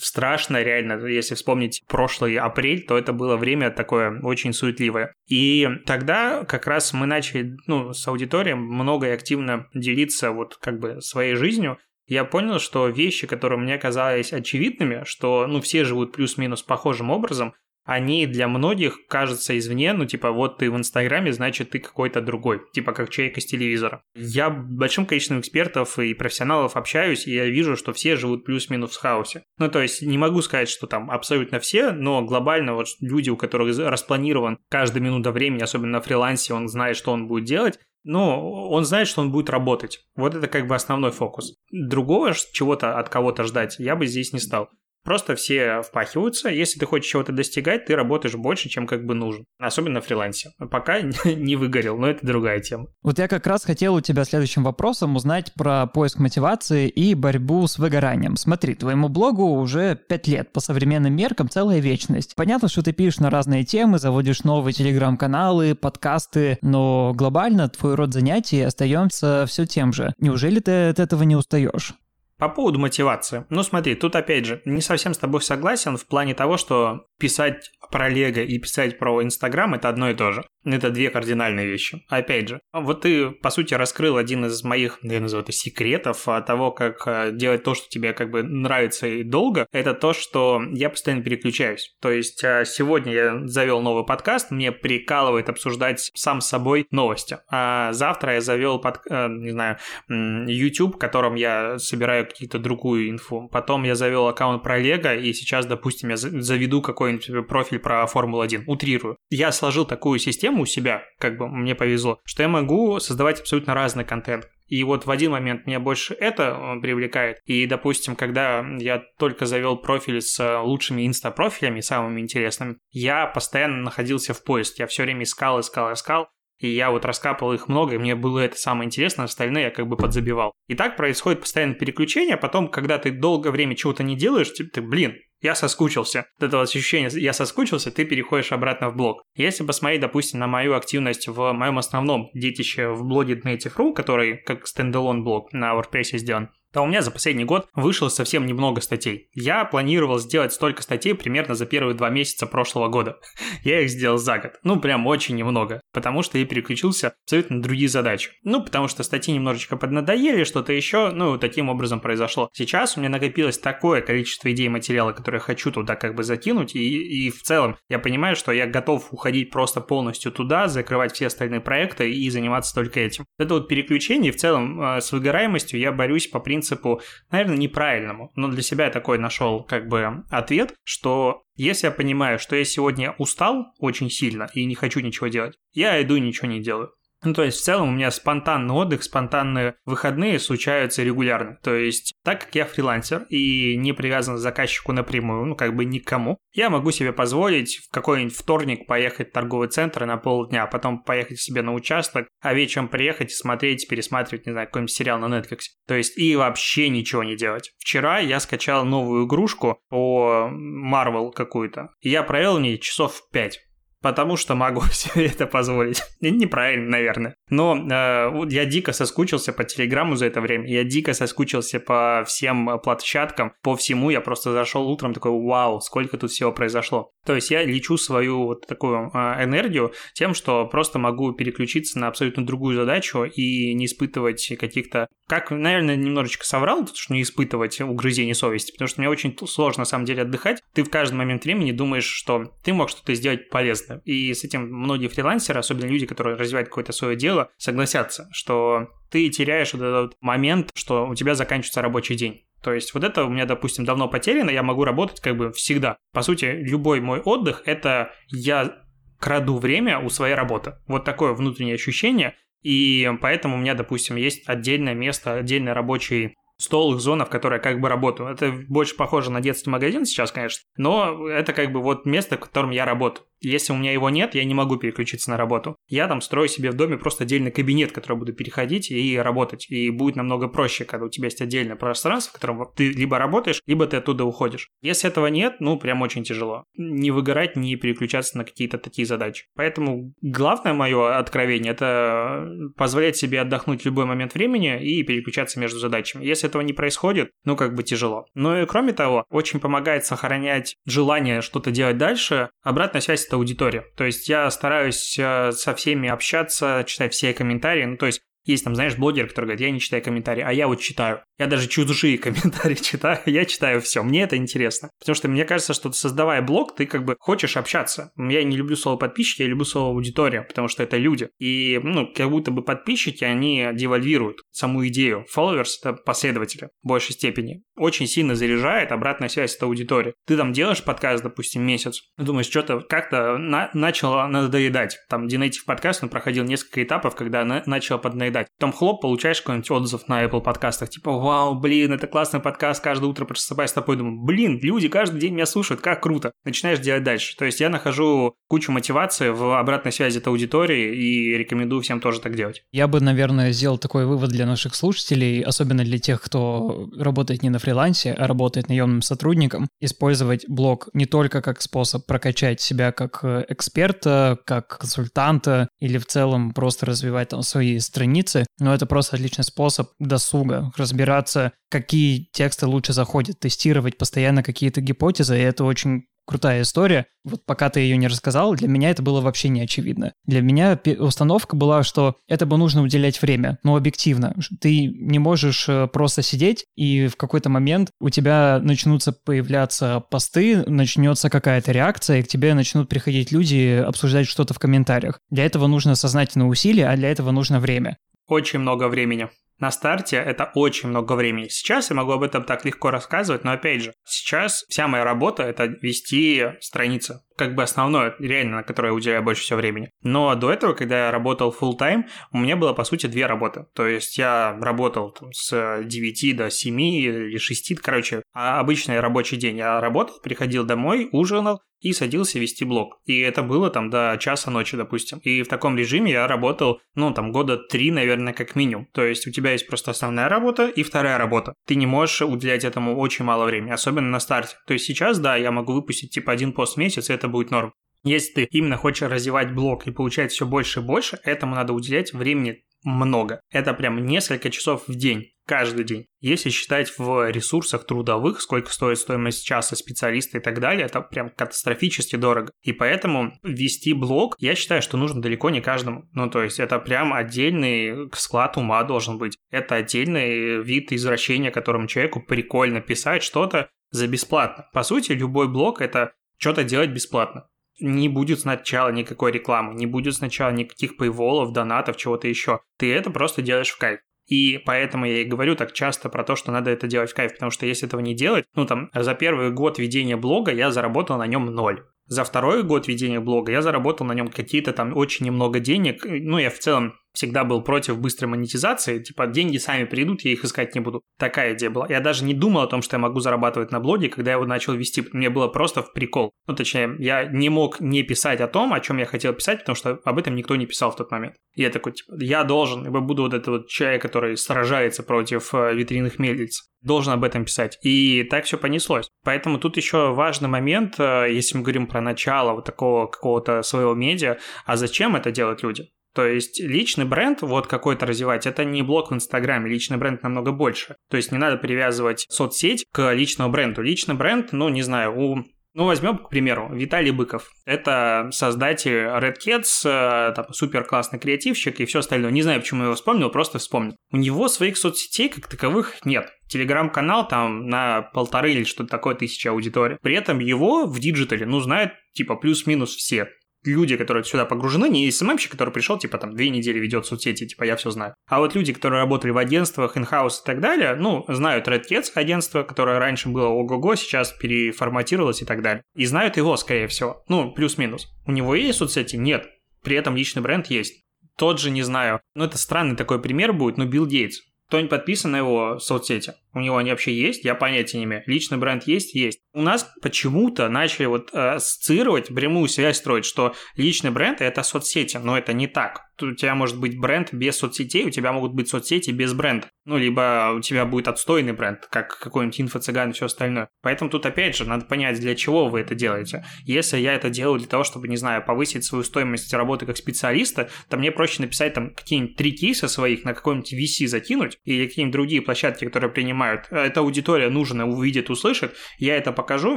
страшно, 0.00 0.62
реально. 0.62 1.04
Если 1.06 1.34
вспомнить 1.34 1.82
прошлый 1.88 2.36
апрель, 2.36 2.84
то 2.86 2.96
это 2.96 3.12
было 3.12 3.36
время 3.36 3.70
такое 3.70 4.20
очень 4.20 4.52
суетливое. 4.52 5.12
И 5.28 5.68
тогда 5.84 6.44
как 6.44 6.68
раз 6.68 6.92
мы 6.92 7.06
начали 7.06 7.56
ну, 7.66 7.92
с 7.92 8.06
аудиторией 8.06 8.54
много 8.54 9.08
и 9.08 9.10
активно 9.10 9.66
делиться 9.74 10.30
вот 10.30 10.56
как 10.56 10.78
бы 10.78 11.00
своей 11.00 11.34
жизнью, 11.34 11.78
я 12.08 12.24
понял, 12.24 12.58
что 12.58 12.88
вещи, 12.88 13.26
которые 13.26 13.58
мне 13.58 13.78
казались 13.78 14.32
очевидными, 14.32 15.02
что 15.04 15.46
ну 15.46 15.60
все 15.60 15.84
живут 15.84 16.12
плюс-минус 16.12 16.62
похожим 16.62 17.10
образом, 17.10 17.54
они 17.88 18.26
для 18.26 18.48
многих 18.48 19.06
кажутся 19.06 19.56
извне, 19.56 19.94
ну 19.94 20.04
типа 20.04 20.30
вот 20.30 20.58
ты 20.58 20.70
в 20.70 20.76
Инстаграме, 20.76 21.32
значит 21.32 21.70
ты 21.70 21.78
какой-то 21.78 22.20
другой, 22.20 22.60
типа 22.74 22.92
как 22.92 23.08
человек 23.08 23.38
из 23.38 23.46
телевизора. 23.46 24.02
Я 24.14 24.50
большим 24.50 25.06
количеством 25.06 25.40
экспертов 25.40 25.98
и 25.98 26.12
профессионалов 26.12 26.76
общаюсь, 26.76 27.26
и 27.26 27.32
я 27.32 27.46
вижу, 27.46 27.76
что 27.76 27.94
все 27.94 28.16
живут 28.16 28.44
плюс-минус 28.44 28.94
в 28.94 29.00
хаосе. 29.00 29.42
Ну 29.56 29.70
то 29.70 29.80
есть 29.80 30.02
не 30.02 30.18
могу 30.18 30.42
сказать, 30.42 30.68
что 30.68 30.86
там 30.86 31.10
абсолютно 31.10 31.60
все, 31.60 31.92
но 31.92 32.20
глобально 32.22 32.74
вот 32.74 32.88
люди, 33.00 33.30
у 33.30 33.38
которых 33.38 33.78
распланирован 33.78 34.58
каждая 34.68 35.02
минута 35.02 35.32
времени, 35.32 35.62
особенно 35.62 35.92
на 35.92 36.00
фрилансе, 36.02 36.52
он 36.52 36.68
знает, 36.68 36.94
что 36.94 37.12
он 37.12 37.26
будет 37.26 37.44
делать, 37.44 37.78
но 38.08 38.70
он 38.70 38.86
знает, 38.86 39.06
что 39.06 39.20
он 39.20 39.30
будет 39.30 39.50
работать. 39.50 40.00
Вот 40.16 40.34
это 40.34 40.48
как 40.48 40.66
бы 40.66 40.74
основной 40.74 41.10
фокус. 41.10 41.54
Другого 41.70 42.32
чего-то 42.32 42.98
от 42.98 43.10
кого-то 43.10 43.44
ждать 43.44 43.78
я 43.78 43.96
бы 43.96 44.06
здесь 44.06 44.32
не 44.32 44.38
стал. 44.38 44.70
Просто 45.04 45.36
все 45.36 45.82
впахиваются. 45.82 46.48
Если 46.48 46.78
ты 46.78 46.86
хочешь 46.86 47.10
чего-то 47.10 47.32
достигать, 47.32 47.86
ты 47.86 47.96
работаешь 47.96 48.34
больше, 48.34 48.68
чем 48.68 48.86
как 48.86 49.06
бы 49.06 49.14
нужен. 49.14 49.44
Особенно 49.58 49.94
на 49.94 50.00
фрилансе. 50.00 50.50
Пока 50.70 51.00
не 51.24 51.56
выгорел, 51.56 51.96
но 51.96 52.08
это 52.08 52.26
другая 52.26 52.60
тема. 52.60 52.88
Вот 53.02 53.18
я 53.18 53.28
как 53.28 53.46
раз 53.46 53.64
хотел 53.64 53.94
у 53.94 54.00
тебя 54.00 54.24
следующим 54.24 54.64
вопросом 54.64 55.16
узнать 55.16 55.52
про 55.54 55.86
поиск 55.86 56.18
мотивации 56.18 56.88
и 56.88 57.14
борьбу 57.14 57.66
с 57.66 57.78
выгоранием. 57.78 58.36
Смотри, 58.36 58.74
твоему 58.74 59.08
блогу 59.08 59.44
уже 59.44 59.96
5 59.96 60.28
лет. 60.28 60.52
По 60.52 60.60
современным 60.60 61.14
меркам 61.14 61.48
целая 61.48 61.80
вечность. 61.80 62.34
Понятно, 62.34 62.68
что 62.68 62.82
ты 62.82 62.92
пишешь 62.92 63.20
на 63.20 63.30
разные 63.30 63.64
темы, 63.64 63.98
заводишь 63.98 64.44
новые 64.44 64.74
телеграм-каналы, 64.74 65.74
подкасты, 65.74 66.58
но 66.62 67.12
глобально 67.14 67.68
твой 67.68 67.94
род 67.94 68.12
занятий 68.12 68.60
остается 68.60 69.44
все 69.48 69.66
тем 69.66 69.92
же. 69.92 70.12
Неужели 70.18 70.60
ты 70.60 70.88
от 70.88 70.98
этого 70.98 71.22
не 71.22 71.36
устаешь? 71.36 71.94
По 72.38 72.48
поводу 72.48 72.78
мотивации. 72.78 73.44
Ну 73.50 73.62
смотри, 73.64 73.96
тут 73.96 74.14
опять 74.14 74.46
же, 74.46 74.62
не 74.64 74.80
совсем 74.80 75.12
с 75.12 75.18
тобой 75.18 75.42
согласен 75.42 75.96
в 75.96 76.06
плане 76.06 76.34
того, 76.34 76.56
что 76.56 77.06
писать 77.18 77.72
про 77.90 78.08
Лего 78.08 78.40
и 78.40 78.58
писать 78.58 78.98
про 78.98 79.22
Инстаграм– 79.22 79.74
это 79.74 79.88
одно 79.88 80.10
и 80.10 80.14
то 80.14 80.30
же. 80.30 80.44
Это 80.72 80.90
две 80.90 81.10
кардинальные 81.10 81.66
вещи. 81.66 82.02
Опять 82.08 82.48
же, 82.48 82.60
вот 82.72 83.02
ты, 83.02 83.30
по 83.30 83.50
сути, 83.50 83.74
раскрыл 83.74 84.16
один 84.16 84.44
из 84.44 84.62
моих, 84.62 84.98
я 85.02 85.20
назову 85.20 85.42
это, 85.42 85.52
секретов 85.52 86.26
того, 86.46 86.72
как 86.72 87.06
э, 87.06 87.30
делать 87.32 87.62
то, 87.62 87.74
что 87.74 87.88
тебе 87.88 88.12
как 88.12 88.30
бы 88.30 88.42
нравится 88.42 89.06
и 89.06 89.22
долго. 89.22 89.66
Это 89.72 89.94
то, 89.94 90.12
что 90.12 90.60
я 90.72 90.90
постоянно 90.90 91.22
переключаюсь. 91.22 91.94
То 92.00 92.10
есть 92.10 92.44
э, 92.44 92.64
сегодня 92.66 93.12
я 93.12 93.46
завел 93.46 93.80
новый 93.80 94.04
подкаст, 94.04 94.50
мне 94.50 94.70
прикалывает 94.72 95.48
обсуждать 95.48 96.10
сам 96.14 96.40
с 96.40 96.48
собой 96.48 96.86
новости. 96.90 97.38
А 97.50 97.92
завтра 97.92 98.34
я 98.34 98.40
завел, 98.40 98.78
под, 98.78 99.00
э, 99.08 99.28
не 99.28 99.50
знаю, 99.50 99.78
YouTube, 100.08 100.96
в 100.96 100.98
котором 100.98 101.34
я 101.34 101.78
собираю 101.78 102.26
какие-то 102.26 102.58
другую 102.58 103.10
инфу. 103.10 103.48
Потом 103.50 103.84
я 103.84 103.94
завел 103.94 104.26
аккаунт 104.26 104.62
про 104.62 104.78
Лего, 104.78 105.14
и 105.14 105.32
сейчас, 105.32 105.64
допустим, 105.64 106.10
я 106.10 106.16
заведу 106.16 106.82
какой-нибудь 106.82 107.48
профиль 107.48 107.78
про 107.78 108.06
Формулу-1. 108.06 108.64
Утрирую. 108.66 109.16
Я 109.30 109.52
сложил 109.52 109.86
такую 109.86 110.18
систему 110.18 110.57
у 110.60 110.66
себя, 110.66 111.02
как 111.18 111.38
бы 111.38 111.48
мне 111.48 111.74
повезло, 111.74 112.20
что 112.24 112.42
я 112.42 112.48
могу 112.48 113.00
создавать 113.00 113.40
абсолютно 113.40 113.74
разный 113.74 114.04
контент. 114.04 114.48
И 114.68 114.84
вот 114.84 115.06
в 115.06 115.10
один 115.10 115.32
момент 115.32 115.66
меня 115.66 115.80
больше 115.80 116.14
это 116.14 116.76
э, 116.76 116.80
привлекает. 116.80 117.38
И, 117.46 117.66
допустим, 117.66 118.16
когда 118.16 118.64
я 118.78 119.02
только 119.18 119.46
завел 119.46 119.78
профиль 119.78 120.20
с 120.20 120.60
лучшими 120.62 121.06
инста-профилями, 121.06 121.80
самыми 121.80 122.20
интересными, 122.20 122.76
я 122.90 123.26
постоянно 123.26 123.82
находился 123.82 124.34
в 124.34 124.44
поиске. 124.44 124.82
Я 124.82 124.86
все 124.86 125.04
время 125.04 125.22
искал, 125.22 125.60
искал, 125.60 125.92
искал. 125.92 126.28
И 126.58 126.68
я 126.68 126.90
вот 126.90 127.04
раскапывал 127.04 127.52
их 127.52 127.68
много, 127.68 127.94
и 127.94 127.98
мне 127.98 128.14
было 128.14 128.40
это 128.40 128.56
самое 128.56 128.86
интересное, 128.86 129.24
остальное 129.24 129.64
я 129.64 129.70
как 129.70 129.86
бы 129.86 129.96
подзабивал. 129.96 130.52
И 130.66 130.74
так 130.74 130.96
происходит 130.96 131.40
постоянное 131.40 131.76
переключение, 131.76 132.34
а 132.34 132.38
потом, 132.38 132.68
когда 132.68 132.98
ты 132.98 133.12
долгое 133.12 133.50
время 133.50 133.76
чего-то 133.76 134.02
не 134.02 134.16
делаешь, 134.16 134.50
ты, 134.50 134.64
ты 134.64 134.80
блин, 134.80 135.16
я 135.40 135.54
соскучился. 135.54 136.26
Вот 136.38 136.48
это 136.48 136.56
вот 136.58 136.68
ощущение, 136.68 137.10
я 137.14 137.32
соскучился, 137.32 137.92
ты 137.92 138.04
переходишь 138.04 138.50
обратно 138.50 138.90
в 138.90 138.96
блог. 138.96 139.22
Если 139.36 139.64
посмотреть, 139.64 140.00
допустим, 140.00 140.40
на 140.40 140.48
мою 140.48 140.74
активность 140.74 141.28
в 141.28 141.52
моем 141.52 141.78
основном 141.78 142.30
детище 142.34 142.88
в 142.88 143.04
блоге 143.04 143.34
Native.ru, 143.34 143.92
который 143.94 144.38
как 144.38 144.66
стендалон 144.66 145.22
блог 145.22 145.52
на 145.52 145.74
WordPress 145.74 146.18
сделан, 146.18 146.50
то 146.72 146.82
у 146.82 146.86
меня 146.86 147.02
за 147.02 147.10
последний 147.10 147.44
год 147.44 147.68
вышло 147.74 148.08
совсем 148.08 148.46
немного 148.46 148.80
статей. 148.80 149.28
Я 149.32 149.64
планировал 149.64 150.18
сделать 150.18 150.52
столько 150.52 150.82
статей 150.82 151.14
примерно 151.14 151.54
за 151.54 151.66
первые 151.66 151.94
два 151.94 152.10
месяца 152.10 152.46
прошлого 152.46 152.88
года. 152.88 153.16
Я 153.64 153.80
их 153.80 153.90
сделал 153.90 154.18
за 154.18 154.38
год. 154.38 154.52
Ну, 154.62 154.80
прям 154.80 155.06
очень 155.06 155.36
немного. 155.36 155.80
Потому 155.92 156.22
что 156.22 156.38
я 156.38 156.46
переключился 156.46 157.14
абсолютно 157.24 157.56
на 157.56 157.62
другие 157.62 157.88
задачи. 157.88 158.30
Ну, 158.42 158.62
потому 158.62 158.88
что 158.88 159.02
статьи 159.02 159.34
немножечко 159.34 159.76
поднадоели, 159.76 160.44
что-то 160.44 160.72
еще. 160.72 161.10
Ну, 161.10 161.38
таким 161.38 161.68
образом 161.68 162.00
произошло. 162.00 162.48
Сейчас 162.52 162.96
у 162.96 163.00
меня 163.00 163.10
накопилось 163.10 163.58
такое 163.58 164.00
количество 164.00 164.50
идей 164.52 164.68
материала, 164.68 165.12
которые 165.12 165.38
я 165.38 165.44
хочу 165.44 165.70
туда 165.70 165.96
как 165.96 166.14
бы 166.14 166.22
закинуть. 166.22 166.74
И, 166.74 167.26
и 167.26 167.30
в 167.30 167.42
целом 167.42 167.76
я 167.88 167.98
понимаю, 167.98 168.36
что 168.36 168.52
я 168.52 168.66
готов 168.66 169.08
уходить 169.12 169.50
просто 169.50 169.80
полностью 169.80 170.30
туда, 170.32 170.68
закрывать 170.68 171.14
все 171.14 171.26
остальные 171.26 171.60
проекты 171.60 172.10
и 172.10 172.30
заниматься 172.30 172.74
только 172.74 173.00
этим. 173.00 173.24
Это 173.38 173.54
вот 173.54 173.68
переключение 173.68 174.32
в 174.32 174.36
целом 174.36 174.80
э, 174.80 175.00
с 175.00 175.12
выгораемостью 175.12 175.80
я 175.80 175.92
борюсь 175.92 176.26
по 176.26 176.40
принципу 176.40 176.57
принципу, 176.58 177.00
наверное, 177.30 177.56
неправильному, 177.56 178.32
но 178.34 178.48
для 178.48 178.62
себя 178.62 178.86
я 178.86 178.90
такой 178.90 179.18
нашел 179.18 179.62
как 179.62 179.88
бы 179.88 180.24
ответ, 180.30 180.74
что 180.82 181.42
если 181.54 181.86
я 181.86 181.92
понимаю, 181.92 182.38
что 182.38 182.56
я 182.56 182.64
сегодня 182.64 183.14
устал 183.18 183.66
очень 183.78 184.10
сильно 184.10 184.48
и 184.54 184.64
не 184.64 184.74
хочу 184.74 185.00
ничего 185.00 185.28
делать, 185.28 185.56
я 185.72 186.02
иду 186.02 186.16
и 186.16 186.20
ничего 186.20 186.48
не 186.48 186.60
делаю. 186.60 186.90
Ну, 187.24 187.32
то 187.34 187.42
есть, 187.42 187.58
в 187.58 187.64
целом 187.64 187.88
у 187.88 187.92
меня 187.92 188.10
спонтанный 188.10 188.74
отдых, 188.74 189.02
спонтанные 189.02 189.74
выходные 189.84 190.38
случаются 190.38 191.02
регулярно. 191.02 191.58
То 191.62 191.74
есть, 191.74 192.14
так 192.24 192.44
как 192.44 192.54
я 192.54 192.64
фрилансер 192.64 193.24
и 193.28 193.76
не 193.76 193.92
привязан 193.92 194.36
к 194.36 194.38
заказчику 194.38 194.92
напрямую, 194.92 195.44
ну, 195.46 195.56
как 195.56 195.74
бы 195.74 195.84
никому, 195.84 196.38
я 196.52 196.70
могу 196.70 196.92
себе 196.92 197.12
позволить 197.12 197.78
в 197.78 197.90
какой-нибудь 197.90 198.36
вторник 198.36 198.86
поехать 198.86 199.30
в 199.30 199.32
торговый 199.32 199.68
центр 199.68 200.04
на 200.04 200.16
полдня, 200.16 200.62
а 200.62 200.66
потом 200.68 201.02
поехать 201.02 201.40
себе 201.40 201.62
на 201.62 201.74
участок, 201.74 202.28
а 202.40 202.54
вечером 202.54 202.88
приехать 202.88 203.32
и 203.32 203.34
смотреть, 203.34 203.88
пересматривать, 203.88 204.46
не 204.46 204.52
знаю, 204.52 204.68
какой-нибудь 204.68 204.92
сериал 204.92 205.18
на 205.18 205.26
Netflix. 205.26 205.58
То 205.88 205.94
есть, 205.94 206.16
и 206.16 206.36
вообще 206.36 206.88
ничего 206.88 207.24
не 207.24 207.36
делать. 207.36 207.72
Вчера 207.78 208.20
я 208.20 208.38
скачал 208.38 208.84
новую 208.84 209.26
игрушку 209.26 209.80
по 209.88 210.50
Marvel 210.52 211.32
какую-то, 211.32 211.90
и 212.00 212.10
я 212.10 212.22
провел 212.22 212.58
в 212.58 212.60
ней 212.60 212.78
часов 212.78 213.22
5 213.32 213.67
потому 214.02 214.36
что 214.36 214.54
могу 214.54 214.82
себе 214.92 215.26
это 215.26 215.46
позволить. 215.46 216.02
Неправильно, 216.20 216.90
наверное. 216.90 217.34
Но 217.50 217.76
э, 217.76 218.46
я 218.50 218.64
дико 218.64 218.92
соскучился 218.92 219.52
по 219.52 219.64
Телеграму 219.64 220.16
за 220.16 220.26
это 220.26 220.40
время, 220.40 220.68
я 220.68 220.84
дико 220.84 221.14
соскучился 221.14 221.80
по 221.80 222.24
всем 222.26 222.78
площадкам, 222.82 223.52
по 223.62 223.76
всему. 223.76 224.10
Я 224.10 224.20
просто 224.20 224.52
зашел 224.52 224.88
утром 224.88 225.14
такой, 225.14 225.32
вау, 225.32 225.80
сколько 225.80 226.16
тут 226.16 226.30
всего 226.30 226.52
произошло. 226.52 227.10
То 227.26 227.34
есть 227.34 227.50
я 227.50 227.64
лечу 227.64 227.96
свою 227.96 228.44
вот 228.44 228.66
такую 228.66 229.10
э, 229.12 229.44
энергию 229.44 229.92
тем, 230.14 230.34
что 230.34 230.66
просто 230.66 230.98
могу 230.98 231.32
переключиться 231.32 231.98
на 231.98 232.08
абсолютно 232.08 232.46
другую 232.46 232.76
задачу 232.76 233.24
и 233.24 233.74
не 233.74 233.86
испытывать 233.86 234.52
каких-то... 234.58 235.08
Как, 235.28 235.50
наверное, 235.50 235.96
немножечко 235.96 236.44
соврал, 236.44 236.88
что 236.92 237.12
не 237.12 237.22
испытывать 237.22 237.80
угрызений 237.80 238.34
совести, 238.34 238.72
потому 238.72 238.88
что 238.88 239.00
мне 239.00 239.10
очень 239.10 239.36
сложно, 239.46 239.82
на 239.82 239.84
самом 239.84 240.04
деле, 240.04 240.22
отдыхать. 240.22 240.62
Ты 240.74 240.82
в 240.82 240.90
каждый 240.90 241.14
момент 241.14 241.44
времени 241.44 241.72
думаешь, 241.72 242.06
что 242.06 242.52
ты 242.64 242.72
мог 242.72 242.88
что-то 242.88 243.14
сделать 243.14 243.50
полезное. 243.50 243.87
И 244.04 244.32
с 244.32 244.44
этим 244.44 244.70
многие 244.70 245.08
фрилансеры, 245.08 245.60
особенно 245.60 245.86
люди, 245.86 246.06
которые 246.06 246.36
развивают 246.36 246.68
какое-то 246.68 246.92
свое 246.92 247.16
дело, 247.16 247.50
согласятся, 247.56 248.28
что 248.32 248.88
ты 249.10 249.28
теряешь 249.30 249.72
вот 249.72 249.82
этот 249.82 250.16
момент, 250.20 250.70
что 250.74 251.06
у 251.06 251.14
тебя 251.14 251.34
заканчивается 251.34 251.82
рабочий 251.82 252.14
день. 252.14 252.44
То 252.62 252.72
есть 252.72 252.92
вот 252.94 253.04
это 253.04 253.24
у 253.24 253.30
меня, 253.30 253.46
допустим, 253.46 253.84
давно 253.84 254.08
потеряно, 254.08 254.50
я 254.50 254.62
могу 254.62 254.84
работать 254.84 255.20
как 255.20 255.36
бы 255.36 255.52
всегда. 255.52 255.96
По 256.12 256.22
сути, 256.22 256.44
любой 256.44 257.00
мой 257.00 257.20
отдых– 257.20 257.62
это 257.66 258.12
я 258.28 258.82
краду 259.18 259.58
время 259.58 260.00
у 260.00 260.10
своей 260.10 260.34
работы. 260.34 260.74
Вот 260.86 261.04
такое 261.04 261.32
внутреннее 261.32 261.74
ощущение. 261.74 262.34
И 262.62 263.08
поэтому 263.20 263.56
у 263.56 263.58
меня, 263.60 263.74
допустим, 263.74 264.16
есть 264.16 264.48
отдельное 264.48 264.94
место, 264.94 265.34
отдельный 265.34 265.72
рабочий 265.72 266.36
стол, 266.58 266.94
их 266.94 267.00
зона, 267.00 267.24
в 267.24 267.30
которой 267.30 267.54
я 267.54 267.60
как 267.60 267.80
бы 267.80 267.88
работаю. 267.88 268.28
Это 268.28 268.52
больше 268.68 268.96
похоже 268.96 269.30
на 269.30 269.40
детский 269.40 269.70
магазин 269.70 270.04
сейчас, 270.04 270.32
конечно, 270.32 270.64
но 270.76 271.28
это 271.28 271.52
как 271.52 271.72
бы 271.72 271.80
вот 271.80 272.04
место, 272.04 272.36
в 272.36 272.40
котором 272.40 272.70
я 272.70 272.84
работаю. 272.84 273.26
Если 273.40 273.72
у 273.72 273.76
меня 273.76 273.92
его 273.92 274.10
нет, 274.10 274.34
я 274.34 274.44
не 274.44 274.54
могу 274.54 274.76
переключиться 274.76 275.30
на 275.30 275.36
работу. 275.36 275.76
Я 275.86 276.08
там 276.08 276.20
строю 276.20 276.48
себе 276.48 276.70
в 276.70 276.74
доме 276.74 276.96
просто 276.96 277.24
отдельный 277.24 277.50
кабинет, 277.50 277.92
который 277.92 278.16
буду 278.16 278.32
переходить 278.32 278.90
и 278.90 279.16
работать. 279.16 279.66
И 279.68 279.90
будет 279.90 280.16
намного 280.16 280.48
проще, 280.48 280.84
когда 280.84 281.06
у 281.06 281.08
тебя 281.08 281.26
есть 281.26 281.40
отдельное 281.40 281.76
пространство, 281.76 282.30
в 282.30 282.34
котором 282.34 282.66
ты 282.74 282.90
либо 282.90 283.18
работаешь, 283.18 283.60
либо 283.66 283.86
ты 283.86 283.98
оттуда 283.98 284.24
уходишь. 284.24 284.70
Если 284.82 285.08
этого 285.08 285.26
нет, 285.28 285.56
ну, 285.60 285.78
прям 285.78 286.02
очень 286.02 286.24
тяжело. 286.24 286.64
Не 286.76 287.10
выгорать, 287.10 287.56
не 287.56 287.76
переключаться 287.76 288.38
на 288.38 288.44
какие-то 288.44 288.78
такие 288.78 289.06
задачи. 289.06 289.46
Поэтому 289.54 290.12
главное 290.20 290.72
мое 290.72 291.18
откровение– 291.18 291.72
это 291.72 292.48
позволять 292.76 293.16
себе 293.16 293.40
отдохнуть 293.40 293.82
в 293.82 293.86
любой 293.86 294.04
момент 294.04 294.34
времени 294.34 294.82
и 294.82 295.02
переключаться 295.02 295.60
между 295.60 295.78
задачами. 295.78 296.24
Если 296.24 296.48
этого 296.48 296.62
не 296.62 296.72
происходит, 296.72 297.30
ну, 297.44 297.56
как 297.56 297.74
бы 297.74 297.82
тяжело. 297.82 298.26
Ну 298.34 298.60
и 298.60 298.66
кроме 298.66 298.92
того, 298.92 299.24
очень 299.30 299.60
помогает 299.60 300.04
сохранять 300.04 300.76
желание 300.86 301.40
что-то 301.40 301.70
делать 301.70 301.98
дальше, 301.98 302.50
обратная 302.62 303.00
связь 303.00 303.27
это 303.28 303.36
аудитория. 303.36 303.84
То 303.96 304.04
есть 304.04 304.28
я 304.28 304.50
стараюсь 304.50 305.16
э, 305.18 305.52
со 305.52 305.74
всеми 305.74 306.08
общаться, 306.08 306.84
читать 306.86 307.14
все 307.14 307.32
комментарии. 307.32 307.84
Ну, 307.84 307.96
то 307.96 308.06
есть 308.06 308.20
есть 308.48 308.64
там, 308.64 308.74
знаешь, 308.74 308.96
блогер, 308.96 309.28
который 309.28 309.44
говорит, 309.44 309.60
я 309.60 309.70
не 309.70 309.78
читаю 309.78 310.02
комментарии, 310.02 310.42
а 310.42 310.52
я 310.52 310.68
вот 310.68 310.80
читаю. 310.80 311.22
Я 311.38 311.46
даже 311.46 311.68
чужие 311.68 312.16
комментарии 312.18 312.76
читаю, 312.76 313.20
я 313.26 313.44
читаю 313.44 313.82
все. 313.82 314.02
Мне 314.02 314.22
это 314.22 314.38
интересно. 314.38 314.90
Потому 314.98 315.14
что 315.14 315.28
мне 315.28 315.44
кажется, 315.44 315.74
что 315.74 315.92
создавая 315.92 316.40
блог, 316.40 316.74
ты 316.74 316.86
как 316.86 317.04
бы 317.04 317.16
хочешь 317.18 317.58
общаться. 317.58 318.10
Я 318.16 318.42
не 318.44 318.56
люблю 318.56 318.74
слово 318.74 318.96
подписчики, 318.96 319.42
я 319.42 319.48
люблю 319.48 319.66
слово 319.66 319.90
аудитория, 319.90 320.42
потому 320.42 320.68
что 320.68 320.82
это 320.82 320.96
люди. 320.96 321.28
И, 321.38 321.78
ну, 321.82 322.10
как 322.10 322.30
будто 322.30 322.50
бы 322.50 322.62
подписчики, 322.62 323.22
они 323.22 323.68
девальвируют 323.74 324.38
саму 324.50 324.86
идею. 324.88 325.26
Followers— 325.34 325.68
это 325.82 325.92
последователи 325.92 326.70
в 326.82 326.88
большей 326.88 327.12
степени. 327.12 327.62
Очень 327.78 328.06
сильно 328.06 328.34
заряжает 328.34 328.92
обратная 328.92 329.28
связь 329.28 329.56
от 329.56 329.62
аудитории. 329.62 330.14
Ты 330.26 330.36
там 330.36 330.52
делаешь 330.52 330.82
подкаст, 330.82 331.22
допустим, 331.22 331.62
месяц, 331.62 332.02
думаешь, 332.16 332.46
что-то 332.46 332.80
как-то 332.80 333.38
на- 333.38 333.70
начало 333.74 334.26
надоедать. 334.26 334.98
Там 335.08 335.28
Динейтив 335.28 335.64
подкаст, 335.64 336.02
он 336.02 336.08
проходил 336.08 336.44
несколько 336.44 336.82
этапов, 336.82 337.14
когда 337.14 337.44
на- 337.44 337.62
начало 337.66 337.98
поднаедать. 337.98 338.48
Потом 338.58 338.72
хлоп, 338.72 339.00
получаешь 339.02 339.40
какой-нибудь 339.40 339.70
отзыв 339.70 340.08
на 340.08 340.24
Apple 340.24 340.40
подкастах, 340.40 340.90
типа, 340.90 341.12
вау, 341.12 341.58
блин, 341.58 341.92
это 341.92 342.06
классный 342.06 342.40
подкаст, 342.40 342.82
каждое 342.82 343.06
утро 343.06 343.24
просыпаюсь 343.24 343.70
с 343.70 343.74
тобой, 343.74 343.96
думаю, 343.96 344.20
блин, 344.24 344.58
люди 344.62 344.88
каждый 344.88 345.20
день 345.20 345.34
меня 345.34 345.46
слушают, 345.46 345.80
как 345.80 346.02
круто. 346.02 346.32
Начинаешь 346.44 346.80
делать 346.80 347.04
дальше. 347.04 347.36
То 347.36 347.44
есть 347.44 347.60
я 347.60 347.68
нахожу 347.68 348.34
кучу 348.48 348.72
мотивации 348.72 349.28
в 349.28 349.58
обратной 349.58 349.92
связи 349.92 350.18
от 350.18 350.26
аудитории 350.26 350.96
и 350.96 351.36
рекомендую 351.38 351.82
всем 351.82 352.00
тоже 352.00 352.20
так 352.20 352.34
делать. 352.34 352.62
Я 352.72 352.88
бы, 352.88 353.00
наверное, 353.00 353.52
сделал 353.52 353.78
такой 353.78 354.06
вывод 354.06 354.30
для 354.30 354.46
наших 354.46 354.74
слушателей, 354.74 355.42
особенно 355.42 355.84
для 355.84 355.98
тех, 355.98 356.20
кто 356.22 356.88
работает 356.96 357.42
не 357.42 357.50
на 357.50 357.58
фрилансе, 357.68 358.12
а 358.12 358.26
работает 358.26 358.68
наемным 358.68 359.02
сотрудником, 359.02 359.68
использовать 359.80 360.48
блог 360.48 360.88
не 360.92 361.06
только 361.06 361.42
как 361.42 361.60
способ 361.60 362.06
прокачать 362.06 362.60
себя 362.60 362.92
как 362.92 363.20
э, 363.22 363.44
эксперта, 363.48 364.38
как 364.44 364.78
консультанта 364.78 365.68
или 365.78 365.98
в 365.98 366.06
целом 366.06 366.52
просто 366.52 366.86
развивать 366.86 367.28
там 367.28 367.42
свои 367.42 367.78
страницы, 367.78 368.08
страницы, 368.08 368.46
но 368.58 368.74
это 368.74 368.86
просто 368.86 369.16
отличный 369.16 369.44
способ 369.44 369.90
досуга, 369.98 370.72
разбираться, 370.76 371.52
какие 371.70 372.28
тексты 372.32 372.66
лучше 372.66 372.92
заходят, 372.92 373.38
тестировать 373.38 373.98
постоянно 373.98 374.42
какие-то 374.42 374.80
гипотезы, 374.80 375.38
и 375.38 375.42
это 375.42 375.64
очень 375.64 376.06
крутая 376.28 376.62
история. 376.62 377.06
Вот 377.24 377.44
пока 377.46 377.70
ты 377.70 377.80
ее 377.80 377.96
не 377.96 378.06
рассказал, 378.06 378.54
для 378.54 378.68
меня 378.68 378.90
это 378.90 379.02
было 379.02 379.20
вообще 379.22 379.48
не 379.48 379.62
очевидно. 379.62 380.12
Для 380.26 380.42
меня 380.42 380.78
установка 380.98 381.56
была, 381.56 381.82
что 381.82 382.16
это 382.28 382.44
бы 382.44 382.58
нужно 382.58 382.82
уделять 382.82 383.20
время, 383.22 383.58
но 383.64 383.76
объективно. 383.76 384.36
Ты 384.60 384.86
не 384.86 385.18
можешь 385.18 385.68
э, 385.68 385.86
просто 385.88 386.22
сидеть, 386.22 386.66
и 386.76 387.06
в 387.06 387.16
какой-то 387.16 387.48
момент 387.48 387.90
у 387.98 388.10
тебя 388.10 388.60
начнутся 388.62 389.12
появляться 389.12 390.04
посты, 390.10 390.64
начнется 390.66 391.30
какая-то 391.30 391.72
реакция, 391.72 392.18
и 392.18 392.22
к 392.22 392.28
тебе 392.28 392.52
начнут 392.52 392.88
приходить 392.88 393.32
люди 393.32 393.82
обсуждать 393.84 394.26
что-то 394.26 394.52
в 394.52 394.58
комментариях. 394.58 395.20
Для 395.30 395.46
этого 395.46 395.66
нужно 395.66 395.94
сознательное 395.94 396.46
усилие, 396.46 396.88
а 396.88 396.96
для 396.96 397.10
этого 397.10 397.30
нужно 397.30 397.58
время. 397.58 397.96
Очень 398.26 398.58
много 398.58 398.88
времени. 398.88 399.28
На 399.58 399.72
старте 399.72 400.16
это 400.16 400.50
очень 400.54 400.88
много 400.88 401.14
времени. 401.14 401.48
Сейчас 401.48 401.90
я 401.90 401.96
могу 401.96 402.12
об 402.12 402.22
этом 402.22 402.44
так 402.44 402.64
легко 402.64 402.90
рассказывать, 402.90 403.42
но 403.44 403.52
опять 403.52 403.82
же, 403.82 403.92
сейчас 404.04 404.64
вся 404.68 404.86
моя 404.86 405.04
работа 405.04 405.42
это 405.42 405.64
вести 405.64 406.44
страницы. 406.60 407.20
Как 407.36 407.54
бы 407.54 407.62
основное, 407.62 408.14
реально, 408.18 408.58
на 408.58 408.62
которое 408.62 408.88
я 408.88 408.94
уделяю 408.94 409.22
больше 409.22 409.42
всего 409.42 409.58
времени. 409.58 409.90
Но 410.02 410.34
до 410.34 410.52
этого, 410.52 410.74
когда 410.74 411.06
я 411.06 411.10
работал 411.10 411.54
full 411.58 411.78
time, 411.78 412.04
у 412.32 412.38
меня 412.38 412.56
было, 412.56 412.72
по 412.72 412.84
сути, 412.84 413.06
две 413.06 413.26
работы. 413.26 413.66
То 413.74 413.86
есть 413.86 414.16
я 414.18 414.56
работал 414.60 415.10
там, 415.10 415.32
с 415.32 415.82
9 415.84 416.36
до 416.36 416.50
7 416.50 416.80
или 416.80 417.38
6, 417.38 417.80
короче, 417.80 418.22
обычный 418.38 419.00
рабочий 419.00 419.36
день. 419.36 419.56
Я 419.58 419.80
работал, 419.80 420.20
приходил 420.22 420.64
домой, 420.64 421.08
ужинал, 421.12 421.60
и 421.80 421.92
садился 421.92 422.38
вести 422.38 422.64
блог. 422.64 423.00
И 423.04 423.18
это 423.20 423.42
было 423.42 423.70
там 423.70 423.90
до 423.90 424.16
часа 424.18 424.50
ночи, 424.50 424.76
допустим. 424.76 425.18
И 425.18 425.42
в 425.42 425.48
таком 425.48 425.76
режиме 425.76 426.12
я 426.12 426.26
работал, 426.26 426.80
ну, 426.94 427.12
там, 427.12 427.32
года 427.32 427.56
три, 427.56 427.90
наверное, 427.90 428.32
как 428.32 428.56
минимум. 428.56 428.88
То 428.92 429.04
есть 429.04 429.26
у 429.26 429.30
тебя 429.30 429.52
есть 429.52 429.66
просто 429.66 429.90
основная 429.90 430.28
работа 430.28 430.68
и 430.68 430.82
вторая 430.82 431.18
работа. 431.18 431.54
Ты 431.66 431.76
не 431.76 431.86
можешь 431.86 432.22
уделять 432.22 432.64
этому 432.64 432.98
очень 432.98 433.24
мало 433.24 433.44
времени, 433.44 433.70
особенно 433.70 434.08
на 434.08 434.20
старте. 434.20 434.56
То 434.66 434.72
есть 434.72 434.86
сейчас, 434.86 435.18
да, 435.18 435.36
я 435.36 435.52
могу 435.52 435.72
выпустить 435.72 436.10
типа 436.10 436.32
один 436.32 436.52
пост 436.52 436.74
в 436.74 436.78
месяц, 436.78 437.10
и 437.10 437.12
это 437.12 437.28
будет 437.28 437.50
норм. 437.50 437.72
Если 438.04 438.32
ты 438.32 438.48
именно 438.50 438.76
хочешь 438.76 439.08
развивать 439.08 439.54
блог 439.54 439.86
и 439.86 439.90
получать 439.90 440.32
все 440.32 440.46
больше 440.46 440.80
и 440.80 440.82
больше, 440.82 441.18
этому 441.24 441.54
надо 441.54 441.72
уделять 441.72 442.12
времени 442.12 442.62
много. 442.84 443.40
Это 443.50 443.74
прям 443.74 444.04
несколько 444.06 444.50
часов 444.50 444.84
в 444.86 444.94
день 444.94 445.32
каждый 445.48 445.84
день. 445.84 446.06
Если 446.20 446.50
считать 446.50 446.92
в 446.98 447.30
ресурсах 447.30 447.86
трудовых, 447.86 448.40
сколько 448.42 448.70
стоит 448.70 448.98
стоимость 448.98 449.44
часа 449.44 449.74
специалиста 449.74 450.38
и 450.38 450.40
так 450.40 450.60
далее, 450.60 450.84
это 450.84 451.00
прям 451.00 451.30
катастрофически 451.30 452.16
дорого. 452.16 452.52
И 452.62 452.72
поэтому 452.72 453.32
вести 453.42 453.94
блог, 453.94 454.36
я 454.38 454.54
считаю, 454.54 454.82
что 454.82 454.98
нужно 454.98 455.22
далеко 455.22 455.48
не 455.48 455.62
каждому. 455.62 456.04
Ну, 456.12 456.28
то 456.28 456.42
есть 456.42 456.60
это 456.60 456.78
прям 456.78 457.14
отдельный 457.14 458.10
склад 458.14 458.58
ума 458.58 458.84
должен 458.84 459.16
быть. 459.16 459.38
Это 459.50 459.76
отдельный 459.76 460.62
вид 460.62 460.92
извращения, 460.92 461.50
которому 461.50 461.86
человеку 461.86 462.20
прикольно 462.20 462.80
писать 462.80 463.22
что-то 463.22 463.70
за 463.90 464.06
бесплатно. 464.06 464.68
По 464.74 464.82
сути, 464.82 465.12
любой 465.12 465.48
блог— 465.48 465.80
это 465.82 466.12
что-то 466.36 466.62
делать 466.62 466.90
бесплатно 466.90 467.48
не 467.80 468.08
будет 468.08 468.40
сначала 468.40 468.90
никакой 468.90 469.32
рекламы, 469.32 469.74
не 469.74 469.86
будет 469.86 470.14
сначала 470.14 470.50
никаких 470.50 470.96
пейволов, 470.96 471.52
донатов, 471.52 471.96
чего-то 471.96 472.26
еще. 472.26 472.60
Ты 472.76 472.92
это 472.92 473.10
просто 473.10 473.42
делаешь 473.42 473.70
в 473.70 473.78
кайф. 473.78 474.00
И 474.28 474.58
поэтому 474.64 475.06
я 475.06 475.22
и 475.22 475.24
говорю 475.24 475.56
так 475.56 475.72
часто 475.72 476.08
про 476.10 476.22
то, 476.22 476.36
что 476.36 476.52
надо 476.52 476.70
это 476.70 476.86
делать 476.86 477.10
в 477.10 477.14
кайф, 477.14 477.32
потому 477.32 477.50
что 477.50 477.66
если 477.66 477.88
этого 477.88 478.00
не 478.00 478.14
делать, 478.14 478.44
ну 478.54 478.66
там, 478.66 478.90
за 478.94 479.14
первый 479.14 479.50
год 479.50 479.78
ведения 479.78 480.16
блога 480.16 480.52
я 480.52 480.70
заработал 480.70 481.16
на 481.16 481.26
нем 481.26 481.46
ноль. 481.46 481.82
За 482.06 482.24
второй 482.24 482.62
год 482.62 482.88
ведения 482.88 483.20
блога 483.20 483.52
я 483.52 483.62
заработал 483.62 484.06
на 484.06 484.12
нем 484.12 484.28
какие-то 484.28 484.72
там 484.72 484.96
очень 484.96 485.26
немного 485.26 485.60
денег. 485.60 486.04
Ну, 486.04 486.38
я 486.38 486.50
в 486.50 486.58
целом 486.58 486.94
всегда 487.12 487.44
был 487.44 487.62
против 487.62 487.98
быстрой 487.98 488.28
монетизации, 488.28 489.02
типа 489.02 489.26
деньги 489.26 489.58
сами 489.58 489.84
придут, 489.84 490.22
я 490.22 490.32
их 490.32 490.44
искать 490.44 490.74
не 490.74 490.80
буду. 490.80 491.02
Такая 491.18 491.54
идея 491.54 491.70
была. 491.70 491.86
Я 491.88 492.00
даже 492.00 492.24
не 492.24 492.34
думал 492.34 492.62
о 492.62 492.66
том, 492.66 492.82
что 492.82 492.96
я 492.96 493.00
могу 493.00 493.20
зарабатывать 493.20 493.72
на 493.72 493.80
блоге, 493.80 494.08
когда 494.08 494.30
я 494.30 494.36
его 494.36 494.46
начал 494.46 494.74
вести. 494.74 495.04
Мне 495.12 495.30
было 495.30 495.48
просто 495.48 495.82
в 495.82 495.92
прикол. 495.92 496.32
Ну, 496.46 496.54
точнее, 496.54 496.94
я 496.98 497.24
не 497.24 497.48
мог 497.48 497.80
не 497.80 498.02
писать 498.02 498.40
о 498.40 498.48
том, 498.48 498.72
о 498.72 498.80
чем 498.80 498.98
я 498.98 499.06
хотел 499.06 499.32
писать, 499.32 499.60
потому 499.60 499.76
что 499.76 499.98
об 500.04 500.18
этом 500.18 500.36
никто 500.36 500.56
не 500.56 500.66
писал 500.66 500.90
в 500.90 500.96
тот 500.96 501.10
момент. 501.10 501.34
Я 501.54 501.70
такой, 501.70 501.92
типа, 501.92 502.14
я 502.20 502.44
должен, 502.44 502.84
я 502.84 502.90
буду 502.90 503.22
вот 503.22 503.34
этот 503.34 503.48
вот 503.48 503.68
человек, 503.68 504.02
который 504.02 504.36
сражается 504.36 505.02
против 505.02 505.54
э, 505.54 505.74
витринных 505.74 506.18
мельниц 506.18 506.68
должен 506.80 507.12
об 507.12 507.24
этом 507.24 507.44
писать. 507.44 507.78
И 507.82 508.24
так 508.30 508.44
все 508.44 508.56
понеслось. 508.56 509.08
Поэтому 509.24 509.58
тут 509.58 509.76
еще 509.76 510.12
важный 510.12 510.48
момент, 510.48 510.94
э, 510.98 511.26
если 511.30 511.56
мы 511.56 511.62
говорим 511.62 511.86
про 511.86 512.00
начало 512.00 512.52
вот 512.52 512.64
такого 512.64 513.06
какого-то 513.06 513.62
своего 513.62 513.94
медиа, 513.94 514.38
а 514.64 514.76
зачем 514.76 515.16
это 515.16 515.30
делать 515.30 515.62
люди? 515.62 515.88
То 516.14 516.26
есть 516.26 516.60
личный 516.60 517.04
бренд, 517.04 517.42
вот 517.42 517.66
какой-то 517.66 518.06
развивать, 518.06 518.46
это 518.46 518.64
не 518.64 518.82
блог 518.82 519.10
в 519.10 519.14
Инстаграме, 519.14 519.70
личный 519.70 519.98
бренд 519.98 520.22
намного 520.22 520.52
больше. 520.52 520.96
То 521.10 521.16
есть 521.16 521.32
не 521.32 521.38
надо 521.38 521.56
привязывать 521.56 522.26
соцсеть 522.28 522.86
к 522.92 523.12
личному 523.12 523.50
бренду. 523.50 523.82
Личный 523.82 524.14
бренд, 524.14 524.52
ну, 524.52 524.68
не 524.68 524.82
знаю, 524.82 525.18
у 525.18 525.44
ну, 525.78 525.84
возьмем, 525.84 526.18
к 526.18 526.28
примеру, 526.28 526.70
Виталий 526.72 527.12
Быков. 527.12 527.52
Это 527.64 528.30
создатель 528.32 528.90
Red 528.90 529.36
Keds, 529.38 529.88
э, 529.88 530.32
там, 530.34 530.52
супер 530.52 530.82
классный 530.82 531.20
креативщик 531.20 531.78
и 531.78 531.84
все 531.84 532.00
остальное. 532.00 532.32
Не 532.32 532.42
знаю, 532.42 532.60
почему 532.60 532.80
я 532.80 532.86
его 532.86 532.96
вспомнил, 532.96 533.30
просто 533.30 533.60
вспомнил. 533.60 533.94
У 534.10 534.16
него 534.16 534.48
своих 534.48 534.76
соцсетей 534.76 535.28
как 535.28 535.46
таковых 535.46 535.94
нет. 536.04 536.32
Телеграм-канал 536.48 537.28
там 537.28 537.68
на 537.68 538.02
полторы 538.02 538.54
или 538.54 538.64
что-то 538.64 538.90
такое 538.90 539.14
тысячи 539.14 539.46
аудитории. 539.46 539.98
При 540.02 540.16
этом 540.16 540.40
его 540.40 540.84
в 540.84 540.98
digital 540.98 541.35
е, 541.35 541.46
ну, 541.46 541.60
знают 541.60 541.92
типа 542.12 542.34
плюс-минус 542.34 542.96
все 542.96 543.28
люди, 543.64 543.96
которые 543.96 544.24
сюда 544.24 544.44
погружены, 544.44 544.88
не 544.88 545.10
СММщик, 545.10 545.52
который 545.52 545.70
пришел, 545.70 545.98
типа, 545.98 546.18
там, 546.18 546.34
две 546.34 546.50
недели 546.50 546.78
ведет 546.78 547.06
соцсети, 547.06 547.46
типа, 547.46 547.64
я 547.64 547.76
все 547.76 547.90
знаю. 547.90 548.14
А 548.28 548.38
вот 548.38 548.54
люди, 548.54 548.72
которые 548.72 549.02
работали 549.02 549.30
в 549.30 549.38
агентствах, 549.38 549.96
инхаус 549.96 550.40
и 550.40 550.46
так 550.46 550.60
далее, 550.60 550.94
ну, 550.94 551.24
знают 551.28 551.68
Red 551.68 551.84
Cats 551.90 552.12
агентство, 552.14 552.62
которое 552.62 552.98
раньше 552.98 553.28
было 553.28 553.48
ого-го, 553.48 553.94
сейчас 553.96 554.32
переформатировалось 554.32 555.42
и 555.42 555.44
так 555.44 555.62
далее. 555.62 555.82
И 555.94 556.06
знают 556.06 556.36
его, 556.36 556.56
скорее 556.56 556.88
всего. 556.88 557.22
Ну, 557.28 557.52
плюс-минус. 557.52 558.08
У 558.26 558.32
него 558.32 558.54
есть 558.54 558.78
соцсети? 558.78 559.16
Нет. 559.16 559.46
При 559.82 559.96
этом 559.96 560.16
личный 560.16 560.42
бренд 560.42 560.66
есть. 560.68 561.04
Тот 561.36 561.60
же, 561.60 561.70
не 561.70 561.82
знаю, 561.82 562.20
ну, 562.34 562.44
это 562.44 562.58
странный 562.58 562.96
такой 562.96 563.22
пример 563.22 563.52
будет, 563.52 563.76
но 563.76 563.86
Билл 563.86 564.06
Гейтс. 564.06 564.40
Кто 564.68 564.80
не 564.80 564.86
подписан 564.86 565.30
на 565.30 565.38
его 565.38 565.78
соцсети? 565.78 566.34
У 566.52 566.60
него 566.60 566.76
они 566.76 566.90
вообще 566.90 567.14
есть? 567.14 567.42
Я 567.44 567.54
понятия 567.54 567.96
не 567.96 568.04
имею. 568.04 568.22
Личный 568.26 568.58
бренд 568.58 568.86
есть? 568.86 569.14
Есть. 569.14 569.40
У 569.54 569.62
нас 569.62 569.90
почему-то 570.02 570.68
начали 570.68 571.06
вот 571.06 571.30
э, 571.32 571.54
ассоциировать, 571.54 572.28
прямую 572.28 572.68
связь 572.68 572.98
строить, 572.98 573.24
что 573.24 573.54
личный 573.76 574.10
бренд– 574.10 574.40
это 574.42 574.62
соцсети, 574.62 575.16
но 575.16 575.38
это 575.38 575.54
не 575.54 575.68
так 575.68 576.07
у 576.22 576.34
тебя 576.34 576.54
может 576.54 576.78
быть 576.78 576.98
бренд 576.98 577.32
без 577.32 577.58
соцсетей, 577.58 578.06
у 578.06 578.10
тебя 578.10 578.32
могут 578.32 578.52
быть 578.52 578.68
соцсети 578.68 579.10
без 579.10 579.32
бренда. 579.32 579.68
Ну, 579.84 579.96
либо 579.96 580.52
у 580.56 580.60
тебя 580.60 580.84
будет 580.84 581.08
отстойный 581.08 581.52
бренд, 581.52 581.86
как 581.90 582.18
какой-нибудь 582.18 582.60
инфо-цыган 582.60 583.10
и 583.10 583.12
все 583.12 583.26
остальное. 583.26 583.68
Поэтому 583.82 584.10
тут, 584.10 584.24
опять 584.26 584.56
же, 584.56 584.64
надо 584.64 584.84
понять, 584.84 585.18
для 585.20 585.34
чего 585.34 585.68
вы 585.68 585.80
это 585.80 585.94
делаете. 585.94 586.44
Если 586.64 586.98
я 586.98 587.14
это 587.14 587.30
делаю 587.30 587.58
для 587.58 587.68
того, 587.68 587.84
чтобы, 587.84 588.08
не 588.08 588.16
знаю, 588.16 588.44
повысить 588.44 588.84
свою 588.84 589.04
стоимость 589.04 589.52
работы 589.52 589.86
как 589.86 589.96
специалиста, 589.96 590.70
то 590.88 590.96
мне 590.96 591.10
проще 591.10 591.42
написать 591.42 591.74
там 591.74 591.94
какие-нибудь 591.94 592.36
три 592.36 592.52
кейса 592.52 592.88
своих 592.88 593.24
на 593.24 593.34
какой-нибудь 593.34 593.72
VC 593.72 594.06
закинуть 594.06 594.58
или 594.64 594.86
какие-нибудь 594.86 595.12
другие 595.12 595.42
площадки, 595.42 595.84
которые 595.84 596.10
принимают. 596.10 596.66
Эта 596.70 597.00
аудитория 597.00 597.48
нужна, 597.48 597.84
увидит, 597.86 598.30
услышит, 598.30 598.74
я 598.98 599.16
это 599.16 599.32
покажу, 599.32 599.76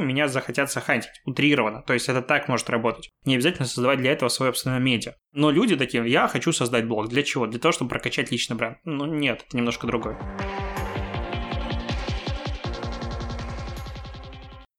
меня 0.00 0.28
захотят 0.28 0.70
сохранить. 0.70 1.06
Утрированно. 1.24 1.82
То 1.82 1.94
есть 1.94 2.08
это 2.08 2.22
так 2.22 2.48
может 2.48 2.70
работать. 2.70 3.10
Не 3.24 3.34
обязательно 3.34 3.66
создавать 3.66 3.98
для 3.98 4.12
этого 4.12 4.28
свое 4.28 4.52
собственное 4.52 4.78
медиа. 4.78 5.14
Но 5.32 5.50
люди 5.50 5.76
такие, 5.76 6.06
я 6.08 6.28
хочу 6.32 6.52
создать 6.52 6.86
блог. 6.86 7.08
Для 7.08 7.22
чего? 7.22 7.46
Для 7.46 7.60
того, 7.60 7.72
чтобы 7.72 7.90
прокачать 7.90 8.32
личный 8.32 8.56
бренд. 8.56 8.78
Ну 8.84 9.04
нет, 9.06 9.44
это 9.46 9.56
немножко 9.56 9.86
другое. 9.86 10.18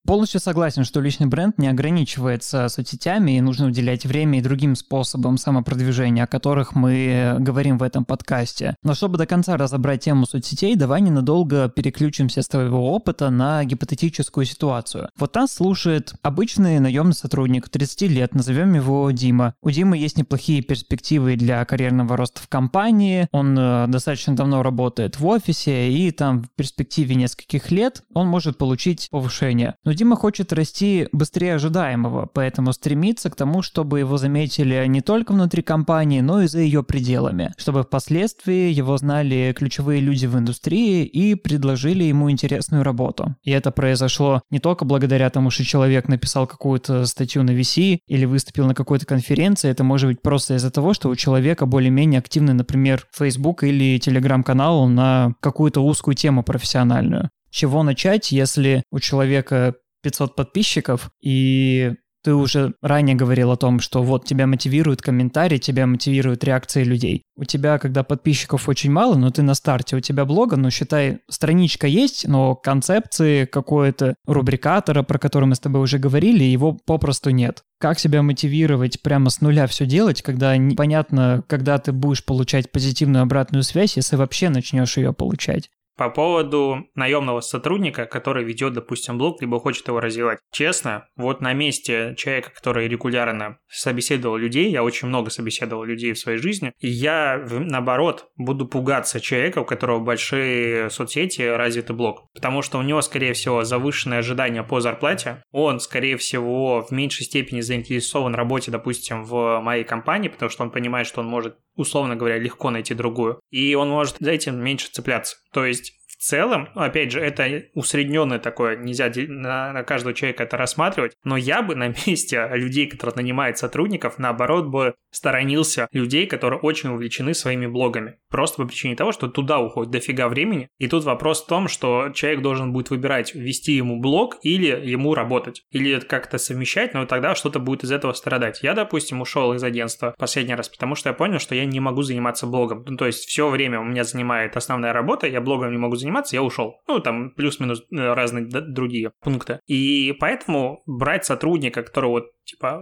Полностью 0.06 0.42
согласен, 0.42 0.84
что 0.84 1.00
личный 1.00 1.28
бренд 1.28 1.58
не 1.58 1.70
ограничивается 1.70 2.68
соцсетями, 2.68 3.38
и 3.38 3.42
нужно 3.42 3.68
уделять 3.68 4.06
время 4.06 4.40
и 4.40 4.42
другим 4.42 4.76
способам 4.76 5.38
самопродвижения, 5.38 6.26
о 6.26 6.28
которых 6.28 6.76
мы 6.76 7.38
говорим 7.40 7.78
в 7.78 7.84
этом 7.84 8.04
подкасте. 8.04 8.76
Но 8.84 8.96
чтобы 8.96 9.18
до 9.18 9.26
конца 9.26 9.56
разобрать 9.56 10.04
тему 10.04 10.26
соцсетей, 10.26 10.76
давай 10.76 11.00
ненадолго 11.00 11.70
переключимся 11.70 12.42
с 12.42 12.50
твоего 12.50 12.92
опыта 12.94 13.30
на 13.30 13.64
гипотетическую 13.64 14.46
ситуацию. 14.46 15.08
Вот 15.18 15.36
нас 15.36 15.54
слушает 15.54 16.14
обычный 16.22 16.82
наемный 16.82 17.16
сотрудник, 17.16 17.70
30 17.70 18.02
лет, 18.10 18.36
назовем 18.36 18.74
его 18.74 19.10
Дима. 19.12 19.56
У 19.62 19.70
Димы 19.70 19.98
есть 19.98 20.18
неплохие 20.18 20.62
перспективы 20.62 21.38
для 21.38 21.64
карьерного 21.64 22.18
роста 22.18 22.42
в 22.42 22.50
компании, 22.50 23.30
он 23.32 23.58
э, 23.58 23.86
достаточно 23.88 24.36
давно 24.36 24.64
работает 24.64 25.18
в 25.18 25.26
офисе, 25.26 25.90
и 25.90 26.12
там 26.12 26.44
в 26.44 26.50
перспективе 26.50 27.16
нескольких 27.16 27.72
лет 27.72 28.04
он 28.14 28.28
может 28.28 28.58
получить 28.58 29.08
повышение. 29.10 29.76
Но 29.86 29.93
Дима 29.94 30.16
хочет 30.16 30.54
расти 30.54 31.08
быстрее 31.12 31.56
ожидаемого, 31.56 32.30
поэтому 32.32 32.74
стремится 32.74 33.30
к 33.30 33.36
тому, 33.36 33.62
чтобы 33.62 34.00
его 34.00 34.18
заметили 34.18 34.86
не 34.88 35.02
только 35.02 35.32
внутри 35.34 35.62
компании, 35.62 36.22
но 36.22 36.42
и 36.42 36.48
за 36.48 36.60
ее 36.60 36.84
пределами, 36.84 37.54
чтобы 37.58 37.84
впоследствии 37.84 38.72
его 38.72 38.98
знали 38.98 39.54
ключевые 39.58 40.02
люди 40.02 40.26
в 40.26 40.38
индустрии 40.38 41.06
и 41.06 41.36
предложили 41.36 42.04
ему 42.04 42.32
интересную 42.32 42.84
работу. 42.84 43.36
И 43.44 43.52
это 43.52 43.72
произошло 43.72 44.42
не 44.50 44.60
только 44.60 44.86
благодаря 44.86 45.30
тому, 45.30 45.50
что 45.50 45.64
человек 45.64 46.08
написал 46.08 46.48
какую-то 46.48 47.06
статью 47.06 47.44
на 47.44 47.52
VC 47.52 48.00
или 48.08 48.26
выступил 48.26 48.68
на 48.68 48.76
какой-то 48.76 49.06
конференции, 49.06 49.70
это 49.70 49.84
может 49.84 50.10
быть 50.10 50.22
просто 50.22 50.56
из-за 50.56 50.72
того, 50.72 50.94
что 50.94 51.10
у 51.10 51.16
человека 51.16 51.66
более-менее 51.66 52.20
активный, 52.20 52.54
например, 52.54 53.06
Facebook 53.12 53.64
или 53.64 54.00
Telegram-канал 54.00 54.88
на 54.88 55.34
какую-то 55.40 55.82
узкую 55.82 56.16
тему 56.16 56.44
профессиональную 56.44 57.30
чего 57.54 57.84
начать, 57.84 58.32
если 58.32 58.84
у 58.92 59.00
человека 59.00 59.76
500 60.04 60.36
подписчиков, 60.36 61.10
и 61.22 61.94
ты 62.24 62.34
уже 62.34 62.74
ранее 62.82 63.16
говорил 63.16 63.52
о 63.52 63.58
том, 63.58 63.80
что 63.80 64.02
вот 64.02 64.26
тебя 64.26 64.48
мотивируют 64.48 65.02
комментарии, 65.02 65.58
тебя 65.58 65.86
мотивируют 65.86 66.44
реакции 66.44 66.84
людей. 66.84 67.24
У 67.36 67.44
тебя, 67.44 67.78
когда 67.78 68.04
подписчиков 68.04 68.70
очень 68.70 68.92
мало, 68.92 69.16
но 69.16 69.30
ты 69.30 69.42
на 69.42 69.54
старте, 69.54 69.98
у 69.98 70.00
тебя 70.00 70.24
блога, 70.24 70.56
ну, 70.56 70.72
считай, 70.72 71.20
страничка 71.30 71.86
есть, 71.86 72.28
но 72.28 72.56
концепции 72.56 73.46
какой-то 73.46 74.16
рубрикатора, 74.26 75.04
про 75.04 75.20
который 75.20 75.46
мы 75.46 75.56
с 75.56 75.60
тобой 75.60 75.82
уже 75.82 76.00
говорили, 76.00 76.44
его 76.44 76.74
попросту 76.86 77.32
нет. 77.32 77.64
Как 77.80 78.00
себя 78.00 78.22
мотивировать 78.22 79.02
прямо 79.02 79.30
с 79.30 79.42
нуля 79.42 79.68
все 79.68 79.86
делать, 79.86 80.22
когда 80.22 80.56
непонятно, 80.56 81.44
когда 81.48 81.78
ты 81.78 81.92
будешь 81.92 82.24
получать 82.24 82.72
позитивную 82.72 83.24
обратную 83.24 83.64
связь, 83.64 83.98
если 83.98 84.16
вообще 84.16 84.48
начнешь 84.48 84.96
ее 84.96 85.12
получать? 85.12 85.70
По 85.98 86.10
поводу 86.10 86.88
наемного 86.96 87.42
сотрудника, 87.42 88.06
который 88.06 88.44
ведет, 88.44 88.74
допустим, 88.74 89.18
блог, 89.18 89.42
либо 89.42 89.60
хочет 89.60 89.88
его 89.88 90.00
развивать. 90.00 90.40
Честно, 90.52 91.08
вот 91.16 91.42
на 91.42 91.54
месте 91.54 92.16
человека, 92.18 92.52
который 92.54 92.88
регулярно 92.88 93.58
собеседовал 93.68 94.38
людей, 94.38 94.72
я 94.72 94.84
очень 94.84 95.08
много 95.08 95.30
собеседовал 95.30 95.84
людей 95.84 96.14
в 96.14 96.20
своей 96.20 96.38
жизни, 96.40 96.74
я, 96.80 97.46
наоборот, 97.50 98.28
буду 98.36 98.68
пугаться 98.68 99.20
человека, 99.20 99.60
у 99.60 99.66
которого 99.66 100.00
большие 100.00 100.90
соцсети, 100.90 101.42
развитый 101.42 101.96
блог. 101.96 102.32
Потому 102.34 102.62
что 102.62 102.80
у 102.80 102.82
него, 102.82 103.02
скорее 103.02 103.34
всего, 103.34 103.64
завышенные 103.64 104.20
ожидания 104.20 104.64
по 104.64 104.82
зарплате, 104.82 105.44
он, 105.52 105.80
скорее 105.80 106.18
всего, 106.18 106.82
в 106.82 106.92
меньшей 106.92 107.26
степени 107.26 107.62
заинтересован 107.62 108.34
в 108.34 108.36
работе, 108.36 108.72
допустим, 108.72 109.24
в 109.24 109.60
моей 109.62 109.84
компании, 109.84 110.30
потому 110.30 110.50
что 110.50 110.64
он 110.64 110.72
понимает, 110.72 111.08
что 111.08 111.22
он 111.22 111.28
может 111.28 111.58
условно 111.76 112.16
говоря, 112.16 112.38
легко 112.38 112.70
найти 112.70 112.94
другую. 112.94 113.40
И 113.50 113.76
он 113.76 113.90
может 113.90 114.18
за 114.20 114.32
этим 114.32 114.60
меньше 114.60 114.90
цепляться. 114.92 115.38
То 115.52 115.66
есть 115.66 115.94
целом, 116.24 116.70
опять 116.76 117.12
же, 117.12 117.20
это 117.20 117.64
усредненное 117.74 118.40
такое, 118.40 118.78
нельзя 118.78 119.12
на, 119.28 119.74
на 119.74 119.84
каждого 119.84 120.14
человека 120.14 120.44
это 120.44 120.58
рассматривать, 120.58 121.14
но 121.24 121.38
я 121.38 121.62
бы 121.62 121.76
на 121.84 121.94
месте 122.06 122.50
людей, 122.54 122.88
которые 122.88 123.16
нанимают 123.16 123.58
сотрудников, 123.58 124.18
наоборот 124.18 124.68
бы 124.68 124.96
сторонился 125.12 125.88
людей, 125.92 126.26
которые 126.26 126.60
очень 126.60 126.90
увлечены 126.90 127.34
своими 127.34 127.68
блогами. 127.68 128.18
Просто 128.30 128.62
по 128.62 128.68
причине 128.68 128.96
того, 128.96 129.12
что 129.12 129.28
туда 129.28 129.60
уходит 129.60 129.92
дофига 129.92 130.28
времени. 130.28 130.70
И 130.80 130.88
тут 130.88 131.04
вопрос 131.04 131.44
в 131.44 131.48
том, 131.48 131.68
что 131.68 132.10
человек 132.14 132.42
должен 132.42 132.74
будет 132.74 132.90
выбирать, 132.90 133.36
вести 133.36 133.74
ему 133.74 134.00
блог 134.00 134.38
или 134.42 134.68
ему 134.68 135.14
работать. 135.14 135.64
Или 135.70 136.00
как-то 136.00 136.38
совмещать, 136.38 136.94
но 136.94 137.06
тогда 137.06 137.36
что-то 137.36 137.60
будет 137.60 137.84
из 137.84 137.92
этого 137.92 138.14
страдать. 138.14 138.64
Я, 138.64 138.74
допустим, 138.74 139.22
ушел 139.22 139.54
из 139.54 139.64
агентства 139.64 140.16
последний 140.18 140.56
раз, 140.56 140.70
потому 140.70 140.96
что 140.96 141.10
я 141.10 141.14
понял, 141.14 141.40
что 141.40 141.54
я 141.54 141.66
не 141.66 141.80
могу 141.80 142.02
заниматься 142.02 142.48
блогом. 142.48 142.84
Ну, 142.88 142.98
то 142.98 143.06
есть 143.06 143.26
все 143.26 143.50
время 143.50 143.80
у 143.80 143.84
меня 143.84 144.04
занимает 144.04 144.58
основная 144.58 144.94
работа, 144.94 145.28
я 145.28 145.42
блогом 145.42 145.72
не 145.72 145.78
могу 145.78 145.96
заниматься, 145.96 146.13
заниматься, 146.14 146.36
я 146.36 146.44
ушел. 146.44 146.82
Ну, 146.88 147.00
там 147.00 147.32
плюс-минус 147.32 147.84
э, 147.92 148.14
разные 148.14 148.46
другие 148.46 149.12
пункты. 149.22 149.60
И 149.68 150.14
поэтому 150.20 150.84
брать 150.86 151.26
сотрудника, 151.26 151.84
которого 151.84 152.12
вот, 152.12 152.26
типа, 152.46 152.82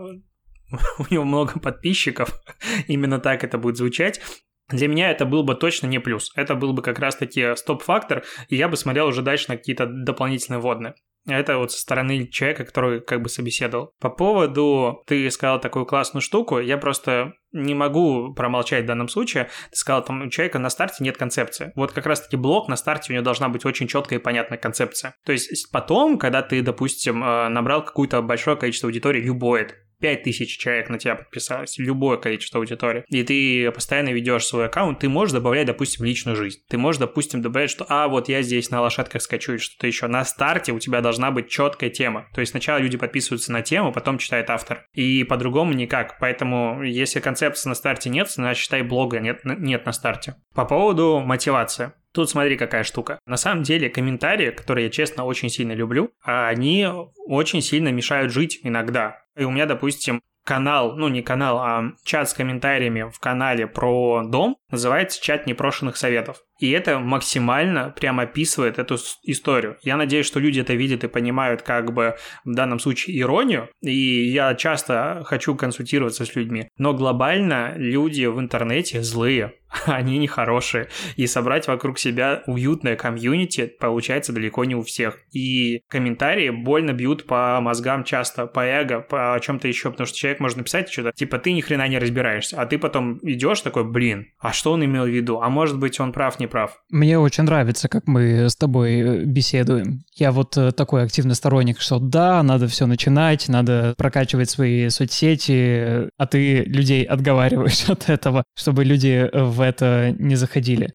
у 0.99 1.05
него 1.09 1.23
много 1.23 1.59
подписчиков, 1.59 2.31
именно 2.87 3.19
так 3.19 3.43
это 3.43 3.57
будет 3.57 3.77
звучать, 3.77 4.21
для 4.69 4.87
меня 4.87 5.11
это 5.11 5.25
был 5.25 5.43
бы 5.43 5.55
точно 5.55 5.87
не 5.87 5.99
плюс. 5.99 6.31
Это 6.35 6.55
был 6.55 6.73
бы 6.73 6.81
как 6.81 6.99
раз-таки 6.99 7.55
стоп-фактор, 7.55 8.23
и 8.47 8.55
я 8.55 8.69
бы 8.69 8.77
смотрел 8.77 9.07
уже 9.07 9.21
дальше 9.21 9.45
на 9.49 9.57
какие-то 9.57 9.85
дополнительные 9.85 10.61
водные. 10.61 10.95
Это 11.27 11.57
вот 11.57 11.71
со 11.71 11.79
стороны 11.79 12.25
человека, 12.27 12.63
который 12.63 13.01
как 13.01 13.21
бы 13.21 13.29
собеседовал. 13.29 13.91
По 13.99 14.09
поводу, 14.09 15.03
ты 15.05 15.29
сказал 15.29 15.59
такую 15.59 15.85
классную 15.85 16.21
штуку, 16.21 16.59
я 16.59 16.77
просто 16.77 17.33
не 17.51 17.73
могу 17.73 18.33
промолчать 18.33 18.83
в 18.83 18.87
данном 18.87 19.07
случае. 19.07 19.49
Ты 19.71 19.77
сказал, 19.77 20.03
там 20.03 20.23
у 20.23 20.29
человека 20.29 20.59
на 20.59 20.69
старте 20.69 21.03
нет 21.03 21.17
концепции. 21.17 21.71
Вот 21.75 21.91
как 21.91 22.05
раз-таки 22.05 22.37
блок 22.37 22.67
на 22.67 22.75
старте 22.75 23.11
у 23.11 23.13
него 23.13 23.23
должна 23.23 23.49
быть 23.49 23.65
очень 23.65 23.87
четкая 23.87 24.19
и 24.19 24.21
понятная 24.21 24.57
концепция. 24.57 25.15
То 25.25 25.31
есть 25.31 25.71
потом, 25.71 26.17
когда 26.17 26.41
ты, 26.41 26.61
допустим, 26.61 27.23
э, 27.23 27.49
набрал 27.49 27.83
какое-то 27.83 28.21
большое 28.21 28.57
количество 28.57 28.87
аудитории, 28.87 29.21
любое 29.21 29.69
5000 30.01 30.57
человек 30.57 30.89
на 30.89 30.97
тебя 30.97 31.15
подписалось, 31.15 31.77
любое 31.77 32.17
количество 32.17 32.59
аудитории, 32.59 33.05
и 33.07 33.23
ты 33.23 33.71
постоянно 33.71 34.09
ведешь 34.09 34.45
свой 34.45 34.65
аккаунт, 34.65 34.99
ты 34.99 35.09
можешь 35.09 35.33
добавлять, 35.33 35.67
допустим, 35.67 36.05
личную 36.05 36.35
жизнь. 36.35 36.59
Ты 36.67 36.77
можешь, 36.77 36.99
допустим, 36.99 37.41
добавлять, 37.41 37.69
что, 37.69 37.85
а, 37.87 38.07
вот 38.07 38.29
я 38.29 38.41
здесь 38.41 38.69
на 38.69 38.81
лошадках 38.81 39.21
скачу 39.21 39.53
или 39.53 39.59
что-то 39.59 39.87
еще. 39.87 40.07
На 40.07 40.25
старте 40.25 40.71
у 40.71 40.79
тебя 40.79 41.01
должна 41.01 41.31
быть 41.31 41.49
четкая 41.49 41.89
тема. 41.89 42.27
То 42.33 42.41
есть 42.41 42.51
сначала 42.51 42.79
люди 42.79 42.97
подписываются 42.97 43.51
на 43.51 43.61
тему, 43.61 43.91
потом 43.91 44.17
читает 44.17 44.49
автор. 44.49 44.85
И 44.93 45.23
по-другому 45.23 45.73
никак. 45.73 46.17
Поэтому, 46.19 46.83
если 46.83 47.19
концепции 47.19 47.69
на 47.69 47.75
старте 47.75 48.09
нет, 48.09 48.29
значит, 48.29 48.61
считай, 48.61 48.81
блога 48.81 49.19
нет, 49.19 49.41
нет 49.43 49.85
на 49.85 49.91
старте. 49.91 50.35
По 50.53 50.65
поводу 50.65 51.19
мотивации. 51.19 51.93
Тут 52.13 52.29
смотри, 52.29 52.57
какая 52.57 52.83
штука. 52.83 53.19
На 53.25 53.37
самом 53.37 53.63
деле, 53.63 53.89
комментарии, 53.89 54.51
которые 54.51 54.85
я, 54.85 54.91
честно, 54.91 55.23
очень 55.23 55.49
сильно 55.49 55.71
люблю, 55.71 56.11
они 56.23 56.87
очень 57.25 57.61
сильно 57.61 57.89
мешают 57.89 58.33
жить 58.33 58.59
иногда. 58.63 59.21
И 59.37 59.43
у 59.43 59.51
меня, 59.51 59.65
допустим, 59.65 60.21
канал, 60.45 60.95
ну 60.95 61.07
не 61.07 61.21
канал, 61.21 61.59
а 61.59 61.93
чат 62.03 62.29
с 62.29 62.33
комментариями 62.33 63.09
в 63.09 63.19
канале 63.19 63.67
про 63.67 64.23
дом 64.25 64.57
называется 64.69 65.21
«Чат 65.21 65.45
непрошенных 65.45 65.97
советов». 65.97 66.43
И 66.61 66.69
это 66.69 66.99
максимально 66.99 67.89
прям 67.89 68.19
описывает 68.19 68.77
эту 68.77 68.97
историю. 69.23 69.77
Я 69.81 69.97
надеюсь, 69.97 70.27
что 70.27 70.39
люди 70.39 70.61
это 70.61 70.75
видят 70.75 71.03
и 71.03 71.07
понимают 71.07 71.63
как 71.63 71.91
бы 71.91 72.15
в 72.45 72.53
данном 72.53 72.79
случае 72.79 73.19
иронию. 73.19 73.67
И 73.81 74.29
я 74.29 74.53
часто 74.53 75.23
хочу 75.25 75.55
консультироваться 75.55 76.23
с 76.23 76.35
людьми. 76.35 76.69
Но 76.77 76.93
глобально 76.93 77.73
люди 77.75 78.25
в 78.25 78.39
интернете 78.39 79.01
злые. 79.01 79.53
Они 79.85 80.17
нехорошие. 80.17 80.89
И 81.15 81.27
собрать 81.27 81.67
вокруг 81.67 81.97
себя 81.97 82.43
уютное 82.45 82.95
комьюнити 82.95 83.73
получается 83.79 84.33
далеко 84.33 84.65
не 84.65 84.75
у 84.75 84.83
всех. 84.83 85.17
И 85.31 85.81
комментарии 85.87 86.49
больно 86.49 86.93
бьют 86.93 87.25
по 87.25 87.59
мозгам 87.61 88.03
часто, 88.03 88.47
по 88.47 88.61
эго, 88.65 88.99
по 88.99 89.39
чем-то 89.41 89.67
еще. 89.67 89.91
Потому 89.91 90.07
что 90.07 90.17
человек 90.17 90.39
может 90.39 90.57
написать 90.57 90.91
что-то, 90.91 91.11
типа, 91.11 91.39
ты 91.39 91.53
ни 91.53 91.61
хрена 91.61 91.87
не 91.87 91.99
разбираешься. 91.99 92.61
А 92.61 92.65
ты 92.65 92.77
потом 92.77 93.19
идешь 93.23 93.61
такой, 93.61 93.83
блин, 93.83 94.27
а 94.39 94.53
что 94.53 94.71
он 94.73 94.83
имел 94.83 95.05
в 95.05 95.09
виду? 95.09 95.41
А 95.41 95.49
может 95.49 95.79
быть, 95.79 95.99
он 95.99 96.11
прав, 96.11 96.39
не 96.39 96.47
прав. 96.51 96.77
Мне 96.89 97.17
очень 97.17 97.45
нравится, 97.45 97.87
как 97.87 98.07
мы 98.07 98.49
с 98.49 98.55
тобой 98.55 98.99
э, 98.99 99.23
беседуем. 99.23 100.03
Я 100.13 100.31
вот 100.31 100.57
э, 100.57 100.71
такой 100.71 101.03
активный 101.03 101.33
сторонник, 101.33 101.79
что 101.79 101.97
да, 101.97 102.43
надо 102.43 102.67
все 102.67 102.85
начинать, 102.85 103.47
надо 103.47 103.95
прокачивать 103.97 104.49
свои 104.49 104.89
соцсети, 104.89 106.09
а 106.17 106.27
ты 106.27 106.63
людей 106.63 107.03
отговариваешь 107.03 107.85
от 107.89 108.09
этого, 108.09 108.43
чтобы 108.55 108.83
люди 108.83 109.29
в 109.33 109.61
это 109.61 110.13
не 110.19 110.35
заходили. 110.35 110.93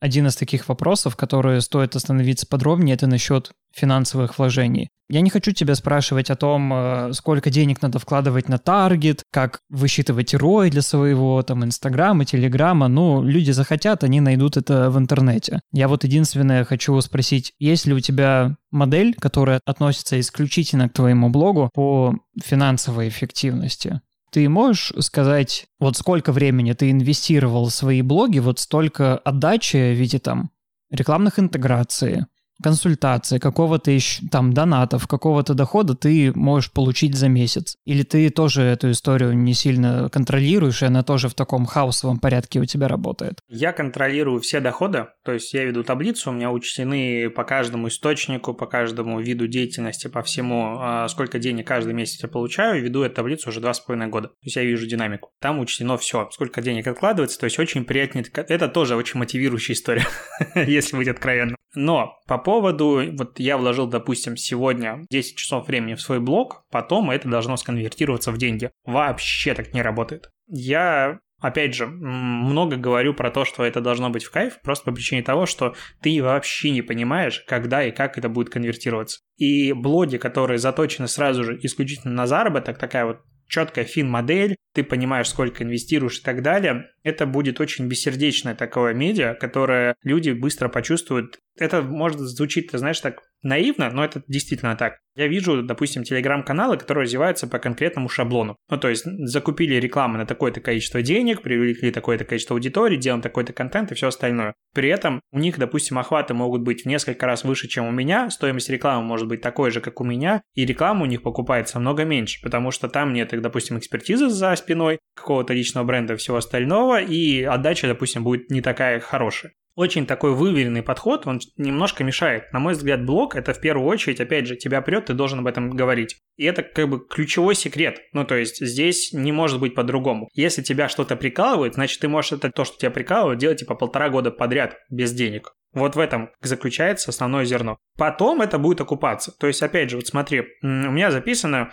Один 0.00 0.26
из 0.26 0.36
таких 0.36 0.68
вопросов, 0.68 1.16
которые 1.16 1.60
стоит 1.60 1.96
остановиться 1.96 2.46
подробнее, 2.46 2.94
это 2.94 3.06
насчет 3.06 3.52
финансовых 3.74 4.38
вложений. 4.38 4.88
Я 5.08 5.20
не 5.20 5.30
хочу 5.30 5.52
тебя 5.52 5.76
спрашивать 5.76 6.30
о 6.30 6.36
том, 6.36 6.72
э, 6.72 7.12
сколько 7.12 7.48
денег 7.48 7.80
надо 7.80 8.00
вкладывать 8.00 8.48
на 8.48 8.58
таргет, 8.58 9.22
как 9.30 9.60
высчитывать 9.68 10.34
ROI 10.34 10.70
для 10.70 10.82
своего 10.82 11.40
там 11.42 11.64
Инстаграма, 11.64 12.24
Телеграма. 12.24 12.88
Ну, 12.88 13.22
люди 13.22 13.52
захотят, 13.52 14.02
они 14.02 14.20
найдут 14.20 14.56
это 14.56 14.90
в 14.90 14.98
интернете. 14.98 15.60
Я 15.72 15.86
вот 15.86 16.02
единственное 16.02 16.64
хочу 16.64 17.00
спросить, 17.00 17.52
есть 17.60 17.86
ли 17.86 17.94
у 17.94 18.00
тебя 18.00 18.56
модель, 18.72 19.14
которая 19.14 19.60
относится 19.64 20.18
исключительно 20.18 20.88
к 20.88 20.94
твоему 20.94 21.30
блогу 21.30 21.70
по 21.72 22.14
финансовой 22.42 23.08
эффективности? 23.08 24.00
Ты 24.36 24.50
можешь 24.50 24.92
сказать, 24.98 25.66
вот 25.80 25.96
сколько 25.96 26.30
времени 26.30 26.74
ты 26.74 26.90
инвестировал 26.90 27.70
в 27.70 27.72
свои 27.72 28.02
блоги, 28.02 28.38
вот 28.38 28.58
столько 28.58 29.16
отдачи 29.16 29.78
в 29.78 29.98
виде 29.98 30.18
там 30.18 30.50
рекламных 30.90 31.38
интеграций, 31.38 32.26
консультации, 32.62 33.38
какого-то 33.38 33.90
еще 33.90 34.22
там 34.30 34.52
донатов, 34.52 35.06
какого-то 35.06 35.54
дохода 35.54 35.94
ты 35.94 36.32
можешь 36.34 36.72
получить 36.72 37.14
за 37.14 37.28
месяц. 37.28 37.76
Или 37.84 38.02
ты 38.02 38.30
тоже 38.30 38.62
эту 38.62 38.90
историю 38.90 39.36
не 39.36 39.54
сильно 39.54 40.08
контролируешь, 40.10 40.82
и 40.82 40.86
она 40.86 41.02
тоже 41.02 41.28
в 41.28 41.34
таком 41.34 41.66
хаосовом 41.66 42.18
порядке 42.18 42.60
у 42.60 42.64
тебя 42.64 42.88
работает? 42.88 43.38
Я 43.48 43.72
контролирую 43.72 44.40
все 44.40 44.60
доходы, 44.60 45.06
то 45.24 45.32
есть 45.32 45.52
я 45.54 45.64
веду 45.64 45.82
таблицу, 45.82 46.30
у 46.30 46.32
меня 46.32 46.50
учтены 46.50 47.30
по 47.30 47.44
каждому 47.44 47.88
источнику, 47.88 48.54
по 48.54 48.66
каждому 48.66 49.20
виду 49.20 49.46
деятельности, 49.46 50.08
по 50.08 50.22
всему, 50.22 50.78
а, 50.80 51.08
сколько 51.08 51.38
денег 51.38 51.66
каждый 51.66 51.94
месяц 51.94 52.22
я 52.22 52.28
получаю, 52.28 52.82
веду 52.82 53.02
эту 53.02 53.16
таблицу 53.16 53.50
уже 53.50 53.60
два 53.60 53.74
с 53.74 53.80
половиной 53.80 54.08
года. 54.08 54.28
То 54.28 54.34
есть 54.42 54.56
я 54.56 54.64
вижу 54.64 54.86
динамику. 54.86 55.30
Там 55.40 55.58
учтено 55.58 55.96
все, 55.96 56.28
сколько 56.32 56.62
денег 56.62 56.86
откладывается, 56.86 57.38
то 57.38 57.44
есть 57.44 57.58
очень 57.58 57.84
приятнее. 57.84 58.24
Это 58.34 58.68
тоже 58.68 58.96
очень 58.96 59.18
мотивирующая 59.18 59.74
история, 59.74 60.06
если 60.54 60.96
быть 60.96 61.08
откровенным. 61.08 61.56
Но 61.74 62.18
по 62.26 62.38
поводу, 62.46 63.02
вот 63.18 63.40
я 63.40 63.56
вложил, 63.58 63.88
допустим, 63.88 64.36
сегодня 64.36 65.04
10 65.10 65.36
часов 65.36 65.66
времени 65.66 65.94
в 65.94 66.00
свой 66.00 66.20
блог, 66.20 66.64
потом 66.70 67.10
это 67.10 67.28
должно 67.28 67.56
сконвертироваться 67.56 68.30
в 68.30 68.38
деньги. 68.38 68.70
Вообще 68.84 69.52
так 69.52 69.74
не 69.74 69.82
работает. 69.82 70.30
Я 70.46 71.18
Опять 71.38 71.74
же, 71.74 71.86
много 71.86 72.76
говорю 72.76 73.12
про 73.12 73.30
то, 73.30 73.44
что 73.44 73.62
это 73.62 73.82
должно 73.82 74.08
быть 74.08 74.24
в 74.24 74.30
кайф, 74.30 74.58
просто 74.62 74.86
по 74.86 74.92
причине 74.92 75.22
того, 75.22 75.44
что 75.44 75.74
ты 76.00 76.22
вообще 76.22 76.70
не 76.70 76.80
понимаешь, 76.80 77.44
когда 77.46 77.84
и 77.84 77.90
как 77.90 78.16
это 78.16 78.30
будет 78.30 78.48
конвертироваться. 78.48 79.20
И 79.36 79.74
блоги, 79.74 80.16
которые 80.16 80.58
заточены 80.58 81.08
сразу 81.08 81.44
же 81.44 81.58
исключительно 81.60 82.14
на 82.14 82.26
заработок, 82.26 82.78
такая 82.78 83.04
вот 83.04 83.18
четкая 83.48 83.84
фин-модель, 83.84 84.56
ты 84.74 84.82
понимаешь, 84.82 85.28
сколько 85.28 85.62
инвестируешь 85.62 86.20
и 86.20 86.22
так 86.22 86.40
далее, 86.40 86.86
Это 87.06 87.24
будет 87.24 87.60
очень 87.60 87.86
бессердечное 87.86 88.56
такое 88.56 88.92
медиа, 88.92 89.34
которое 89.34 89.94
люди 90.02 90.32
быстро 90.32 90.68
почувствуют. 90.68 91.38
Это 91.56 91.80
может 91.80 92.18
звучить, 92.18 92.72
ты 92.72 92.78
знаешь, 92.78 92.98
так 92.98 93.20
наивно, 93.42 93.90
но 93.90 94.04
это 94.04 94.24
действительно 94.26 94.74
так. 94.74 94.98
Я 95.14 95.28
вижу, 95.28 95.62
допустим, 95.62 96.02
телеграм-каналы, 96.02 96.76
которые 96.76 97.04
развиваются 97.04 97.46
по 97.46 97.58
конкретному 97.58 98.08
шаблону. 98.08 98.56
Ну, 98.68 98.76
то 98.76 98.88
есть 98.88 99.04
закупили 99.04 99.76
рекламу 99.76 100.18
на 100.18 100.26
такое-то 100.26 100.60
количество 100.60 101.00
денег, 101.00 101.42
привлекли 101.42 101.90
такое-то 101.90 102.24
количество 102.24 102.54
аудитории, 102.54 102.96
делаем 102.96 103.22
такой-то 103.22 103.52
контент 103.52 103.92
и 103.92 103.94
все 103.94 104.08
остальное. 104.08 104.54
При 104.74 104.90
этом 104.90 105.20
у 105.32 105.38
них, 105.38 105.58
допустим, 105.58 105.98
охваты 105.98 106.34
могут 106.34 106.62
быть 106.62 106.82
в 106.82 106.86
несколько 106.86 107.24
раз 107.24 107.44
выше, 107.44 107.68
чем 107.68 107.86
у 107.86 107.92
меня, 107.92 108.28
стоимость 108.30 108.68
рекламы 108.68 109.06
может 109.06 109.28
быть 109.28 109.40
такой 109.40 109.70
же, 109.70 109.80
как 109.80 110.00
у 110.00 110.04
меня, 110.04 110.42
и 110.54 110.66
реклама 110.66 111.04
у 111.04 111.06
них 111.06 111.22
покупается 111.22 111.78
много 111.78 112.04
меньше, 112.04 112.40
потому 112.42 112.70
что 112.72 112.88
там 112.88 113.14
нет, 113.14 113.30
допустим, 113.40 113.78
экспертизы 113.78 114.28
за 114.28 114.54
спиной, 114.56 114.98
какого-то 115.16 115.54
личного 115.54 115.86
бренда 115.86 116.14
и 116.14 116.16
всего 116.16 116.36
остального, 116.36 116.95
и 117.00 117.42
отдача, 117.42 117.88
допустим, 117.88 118.24
будет 118.24 118.50
не 118.50 118.60
такая 118.60 119.00
хорошая 119.00 119.52
очень 119.76 120.06
такой 120.06 120.34
выверенный 120.34 120.82
подход, 120.82 121.26
он 121.26 121.38
немножко 121.58 122.02
мешает. 122.02 122.50
На 122.52 122.58
мой 122.58 122.72
взгляд, 122.72 123.04
блог— 123.04 123.36
это 123.36 123.52
в 123.52 123.60
первую 123.60 123.86
очередь, 123.86 124.20
опять 124.20 124.46
же, 124.46 124.56
тебя 124.56 124.80
прет, 124.80 125.06
ты 125.06 125.12
должен 125.12 125.40
об 125.40 125.46
этом 125.46 125.70
говорить. 125.70 126.16
И 126.36 126.44
это 126.44 126.62
как 126.62 126.88
бы 126.88 127.06
ключевой 127.06 127.54
секрет. 127.54 128.00
Ну, 128.12 128.24
то 128.24 128.34
есть 128.36 128.64
здесь 128.64 129.12
не 129.12 129.32
может 129.32 129.60
быть 129.60 129.74
по-другому. 129.74 130.30
Если 130.32 130.62
тебя 130.62 130.88
что-то 130.88 131.14
прикалывает, 131.14 131.74
значит, 131.74 132.00
ты 132.00 132.08
можешь 132.08 132.32
это 132.32 132.50
то, 132.50 132.64
что 132.64 132.78
тебя 132.78 132.90
прикалывает, 132.90 133.38
делать 133.38 133.60
типа 133.60 133.74
полтора 133.74 134.08
года 134.08 134.30
подряд 134.30 134.76
без 134.90 135.12
денег. 135.12 135.52
Вот 135.74 135.94
в 135.94 135.98
этом 135.98 136.30
заключается 136.40 137.10
основное 137.10 137.44
зерно. 137.44 137.76
Потом 137.98 138.40
это 138.40 138.56
будет 138.58 138.80
окупаться. 138.80 139.32
То 139.38 139.46
есть, 139.46 139.62
опять 139.62 139.90
же, 139.90 139.96
вот 139.96 140.06
смотри, 140.06 140.40
у 140.62 140.66
меня 140.66 141.10
записано 141.10 141.70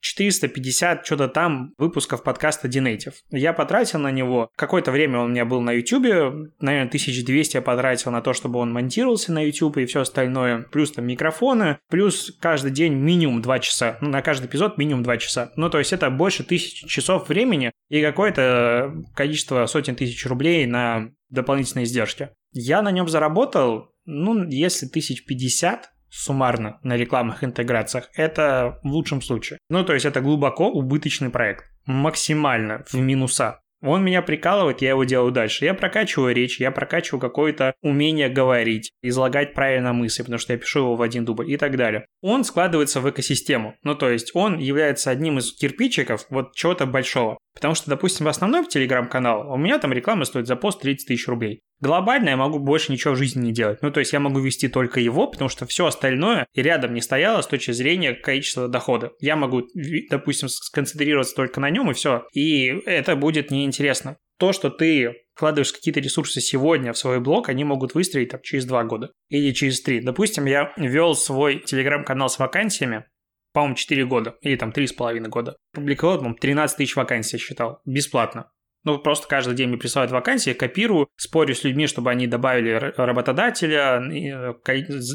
450 0.00 1.04
что-то 1.04 1.28
там 1.28 1.72
выпусков 1.78 2.22
подкаста 2.22 2.68
Dinative. 2.68 3.14
Я 3.30 3.52
потратил 3.52 3.98
на 3.98 4.10
него, 4.10 4.50
какое-то 4.56 4.90
время 4.90 5.18
он 5.18 5.26
у 5.26 5.28
меня 5.32 5.44
был 5.44 5.60
на 5.60 5.72
YouTube, 5.72 6.50
наверное, 6.60 6.88
1200 6.88 7.56
я 7.56 7.62
потратил 7.62 8.10
на 8.10 8.22
то, 8.22 8.32
чтобы 8.32 8.58
он 8.58 8.72
монтировался 8.72 9.32
на 9.32 9.44
YouTube 9.44 9.78
и 9.78 9.86
все 9.86 10.00
остальное, 10.00 10.62
плюс 10.70 10.92
там 10.92 11.06
микрофоны, 11.06 11.78
плюс 11.88 12.36
каждый 12.40 12.70
день 12.70 12.94
минимум 12.94 13.42
2 13.42 13.58
часа, 13.60 13.98
ну, 14.00 14.08
на 14.08 14.22
каждый 14.22 14.46
эпизод 14.46 14.78
минимум 14.78 15.02
2 15.02 15.16
часа. 15.18 15.52
Ну, 15.56 15.70
то 15.70 15.78
есть 15.78 15.92
это 15.92 16.10
больше 16.10 16.44
тысяч 16.44 16.84
часов 16.86 17.28
времени 17.28 17.72
и 17.88 18.02
какое-то 18.02 18.94
количество 19.14 19.66
сотен 19.66 19.96
тысяч 19.96 20.24
рублей 20.26 20.66
на 20.66 21.10
дополнительные 21.30 21.84
издержки. 21.84 22.30
Я 22.52 22.82
на 22.82 22.90
нем 22.90 23.08
заработал, 23.08 23.92
ну, 24.04 24.48
если 24.48 24.86
тысяч 24.86 25.24
пятьдесят, 25.24 25.90
суммарно 26.16 26.78
на 26.82 26.96
рекламных 26.96 27.44
интеграциях, 27.44 28.08
это 28.14 28.80
в 28.82 28.88
лучшем 28.88 29.20
случае. 29.20 29.58
Ну, 29.68 29.84
то 29.84 29.94
есть 29.94 30.06
это 30.06 30.20
глубоко 30.20 30.68
убыточный 30.68 31.30
проект. 31.30 31.66
Максимально 31.84 32.84
в 32.88 32.94
минуса. 32.94 33.60
Он 33.82 34.02
меня 34.02 34.22
прикалывает, 34.22 34.80
я 34.80 34.90
его 34.90 35.04
делаю 35.04 35.32
дальше. 35.32 35.66
Я 35.66 35.74
прокачиваю 35.74 36.34
речь, 36.34 36.58
я 36.58 36.70
прокачиваю 36.70 37.20
какое-то 37.20 37.74
умение 37.82 38.28
говорить, 38.28 38.90
излагать 39.02 39.54
правильно 39.54 39.92
мысли, 39.92 40.22
потому 40.22 40.38
что 40.38 40.54
я 40.54 40.58
пишу 40.58 40.80
его 40.80 40.96
в 40.96 41.02
один 41.02 41.24
дубль 41.24 41.50
и 41.52 41.56
так 41.58 41.76
далее. 41.76 42.06
Он 42.22 42.42
складывается 42.44 43.00
в 43.00 43.10
экосистему. 43.10 43.74
Ну, 43.82 43.94
то 43.94 44.08
есть 44.08 44.30
он 44.34 44.58
является 44.58 45.10
одним 45.10 45.38
из 45.38 45.52
кирпичиков 45.52 46.24
вот 46.30 46.54
чего-то 46.54 46.86
большого. 46.86 47.38
Потому 47.54 47.74
что, 47.74 47.90
допустим, 47.90 48.28
основной 48.28 48.66
телеграм-канал, 48.66 49.52
у 49.52 49.56
меня 49.56 49.78
там 49.78 49.92
реклама 49.92 50.24
стоит 50.24 50.46
за 50.46 50.56
пост 50.56 50.80
30 50.80 51.08
тысяч 51.08 51.28
рублей. 51.28 51.60
Глобально 51.80 52.30
я 52.30 52.36
могу 52.36 52.58
больше 52.58 52.90
ничего 52.90 53.14
в 53.14 53.18
жизни 53.18 53.46
не 53.46 53.52
делать. 53.52 53.82
Ну, 53.82 53.90
то 53.90 54.00
есть 54.00 54.12
я 54.12 54.20
могу 54.20 54.40
вести 54.40 54.68
только 54.68 55.00
его, 55.00 55.26
потому 55.26 55.50
что 55.50 55.66
все 55.66 55.86
остальное 55.86 56.46
и 56.54 56.62
рядом 56.62 56.94
не 56.94 57.02
стояло 57.02 57.42
с 57.42 57.46
точки 57.46 57.72
зрения 57.72 58.14
количества 58.14 58.68
дохода. 58.68 59.12
Я 59.20 59.36
могу, 59.36 59.62
допустим, 60.10 60.48
сконцентрироваться 60.48 61.34
только 61.34 61.60
на 61.60 61.68
нем 61.68 61.90
и 61.90 61.94
все. 61.94 62.26
И 62.32 62.66
это 62.86 63.14
будет 63.14 63.50
неинтересно. 63.50 64.16
То, 64.38 64.52
что 64.52 64.70
ты 64.70 65.14
вкладываешь 65.34 65.72
какие-то 65.72 66.00
ресурсы 66.00 66.40
сегодня 66.40 66.92
в 66.92 66.98
свой 66.98 67.20
блог, 67.20 67.48
они 67.48 67.64
могут 67.64 67.94
выстрелить 67.94 68.30
там, 68.30 68.40
через 68.42 68.64
два 68.64 68.84
года 68.84 69.12
или 69.28 69.52
через 69.52 69.82
три. 69.82 70.00
Допустим, 70.00 70.46
я 70.46 70.72
вел 70.76 71.14
свой 71.14 71.60
телеграм-канал 71.60 72.28
с 72.28 72.38
вакансиями, 72.38 73.04
по-моему, 73.52 73.76
4 73.76 74.04
года 74.04 74.36
или 74.42 74.56
там 74.56 74.70
3,5 74.70 75.28
года. 75.28 75.56
Публиковал, 75.72 76.20
по 76.20 76.34
13 76.34 76.76
тысяч 76.76 76.96
вакансий 76.96 77.38
считал, 77.38 77.80
бесплатно. 77.86 78.50
Ну, 78.86 79.00
просто 79.00 79.26
каждый 79.26 79.56
день 79.56 79.68
мне 79.68 79.78
присылают 79.78 80.12
вакансии, 80.12 80.50
я 80.50 80.54
копирую, 80.54 81.08
спорю 81.16 81.56
с 81.56 81.64
людьми, 81.64 81.88
чтобы 81.88 82.12
они 82.12 82.28
добавили 82.28 82.94
работодателя, 82.96 84.00
э, 84.00 84.54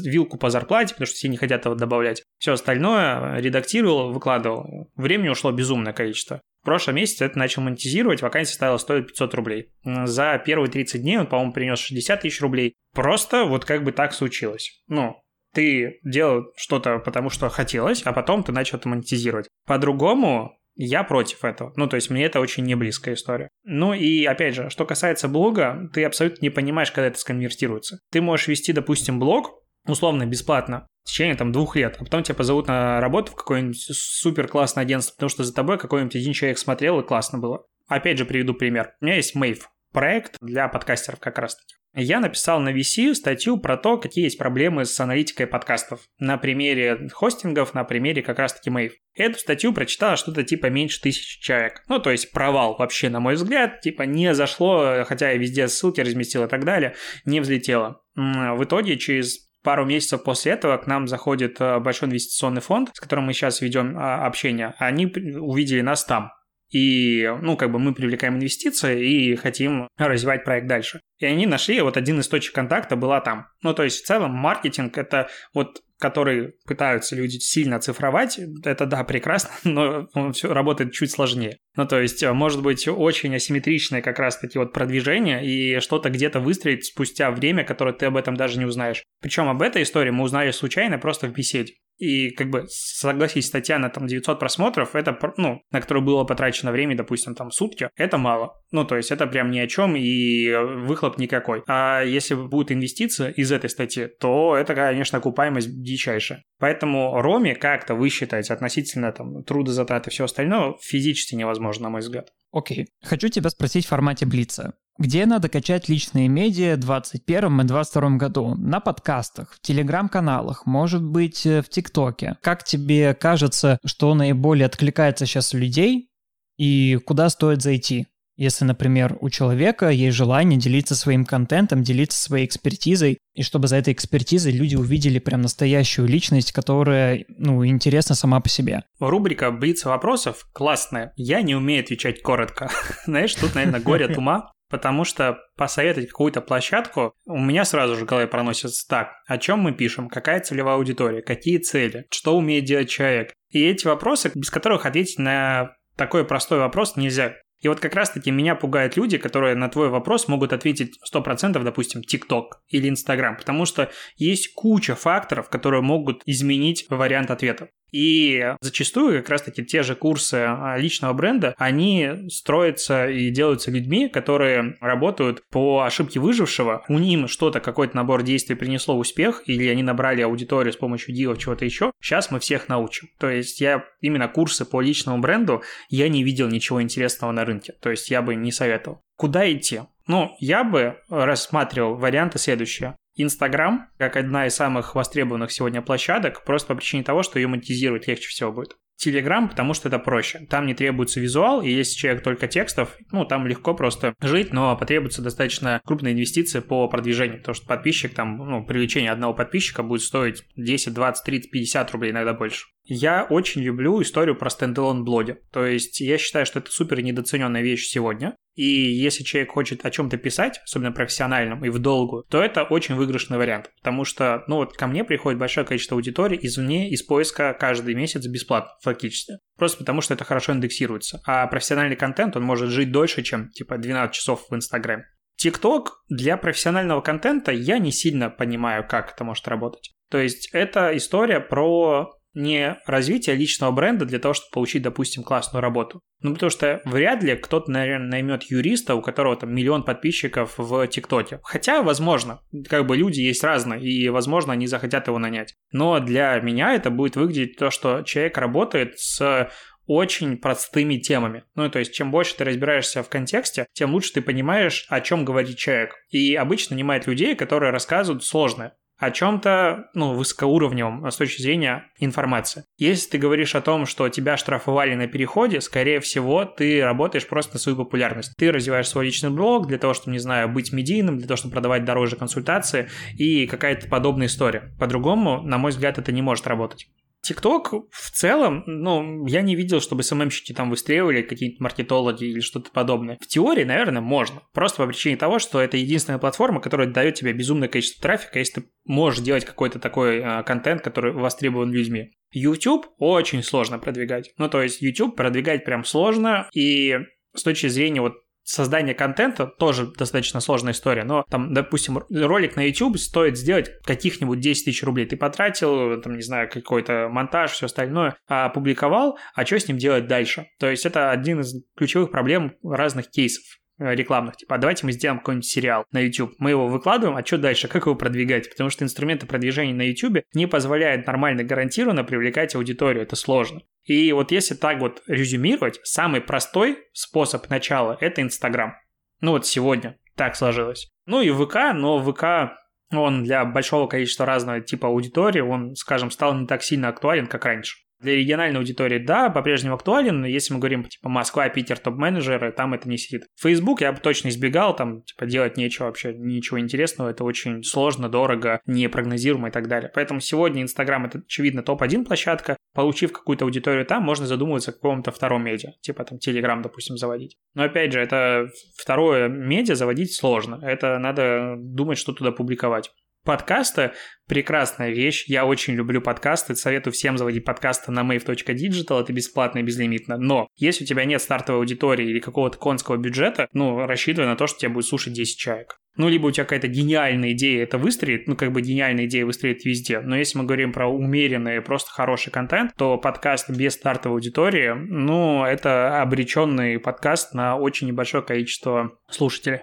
вилку 0.04 0.36
по 0.36 0.50
зарплате, 0.50 0.92
потому 0.92 1.06
что 1.06 1.16
все 1.16 1.28
не 1.28 1.38
хотят 1.38 1.64
его 1.64 1.74
добавлять. 1.74 2.22
Все 2.38 2.52
остальное 2.52 3.40
редактировал, 3.40 4.12
выкладывал. 4.12 4.90
Времени 4.94 5.30
ушло 5.30 5.52
безумное 5.52 5.94
количество. 5.94 6.42
В 6.60 6.66
прошлом 6.66 6.96
месяце 6.96 7.24
это 7.24 7.38
начал 7.38 7.62
монетизировать, 7.62 8.20
вакансия 8.20 8.52
стала 8.52 8.76
стоить 8.76 9.06
500 9.06 9.34
рублей. 9.34 9.70
За 9.84 10.40
первые 10.44 10.70
30 10.70 11.00
дней 11.00 11.16
он, 11.16 11.26
по-моему, 11.26 11.54
принес 11.54 11.78
60 11.78 12.20
тысяч 12.20 12.42
рублей. 12.42 12.74
Просто 12.94 13.46
вот 13.46 13.64
как 13.64 13.84
бы 13.84 13.92
так 13.92 14.12
случилось. 14.12 14.82
Ну, 14.86 15.16
ты 15.54 15.98
делал 16.04 16.44
что-то 16.56 16.98
потому, 16.98 17.30
что 17.30 17.48
хотелось, 17.48 18.02
а 18.02 18.12
потом 18.12 18.44
ты 18.44 18.52
начал 18.52 18.76
это 18.76 18.90
монетизировать. 18.90 19.48
По-другому 19.66 20.58
я 20.74 21.04
против 21.04 21.44
этого. 21.44 21.72
Ну, 21.76 21.86
то 21.86 21.96
есть 21.96 22.10
мне 22.10 22.24
это 22.24 22.40
очень 22.40 22.64
не 22.64 22.74
близкая 22.74 23.14
история. 23.14 23.48
Ну 23.64 23.92
и, 23.92 24.24
опять 24.24 24.54
же, 24.54 24.70
что 24.70 24.84
касается 24.84 25.28
блога, 25.28 25.90
ты 25.92 26.04
абсолютно 26.04 26.42
не 26.42 26.50
понимаешь, 26.50 26.90
когда 26.90 27.08
это 27.08 27.18
сконвертируется. 27.18 28.00
Ты 28.10 28.20
можешь 28.20 28.48
вести, 28.48 28.72
допустим, 28.72 29.18
блог, 29.18 29.62
условно, 29.86 30.26
бесплатно, 30.26 30.86
в 31.04 31.08
течение 31.08 31.34
там 31.34 31.52
двух 31.52 31.76
лет, 31.76 31.96
а 31.98 32.04
потом 32.04 32.22
тебя 32.22 32.34
позовут 32.34 32.68
на 32.68 33.00
работу 33.00 33.32
в 33.32 33.36
какое-нибудь 33.36 33.80
супер 33.80 34.48
классное 34.48 34.82
агентство, 34.82 35.14
потому 35.14 35.28
что 35.28 35.44
за 35.44 35.54
тобой 35.54 35.78
какой-нибудь 35.78 36.16
один 36.16 36.32
человек 36.32 36.58
смотрел 36.58 37.00
и 37.00 37.06
классно 37.06 37.38
было. 37.38 37.64
Опять 37.88 38.18
же 38.18 38.24
приведу 38.24 38.54
пример. 38.54 38.94
У 39.00 39.04
меня 39.04 39.16
есть 39.16 39.36
Mave, 39.36 39.62
проект 39.92 40.36
для 40.40 40.68
подкастеров 40.68 41.20
как 41.20 41.38
раз-таки. 41.38 41.74
Я 41.94 42.20
написал 42.20 42.60
на 42.60 42.70
VC 42.72 43.14
статью 43.14 43.58
про 43.58 43.76
то, 43.76 43.98
какие 43.98 44.24
есть 44.24 44.38
проблемы 44.38 44.86
с 44.86 44.98
аналитикой 44.98 45.46
подкастов 45.46 46.00
на 46.18 46.38
примере 46.38 47.08
хостингов, 47.12 47.74
на 47.74 47.84
примере 47.84 48.22
как 48.22 48.38
раз-таки 48.38 48.70
Mave. 48.70 48.92
Эту 49.14 49.38
статью 49.38 49.74
прочитало 49.74 50.16
что-то 50.16 50.42
типа 50.42 50.66
меньше 50.66 51.02
тысячи 51.02 51.40
человек. 51.40 51.82
Ну, 51.88 51.98
то 51.98 52.10
есть 52.10 52.32
провал 52.32 52.76
вообще, 52.78 53.10
на 53.10 53.20
мой 53.20 53.34
взгляд, 53.34 53.82
типа 53.82 54.02
не 54.02 54.34
зашло, 54.34 55.04
хотя 55.06 55.30
я 55.32 55.36
везде 55.36 55.68
ссылки 55.68 56.00
разместил 56.00 56.44
и 56.44 56.48
так 56.48 56.64
далее, 56.64 56.94
не 57.26 57.40
взлетело. 57.40 58.00
В 58.14 58.64
итоге 58.64 58.96
через 58.96 59.52
пару 59.62 59.84
месяцев 59.84 60.22
после 60.24 60.52
этого 60.52 60.76
к 60.78 60.86
нам 60.86 61.06
заходит 61.06 61.60
э, 61.60 61.78
большой 61.78 62.08
инвестиционный 62.08 62.60
фонд, 62.60 62.90
с 62.94 63.00
которым 63.00 63.26
мы 63.26 63.32
сейчас 63.32 63.60
ведем 63.60 63.96
а, 63.96 64.26
общение. 64.26 64.74
Они 64.78 65.06
увидели 65.06 65.80
нас 65.82 66.04
там 66.04 66.32
и, 66.72 67.30
ну, 67.40 67.56
как 67.56 67.70
бы 67.70 67.78
мы 67.78 67.94
привлекаем 67.94 68.36
инвестиции 68.36 69.06
и 69.06 69.36
хотим 69.36 69.88
развивать 69.98 70.44
проект 70.44 70.66
дальше. 70.66 71.00
И 71.18 71.26
они 71.26 71.46
нашли, 71.46 71.80
вот 71.80 71.96
один 71.96 72.20
из 72.20 72.28
точек 72.28 72.54
контакта 72.54 72.96
была 72.96 73.20
там. 73.20 73.46
Ну, 73.62 73.74
то 73.74 73.84
есть 73.84 74.02
в 74.02 74.06
целом 74.06 74.32
маркетинг– 74.32 74.96
это 74.98 75.28
вот 75.54 75.82
который 76.02 76.54
пытаются 76.66 77.14
люди 77.14 77.38
сильно 77.38 77.78
цифровать, 77.78 78.40
это 78.64 78.86
да, 78.86 79.04
прекрасно, 79.04 79.52
но 79.64 80.08
он 80.14 80.32
все 80.32 80.52
работает 80.52 80.92
чуть 80.92 81.12
сложнее. 81.12 81.58
Ну, 81.76 81.86
то 81.86 82.00
есть, 82.00 82.24
может 82.26 82.60
быть, 82.60 82.88
очень 82.88 83.34
асимметричное 83.36 84.02
как 84.02 84.18
раз-таки 84.18 84.58
вот 84.58 84.72
продвижение, 84.72 85.46
и 85.46 85.78
что-то 85.78 86.10
где-то 86.10 86.40
выстрелит 86.40 86.84
спустя 86.84 87.30
время, 87.30 87.62
которое 87.64 87.94
ты 87.94 88.06
об 88.06 88.16
этом 88.16 88.36
даже 88.36 88.58
не 88.58 88.64
узнаешь. 88.64 89.04
Причем 89.20 89.48
об 89.48 89.62
этой 89.62 89.84
истории 89.84 90.10
мы 90.10 90.24
узнали 90.24 90.50
случайно 90.50 90.98
просто 90.98 91.28
в 91.28 91.32
беседе. 91.32 91.74
И 92.02 92.30
как 92.30 92.50
бы, 92.50 92.64
согласись, 92.68 93.46
статья 93.46 93.78
на 93.78 93.88
там 93.88 94.08
900 94.08 94.40
просмотров, 94.40 94.96
это, 94.96 95.16
ну, 95.36 95.62
на 95.70 95.80
которую 95.80 96.04
было 96.04 96.24
потрачено 96.24 96.72
время, 96.72 96.96
допустим, 96.96 97.36
там 97.36 97.52
сутки, 97.52 97.90
это 97.94 98.18
мало. 98.18 98.60
Ну, 98.72 98.84
то 98.84 98.96
есть 98.96 99.12
это 99.12 99.28
прям 99.28 99.52
ни 99.52 99.60
о 99.60 99.68
чем 99.68 99.94
и 99.94 100.52
выхлоп 100.84 101.18
никакой. 101.18 101.62
А 101.68 102.02
если 102.02 102.34
будет 102.34 102.72
инвестиция 102.72 103.30
из 103.30 103.52
этой 103.52 103.70
статьи, 103.70 104.08
то 104.18 104.56
это, 104.56 104.74
конечно, 104.74 105.18
окупаемость 105.18 105.80
дичайшая. 105.80 106.42
Поэтому 106.58 107.22
Роме 107.22 107.54
как-то 107.54 107.94
высчитать 107.94 108.50
относительно 108.50 109.12
там 109.12 109.44
трудозатрат 109.44 110.08
и 110.08 110.10
все 110.10 110.24
остальное 110.24 110.74
физически 110.80 111.36
невозможно, 111.36 111.84
на 111.84 111.90
мой 111.90 112.00
взгляд. 112.00 112.30
Окей. 112.50 112.88
Хочу 113.04 113.28
тебя 113.28 113.48
спросить 113.48 113.86
в 113.86 113.88
формате 113.88 114.26
Блица. 114.26 114.74
Где 114.98 115.24
надо 115.26 115.48
качать 115.48 115.88
личные 115.88 116.28
медиа 116.28 116.76
в 116.76 116.80
2021 116.80 117.60
и 117.60 117.64
2022 117.64 118.10
году? 118.18 118.54
На 118.56 118.80
подкастах, 118.80 119.54
в 119.54 119.60
телеграм-каналах, 119.60 120.66
может 120.66 121.02
быть, 121.02 121.46
э, 121.46 121.62
в 121.62 121.68
ТикТоке. 121.68 122.36
Как 122.42 122.62
тебе 122.62 123.14
кажется, 123.14 123.78
что 123.84 124.14
наиболее 124.14 124.66
откликается 124.66 125.24
сейчас 125.24 125.54
у 125.54 125.58
людей 125.58 126.10
и 126.58 126.98
куда 127.06 127.30
стоит 127.30 127.62
зайти? 127.62 128.06
Если, 128.36 128.64
например, 128.64 129.18
у 129.20 129.28
человека 129.28 129.90
есть 129.90 130.16
желание 130.16 130.58
делиться 130.58 130.94
своим 130.94 131.24
контентом, 131.26 131.82
делиться 131.82 132.20
своей 132.20 132.46
экспертизой, 132.46 133.18
и 133.34 133.42
чтобы 133.42 133.68
за 133.68 133.76
этой 133.76 133.92
экспертизой 133.92 134.52
люди 134.52 134.74
увидели 134.74 135.18
прям 135.18 135.42
настоящую 135.42 136.08
личность, 136.08 136.52
которая, 136.52 137.24
ну, 137.28 137.64
интересна 137.66 138.14
сама 138.14 138.40
по 138.40 138.48
себе. 138.48 138.84
Рубрика 138.98 139.50
«Блиц 139.50 139.84
вопросов» 139.84 140.46
классная. 140.52 141.12
Я 141.16 141.42
не 141.42 141.54
умею 141.54 141.82
отвечать 141.82 142.22
коротко. 142.22 142.70
Знаешь, 143.06 143.34
тут, 143.34 143.54
наверное, 143.54 143.80
горе 143.80 144.06
от 144.06 144.16
ума. 144.16 144.50
Потому 144.72 145.04
что 145.04 145.38
посоветовать 145.54 146.08
какую-то 146.08 146.40
площадку, 146.40 147.12
у 147.26 147.38
меня 147.38 147.66
сразу 147.66 147.94
же 147.94 148.06
в 148.06 148.08
голове 148.08 148.26
проносится 148.26 148.88
так, 148.88 149.12
о 149.26 149.36
чем 149.36 149.58
мы 149.58 149.72
пишем, 149.72 150.08
какая 150.08 150.40
целевая 150.40 150.76
аудитория, 150.76 151.20
какие 151.20 151.58
цели, 151.58 152.06
что 152.10 152.34
умеет 152.34 152.64
делать 152.64 152.88
человек. 152.88 153.34
И 153.50 153.62
эти 153.62 153.86
вопросы, 153.86 154.32
без 154.34 154.48
которых 154.48 154.86
ответить 154.86 155.18
на 155.18 155.76
такой 155.94 156.24
простой 156.24 156.58
вопрос 156.58 156.96
нельзя. 156.96 157.34
И 157.60 157.68
вот 157.68 157.80
как 157.80 157.94
раз-таки 157.94 158.30
меня 158.30 158.54
пугают 158.54 158.96
люди, 158.96 159.18
которые 159.18 159.56
на 159.56 159.68
твой 159.68 159.90
вопрос 159.90 160.26
могут 160.26 160.54
ответить 160.54 160.98
100%, 161.14 161.62
допустим, 161.62 162.00
TikTok 162.00 162.44
или 162.68 162.88
Instagram, 162.88 163.36
потому 163.36 163.66
что 163.66 163.90
есть 164.16 164.54
куча 164.54 164.94
факторов, 164.94 165.50
которые 165.50 165.82
могут 165.82 166.22
изменить 166.24 166.86
вариант 166.88 167.30
ответа. 167.30 167.68
И 167.92 168.54
зачастую 168.60 169.20
как 169.20 169.30
раз-таки 169.30 169.64
те 169.64 169.82
же 169.82 169.94
курсы 169.94 170.44
а, 170.46 170.76
личного 170.78 171.12
бренда, 171.12 171.54
они 171.58 172.28
строятся 172.30 173.08
и 173.08 173.30
делаются 173.30 173.70
людьми, 173.70 174.08
которые 174.08 174.76
работают 174.80 175.42
по 175.50 175.82
ошибке 175.82 176.18
выжившего. 176.18 176.84
У 176.88 176.98
них 176.98 177.12
что-то, 177.30 177.60
какой-то 177.60 177.94
набор 177.94 178.22
действий 178.22 178.56
принесло 178.56 178.96
успех, 178.96 179.42
или 179.46 179.68
они 179.68 179.82
набрали 179.82 180.22
аудиторию 180.22 180.72
с 180.72 180.76
помощью 180.76 181.14
дилов, 181.14 181.38
чего-то 181.38 181.64
еще. 181.64 181.92
Сейчас 182.00 182.30
мы 182.30 182.40
всех 182.40 182.68
научим. 182.68 183.08
То 183.18 183.28
есть 183.28 183.60
я 183.60 183.84
именно 184.00 184.28
курсы 184.28 184.64
по 184.64 184.80
личному 184.80 185.18
бренду, 185.18 185.62
я 185.90 186.08
не 186.08 186.24
видел 186.24 186.48
ничего 186.48 186.80
интересного 186.80 187.32
на 187.32 187.44
рынке. 187.44 187.74
То 187.80 187.90
есть 187.90 188.10
я 188.10 188.22
бы 188.22 188.34
не 188.34 188.50
советовал. 188.50 189.00
Куда 189.16 189.50
идти? 189.52 189.82
Ну, 190.06 190.34
я 190.40 190.64
бы 190.64 190.96
рассматривал 191.08 191.94
варианты 191.94 192.38
следующие. 192.38 192.96
Инстаграм, 193.14 193.88
как 193.98 194.16
одна 194.16 194.46
из 194.46 194.54
самых 194.54 194.94
востребованных 194.94 195.52
сегодня 195.52 195.82
площадок, 195.82 196.44
просто 196.44 196.68
по 196.68 196.74
причине 196.74 197.02
того, 197.02 197.22
что 197.22 197.38
ее 197.38 197.48
монетизировать 197.48 198.06
легче 198.06 198.28
всего 198.28 198.52
будет. 198.52 198.76
Телеграм, 198.96 199.48
потому 199.48 199.74
что 199.74 199.88
это 199.88 199.98
проще. 199.98 200.46
Там 200.48 200.66
не 200.66 200.74
требуется 200.74 201.18
визуал, 201.18 201.60
и 201.60 201.70
если 201.70 201.96
человек 201.96 202.22
только 202.22 202.46
текстов, 202.46 202.96
ну, 203.10 203.24
там 203.24 203.46
легко 203.46 203.74
просто 203.74 204.14
жить, 204.20 204.52
но 204.52 204.76
потребуется 204.76 205.22
достаточно 205.22 205.80
крупная 205.84 206.12
инвестиция 206.12 206.62
по 206.62 206.86
продвижению, 206.88 207.38
потому 207.38 207.54
что 207.54 207.66
подписчик 207.66 208.14
там, 208.14 208.36
ну, 208.36 208.64
привлечение 208.64 209.10
одного 209.10 209.34
подписчика 209.34 209.82
будет 209.82 210.02
стоить 210.02 210.44
10, 210.56 210.94
20, 210.94 211.24
30, 211.24 211.50
50 211.50 211.90
рублей, 211.90 212.12
иногда 212.12 212.32
больше. 212.32 212.66
Я 212.84 213.24
очень 213.24 213.62
люблю 213.62 214.00
историю 214.02 214.36
про 214.36 214.50
стендалон 214.50 215.04
блоги. 215.04 215.36
То 215.52 215.66
есть 215.66 216.00
я 216.00 216.16
считаю, 216.18 216.46
что 216.46 216.60
это 216.60 216.70
супер 216.70 217.00
недооцененная 217.02 217.62
вещь 217.62 217.88
сегодня. 217.88 218.36
И 218.54 218.64
если 218.64 219.24
человек 219.24 219.52
хочет 219.52 219.84
о 219.84 219.90
чем-то 219.90 220.16
писать, 220.18 220.60
особенно 220.64 220.92
профессиональном 220.92 221.64
и 221.64 221.70
в 221.70 221.78
долгу, 221.78 222.24
то 222.28 222.42
это 222.42 222.64
очень 222.64 222.94
выигрышный 222.94 223.38
вариант. 223.38 223.70
Потому 223.82 224.04
что, 224.04 224.44
ну 224.46 224.56
вот 224.56 224.74
ко 224.76 224.86
мне 224.86 225.04
приходит 225.04 225.38
большое 225.38 225.66
количество 225.66 225.96
аудитории 225.96 226.38
извне, 226.42 226.90
из 226.90 227.02
поиска 227.02 227.54
каждый 227.58 227.94
месяц 227.94 228.26
бесплатно 228.26 228.72
фактически. 228.82 229.34
Просто 229.56 229.78
потому 229.78 230.00
что 230.00 230.14
это 230.14 230.24
хорошо 230.24 230.52
индексируется. 230.52 231.20
А 231.26 231.46
профессиональный 231.46 231.96
контент, 231.96 232.36
он 232.36 232.42
может 232.42 232.70
жить 232.70 232.92
дольше, 232.92 233.22
чем 233.22 233.50
типа 233.50 233.78
12 233.78 234.14
часов 234.14 234.46
в 234.48 234.54
Инстаграме. 234.54 235.04
ТикТок 235.36 236.04
для 236.08 236.36
профессионального 236.36 237.00
контента 237.00 237.52
я 237.52 237.78
не 237.78 237.90
сильно 237.90 238.30
понимаю, 238.30 238.86
как 238.86 239.12
это 239.12 239.24
может 239.24 239.48
работать. 239.48 239.92
То 240.10 240.18
есть 240.18 240.50
это 240.52 240.96
история 240.96 241.40
про 241.40 242.10
не 242.34 242.78
развитие 242.86 243.36
личного 243.36 243.72
бренда 243.72 244.04
для 244.04 244.18
того, 244.18 244.34
чтобы 244.34 244.50
получить, 244.52 244.82
допустим, 244.82 245.22
классную 245.22 245.62
работу. 245.62 246.00
Ну, 246.20 246.34
потому 246.34 246.50
что 246.50 246.80
вряд 246.84 247.22
ли 247.22 247.34
кто-то, 247.36 247.70
наверное, 247.70 248.08
наймет 248.08 248.44
юриста, 248.44 248.94
у 248.94 249.02
которого 249.02 249.36
там 249.36 249.54
миллион 249.54 249.82
подписчиков 249.82 250.54
в 250.56 250.86
ТикТоке. 250.86 251.40
Хотя, 251.42 251.82
возможно, 251.82 252.40
как 252.68 252.86
бы 252.86 252.96
люди 252.96 253.20
есть 253.20 253.42
разные, 253.42 253.82
и, 253.82 254.08
возможно, 254.08 254.52
они 254.52 254.66
захотят 254.66 255.08
его 255.08 255.18
нанять. 255.18 255.54
Но 255.72 255.98
для 256.00 256.38
меня 256.40 256.74
это 256.74 256.90
будет 256.90 257.16
выглядеть 257.16 257.56
то, 257.56 257.70
что 257.70 258.02
человек 258.02 258.38
работает 258.38 258.98
с 258.98 259.50
очень 259.86 260.36
простыми 260.36 260.96
темами. 260.96 261.44
Ну, 261.54 261.68
то 261.68 261.80
есть, 261.80 261.92
чем 261.92 262.10
больше 262.10 262.36
ты 262.36 262.44
разбираешься 262.44 263.02
в 263.02 263.08
контексте, 263.08 263.66
тем 263.72 263.92
лучше 263.92 264.12
ты 264.12 264.22
понимаешь, 264.22 264.86
о 264.88 265.00
чем 265.00 265.24
говорит 265.24 265.56
человек. 265.56 265.96
И 266.10 266.34
обычно 266.36 266.76
нанимает 266.76 267.06
людей, 267.06 267.34
которые 267.34 267.72
рассказывают 267.72 268.24
сложное 268.24 268.74
о 269.02 269.10
чем-то, 269.10 269.90
ну, 269.94 270.14
высокоуровневом 270.14 271.10
с 271.10 271.16
точки 271.16 271.42
зрения 271.42 271.90
информации. 271.98 272.62
Если 272.78 273.10
ты 273.10 273.18
говоришь 273.18 273.56
о 273.56 273.60
том, 273.60 273.84
что 273.84 274.08
тебя 274.08 274.36
штрафовали 274.36 274.94
на 274.94 275.08
переходе, 275.08 275.60
скорее 275.60 275.98
всего, 275.98 276.44
ты 276.44 276.84
работаешь 276.84 277.26
просто 277.26 277.54
на 277.54 277.58
свою 277.58 277.76
популярность. 277.76 278.32
Ты 278.38 278.52
развиваешь 278.52 278.88
свой 278.88 279.06
личный 279.06 279.30
блог 279.30 279.66
для 279.66 279.78
того, 279.78 279.92
чтобы, 279.92 280.12
не 280.12 280.20
знаю, 280.20 280.48
быть 280.48 280.72
медийным, 280.72 281.18
для 281.18 281.26
того, 281.26 281.36
чтобы 281.36 281.52
продавать 281.52 281.84
дороже 281.84 282.14
консультации 282.14 282.88
и 283.16 283.48
какая-то 283.48 283.88
подобная 283.88 284.28
история. 284.28 284.72
По-другому, 284.78 285.42
на 285.42 285.58
мой 285.58 285.72
взгляд, 285.72 285.98
это 285.98 286.12
не 286.12 286.22
может 286.22 286.46
работать. 286.46 286.86
ТикТок 287.22 287.72
в 287.90 288.10
целом, 288.10 288.64
ну, 288.66 289.26
я 289.26 289.42
не 289.42 289.54
видел, 289.54 289.80
чтобы 289.80 290.02
СММщики 290.02 290.52
там 290.52 290.70
выстреливали, 290.70 291.22
какие-то 291.22 291.62
маркетологи 291.62 292.24
или 292.24 292.40
что-то 292.40 292.70
подобное. 292.72 293.16
В 293.20 293.28
теории, 293.28 293.64
наверное, 293.64 294.02
можно. 294.02 294.42
Просто 294.52 294.78
по 294.78 294.88
причине 294.88 295.16
того, 295.16 295.38
что 295.38 295.60
это 295.60 295.76
единственная 295.76 296.18
платформа, 296.18 296.60
которая 296.60 296.88
дает 296.88 297.14
тебе 297.14 297.32
безумное 297.32 297.68
количество 297.68 298.02
трафика, 298.02 298.40
если 298.40 298.60
ты 298.60 298.66
можешь 298.84 299.20
делать 299.20 299.44
какой-то 299.44 299.78
такой 299.78 300.18
э, 300.18 300.42
контент, 300.42 300.82
который 300.82 301.12
востребован 301.12 301.70
людьми. 301.72 302.10
YouTube 302.32 302.86
очень 302.98 303.42
сложно 303.42 303.78
продвигать. 303.78 304.32
Ну, 304.36 304.48
то 304.48 304.60
есть 304.60 304.82
YouTube 304.82 305.14
продвигать 305.16 305.64
прям 305.64 305.84
сложно, 305.84 306.48
и 306.52 306.98
с 307.34 307.42
точки 307.42 307.68
зрения 307.68 308.00
вот 308.00 308.14
создание 308.42 308.94
контента 308.94 309.46
тоже 309.46 309.86
достаточно 309.86 310.40
сложная 310.40 310.72
история, 310.72 311.04
но 311.04 311.24
там, 311.30 311.52
допустим, 311.52 311.98
ролик 312.10 312.56
на 312.56 312.66
YouTube 312.66 312.98
стоит 312.98 313.36
сделать 313.36 313.70
каких-нибудь 313.84 314.40
10 314.40 314.64
тысяч 314.64 314.82
рублей. 314.82 315.06
Ты 315.06 315.16
потратил, 315.16 316.00
там, 316.00 316.16
не 316.16 316.22
знаю, 316.22 316.48
какой-то 316.50 317.08
монтаж, 317.10 317.52
все 317.52 317.66
остальное, 317.66 318.16
а 318.28 318.46
опубликовал, 318.46 319.18
а 319.34 319.46
что 319.46 319.58
с 319.58 319.68
ним 319.68 319.78
делать 319.78 320.06
дальше? 320.06 320.46
То 320.58 320.70
есть 320.70 320.86
это 320.86 321.10
один 321.10 321.40
из 321.40 321.54
ключевых 321.76 322.10
проблем 322.10 322.54
разных 322.62 323.10
кейсов. 323.10 323.44
Э, 323.82 323.94
рекламных, 323.94 324.36
типа, 324.36 324.54
а 324.54 324.58
давайте 324.58 324.86
мы 324.86 324.92
сделаем 324.92 325.18
какой-нибудь 325.18 325.46
сериал 325.46 325.84
на 325.92 326.00
YouTube. 326.00 326.34
Мы 326.38 326.50
его 326.50 326.68
выкладываем, 326.68 327.16
а 327.16 327.24
что 327.24 327.38
дальше? 327.38 327.68
Как 327.68 327.86
его 327.86 327.94
продвигать? 327.96 328.48
Потому 328.50 328.70
что 328.70 328.84
инструменты 328.84 329.26
продвижения 329.26 329.74
на 329.74 329.82
YouTube 329.82 330.24
не 330.34 330.46
позволяют 330.46 331.06
нормально 331.06 331.42
гарантированно 331.42 332.04
привлекать 332.04 332.54
аудиторию. 332.54 333.02
Это 333.02 333.16
сложно. 333.16 333.62
И 333.84 334.12
вот 334.12 334.30
если 334.30 334.54
так 334.54 334.78
вот 334.80 335.02
резюмировать, 335.06 335.80
самый 335.82 336.20
простой 336.20 336.78
способ 336.92 337.48
начала– 337.50 337.96
это 338.00 338.22
Инстаграм. 338.22 338.74
Ну 339.20 339.32
вот 339.32 339.46
сегодня 339.46 339.98
так 340.16 340.36
сложилось. 340.36 340.92
Ну 341.06 341.20
и 341.20 341.30
ВК, 341.30 341.74
но 341.74 342.02
ВК 342.02 342.52
он 342.92 343.24
для 343.24 343.44
большого 343.44 343.86
количества 343.86 344.26
разного 344.26 344.60
типа 344.60 344.88
аудитории, 344.88 345.40
он, 345.40 345.74
скажем, 345.74 346.10
стал 346.10 346.34
не 346.34 346.46
так 346.46 346.62
сильно 346.62 346.88
актуален, 346.88 347.26
как 347.26 347.44
раньше. 347.44 347.78
Для 348.02 348.16
региональной 348.16 348.58
аудитории, 348.58 348.98
да, 348.98 349.30
по-прежнему 349.30 349.74
актуален, 349.74 350.20
но 350.20 350.26
если 350.26 350.52
мы 350.52 350.58
говорим, 350.58 350.84
типа, 350.84 351.08
Москва, 351.08 351.48
Питер, 351.48 351.78
топ-менеджеры, 351.78 352.52
там 352.52 352.74
это 352.74 352.88
не 352.88 352.98
сидит. 352.98 353.22
Facebook 353.40 353.80
я 353.80 353.92
бы 353.92 354.00
точно 354.00 354.28
избегал, 354.28 354.74
там, 354.74 355.02
типа, 355.02 355.26
делать 355.26 355.56
нечего 355.56 355.86
вообще, 355.86 356.12
ничего 356.12 356.58
интересного, 356.58 357.10
это 357.10 357.22
очень 357.22 357.62
сложно, 357.62 358.08
дорого, 358.08 358.60
непрогнозируемо 358.66 359.48
и 359.48 359.50
так 359.52 359.68
далее. 359.68 359.90
Поэтому 359.94 360.20
сегодня 360.20 360.62
Инстаграм 360.62 361.04
это, 361.04 361.18
очевидно, 361.24 361.62
топ-1 361.62 362.04
площадка. 362.04 362.56
Получив 362.74 363.12
какую-то 363.12 363.44
аудиторию 363.44 363.84
там, 363.84 364.02
можно 364.02 364.26
задумываться 364.26 364.70
о 364.70 364.74
каком-то 364.74 365.12
втором 365.12 365.44
медиа, 365.44 365.72
типа, 365.80 366.04
там, 366.04 366.18
Телеграм, 366.18 366.62
допустим, 366.62 366.96
заводить. 366.96 367.36
Но, 367.54 367.62
опять 367.64 367.92
же, 367.92 368.00
это 368.00 368.48
второе 368.76 369.28
медиа 369.28 369.74
заводить 369.74 370.14
сложно. 370.14 370.58
Это 370.62 370.98
надо 370.98 371.54
думать, 371.58 371.98
что 371.98 372.12
туда 372.12 372.32
публиковать. 372.32 372.90
Подкасты– 373.24 373.92
прекрасная 374.28 374.90
вещь. 374.90 375.26
Я 375.28 375.46
очень 375.46 375.74
люблю 375.74 376.00
подкасты. 376.00 376.56
Советую 376.56 376.92
всем 376.92 377.16
заводить 377.16 377.44
подкасты 377.44 377.92
на 377.92 378.00
mave.digital. 378.00 379.00
Это 379.00 379.12
бесплатно 379.12 379.60
и 379.60 379.62
безлимитно. 379.62 380.16
Но 380.16 380.48
если 380.56 380.82
у 380.82 380.86
тебя 380.88 381.04
нет 381.04 381.22
стартовой 381.22 381.60
аудитории 381.60 382.08
или 382.08 382.18
какого-то 382.18 382.58
конского 382.58 382.96
бюджета, 382.96 383.48
ну, 383.52 383.86
рассчитывай 383.86 384.26
на 384.26 384.34
то, 384.34 384.48
что 384.48 384.58
тебя 384.58 384.70
будет 384.70 384.86
слушать 384.86 385.12
10 385.12 385.38
человек. 385.38 385.78
Ну, 385.96 386.08
либо 386.08 386.26
у 386.26 386.30
тебя 386.32 386.44
какая-то 386.44 386.68
гениальная 386.68 387.32
идея, 387.32 387.62
это 387.62 387.78
выстрелит, 387.78 388.26
ну, 388.26 388.34
как 388.34 388.50
бы 388.50 388.62
гениальная 388.62 389.04
идея 389.04 389.26
выстрелит 389.26 389.64
везде. 389.64 390.00
Но 390.00 390.16
если 390.16 390.38
мы 390.38 390.44
говорим 390.44 390.72
про 390.72 390.88
умеренный, 390.88 391.60
просто 391.60 391.90
хороший 391.90 392.32
контент, 392.32 392.72
то 392.76 392.96
подкаст 392.96 393.50
без 393.50 393.74
стартовой 393.74 394.16
аудитории, 394.16 394.72
ну, 394.74 395.44
это 395.44 396.00
обреченный 396.00 396.80
подкаст 396.80 397.34
на 397.34 397.56
очень 397.56 397.86
небольшое 397.86 398.24
количество 398.24 398.98
слушателей. 399.10 399.60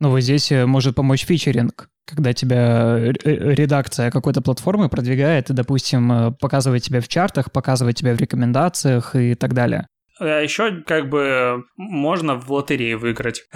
Ну, 0.00 0.10
вот 0.10 0.20
здесь 0.20 0.50
э, 0.50 0.66
может 0.66 0.94
помочь 0.94 1.24
фичеринг 1.24 1.88
когда 2.10 2.32
тебя 2.32 2.98
э, 2.98 3.12
редакция 3.24 4.10
какой-то 4.10 4.42
платформы 4.42 4.88
продвигает 4.88 5.50
и, 5.50 5.52
допустим, 5.52 6.12
э, 6.12 6.30
показывает 6.32 6.82
тебя 6.82 7.00
в 7.00 7.08
чартах, 7.08 7.52
показывает 7.52 7.96
тебя 7.96 8.14
в 8.14 8.20
рекомендациях 8.20 9.14
и 9.14 9.34
так 9.34 9.54
далее. 9.54 9.86
А 10.18 10.40
еще 10.40 10.82
как 10.82 11.08
бы 11.08 11.64
можно 11.76 12.34
в 12.34 12.50
лотерее 12.50 12.96
выиграть. 12.96 13.44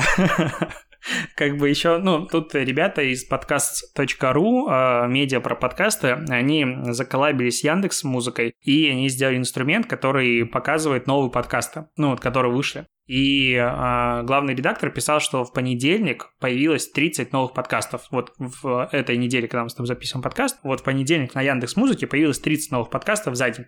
Как 1.37 1.59
бы 1.59 1.69
еще, 1.69 1.99
ну, 1.99 2.25
тут 2.25 2.55
ребята 2.55 3.03
из 3.03 3.25
подкаст.ру, 3.25 4.69
а, 4.71 5.07
медиа 5.07 5.41
про 5.41 5.55
подкасты, 5.55 6.13
они 6.31 6.67
заколабились 6.93 7.61
с 7.61 7.65
Яндекс 7.65 8.05
музыкой, 8.05 8.55
и 8.63 8.89
они 8.89 9.11
сделали 9.11 9.37
инструмент, 9.37 9.87
который 9.87 10.47
показывает 10.47 11.07
новые 11.07 11.31
подкасты, 11.31 11.89
ну, 11.99 12.09
вот, 12.09 12.21
которые 12.21 12.55
вышли. 12.55 12.87
И 13.07 13.53
э, 13.53 14.23
главный 14.23 14.55
редактор 14.55 14.91
писал, 14.91 15.21
что 15.21 15.45
в 15.45 15.53
понедельник 15.53 16.33
появилось 16.41 16.91
30 16.91 17.33
новых 17.33 17.53
подкастов. 17.53 18.07
Вот 18.11 18.33
в 18.39 18.89
этой 18.93 19.17
неделе, 19.19 19.47
когда 19.47 19.65
мы 19.65 19.71
с 19.71 19.75
тобой 19.75 19.89
записываем 19.89 20.23
подкаст, 20.23 20.59
вот 20.63 20.81
в 20.81 20.85
понедельник 20.85 21.35
на 21.35 21.43
Яндекс 21.43 21.77
Музыке 21.77 22.07
появилось 22.07 22.39
30 22.39 22.71
новых 22.71 22.91
подкастов 22.91 23.37
за 23.37 23.51
день. 23.51 23.67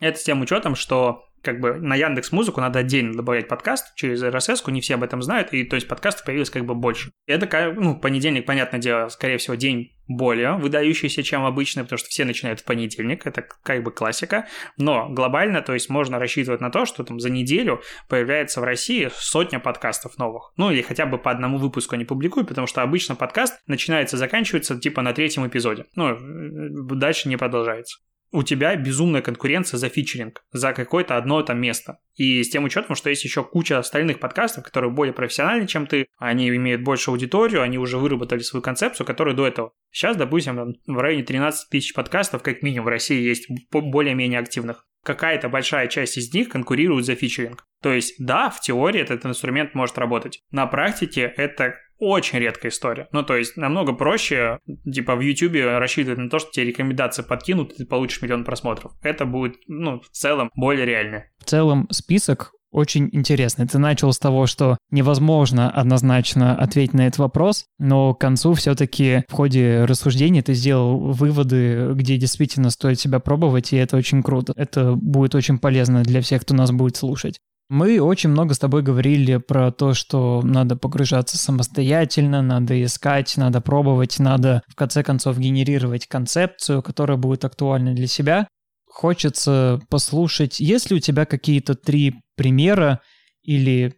Это 0.00 0.18
с 0.18 0.22
тем 0.22 0.42
учетом, 0.42 0.74
что 0.74 1.24
как 1.42 1.60
бы 1.60 1.74
на 1.74 1.94
Яндекс 1.94 2.30
Музыку 2.32 2.60
надо 2.60 2.80
отдельно 2.80 3.14
добавлять 3.14 3.48
подкаст 3.48 3.94
через 3.94 4.22
RSS, 4.22 4.70
не 4.70 4.80
все 4.80 4.94
об 4.94 5.02
этом 5.02 5.22
знают, 5.22 5.52
и 5.52 5.64
то 5.64 5.76
есть 5.76 5.88
подкастов 5.88 6.26
появилось 6.26 6.50
как 6.50 6.66
бы 6.66 6.74
больше. 6.74 7.10
Это, 7.26 7.72
ну, 7.74 7.98
понедельник, 7.98 8.44
понятное 8.44 8.80
дело, 8.80 9.08
скорее 9.08 9.38
всего, 9.38 9.54
день 9.54 9.97
более 10.08 10.54
выдающийся, 10.56 11.22
чем 11.22 11.44
обычно, 11.44 11.84
потому 11.84 11.98
что 11.98 12.08
все 12.08 12.24
начинают 12.24 12.60
в 12.60 12.64
понедельник, 12.64 13.26
это 13.26 13.46
как 13.62 13.82
бы 13.82 13.92
классика, 13.92 14.48
но 14.76 15.08
глобально, 15.08 15.62
то 15.62 15.74
есть 15.74 15.88
можно 15.88 16.18
рассчитывать 16.18 16.60
на 16.60 16.70
то, 16.70 16.86
что 16.86 17.04
там 17.04 17.20
за 17.20 17.30
неделю 17.30 17.82
появляется 18.08 18.60
в 18.60 18.64
России 18.64 19.10
сотня 19.14 19.60
подкастов 19.60 20.18
новых, 20.18 20.52
ну 20.56 20.70
или 20.70 20.82
хотя 20.82 21.06
бы 21.06 21.18
по 21.18 21.30
одному 21.30 21.58
выпуску 21.58 21.94
они 21.94 22.04
публикуют, 22.04 22.48
потому 22.48 22.66
что 22.66 22.82
обычно 22.82 23.14
подкаст 23.14 23.60
начинается, 23.66 24.16
заканчивается 24.16 24.78
типа 24.78 25.02
на 25.02 25.12
третьем 25.12 25.46
эпизоде, 25.46 25.84
ну 25.94 26.16
дальше 26.18 27.28
не 27.28 27.36
продолжается 27.36 27.98
у 28.30 28.42
тебя 28.42 28.76
безумная 28.76 29.22
конкуренция 29.22 29.78
за 29.78 29.88
фичеринг, 29.88 30.44
за 30.52 30.72
какое-то 30.72 31.16
одно 31.16 31.42
там 31.42 31.60
место. 31.60 31.98
И 32.14 32.42
с 32.42 32.50
тем 32.50 32.64
учетом, 32.64 32.94
что 32.96 33.10
есть 33.10 33.24
еще 33.24 33.44
куча 33.44 33.78
остальных 33.78 34.20
подкастов, 34.20 34.64
которые 34.64 34.90
более 34.90 35.14
профессиональны, 35.14 35.66
чем 35.66 35.86
ты, 35.86 36.06
они 36.18 36.48
имеют 36.48 36.82
больше 36.82 37.10
аудиторию, 37.10 37.62
они 37.62 37.78
уже 37.78 37.96
выработали 37.96 38.40
свою 38.40 38.62
концепцию, 38.62 39.06
которая 39.06 39.34
до 39.34 39.46
этого. 39.46 39.72
Сейчас, 39.90 40.16
допустим, 40.16 40.74
в 40.86 40.98
районе 40.98 41.24
13 41.24 41.70
тысяч 41.70 41.94
подкастов, 41.94 42.42
как 42.42 42.62
минимум, 42.62 42.86
в 42.86 42.88
России 42.88 43.20
есть 43.20 43.48
более-менее 43.70 44.40
активных. 44.40 44.84
Какая-то 45.04 45.48
большая 45.48 45.86
часть 45.86 46.18
из 46.18 46.34
них 46.34 46.48
конкурирует 46.48 47.06
за 47.06 47.14
фичеринг. 47.14 47.64
То 47.82 47.92
есть, 47.92 48.14
да, 48.18 48.50
в 48.50 48.60
теории 48.60 49.00
этот 49.00 49.24
инструмент 49.24 49.74
может 49.74 49.96
работать. 49.96 50.42
На 50.50 50.66
практике 50.66 51.32
это 51.36 51.76
очень 51.98 52.38
редкая 52.38 52.70
история. 52.70 53.08
Ну, 53.12 53.22
то 53.22 53.36
есть, 53.36 53.56
намного 53.56 53.92
проще, 53.92 54.58
типа, 54.90 55.16
в 55.16 55.20
YouTube 55.20 55.56
рассчитывать 55.78 56.18
на 56.18 56.30
то, 56.30 56.38
что 56.38 56.50
тебе 56.50 56.66
рекомендации 56.66 57.22
подкинут, 57.22 57.72
и 57.72 57.76
ты 57.76 57.86
получишь 57.86 58.22
миллион 58.22 58.44
просмотров. 58.44 58.92
Это 59.02 59.24
будет, 59.24 59.56
ну, 59.66 60.00
в 60.00 60.08
целом 60.10 60.50
более 60.54 60.86
реально. 60.86 61.24
В 61.38 61.44
целом, 61.44 61.86
список 61.90 62.52
очень 62.70 63.08
интересный. 63.12 63.66
Ты 63.66 63.78
начал 63.78 64.12
с 64.12 64.18
того, 64.18 64.46
что 64.46 64.76
невозможно 64.90 65.70
однозначно 65.70 66.54
ответить 66.56 66.94
на 66.94 67.06
этот 67.06 67.18
вопрос, 67.18 67.64
но 67.78 68.14
к 68.14 68.20
концу 68.20 68.54
все-таки 68.54 69.24
в 69.28 69.32
ходе 69.32 69.84
рассуждения 69.84 70.42
ты 70.42 70.54
сделал 70.54 71.12
выводы, 71.12 71.92
где 71.94 72.16
действительно 72.16 72.70
стоит 72.70 73.00
себя 73.00 73.20
пробовать, 73.20 73.72
и 73.72 73.76
это 73.76 73.96
очень 73.96 74.22
круто. 74.22 74.52
Это 74.56 74.92
будет 74.92 75.34
очень 75.34 75.58
полезно 75.58 76.02
для 76.02 76.20
всех, 76.20 76.42
кто 76.42 76.54
нас 76.54 76.70
будет 76.70 76.96
слушать. 76.96 77.38
Мы 77.68 78.00
очень 78.00 78.30
много 78.30 78.54
с 78.54 78.58
тобой 78.58 78.82
говорили 78.82 79.36
про 79.36 79.70
то, 79.70 79.92
что 79.92 80.40
надо 80.42 80.74
погружаться 80.74 81.36
самостоятельно, 81.36 82.40
надо 82.40 82.82
искать, 82.82 83.36
надо 83.36 83.60
пробовать, 83.60 84.18
надо 84.18 84.62
в 84.68 84.74
конце 84.74 85.02
концов 85.02 85.38
генерировать 85.38 86.06
концепцию, 86.06 86.82
которая 86.82 87.18
будет 87.18 87.44
актуальна 87.44 87.92
для 87.92 88.06
себя. 88.06 88.48
Хочется 88.86 89.80
послушать, 89.90 90.60
есть 90.60 90.90
ли 90.90 90.96
у 90.96 91.00
тебя 91.00 91.26
какие-то 91.26 91.74
три 91.74 92.14
примера 92.36 93.00
или 93.42 93.96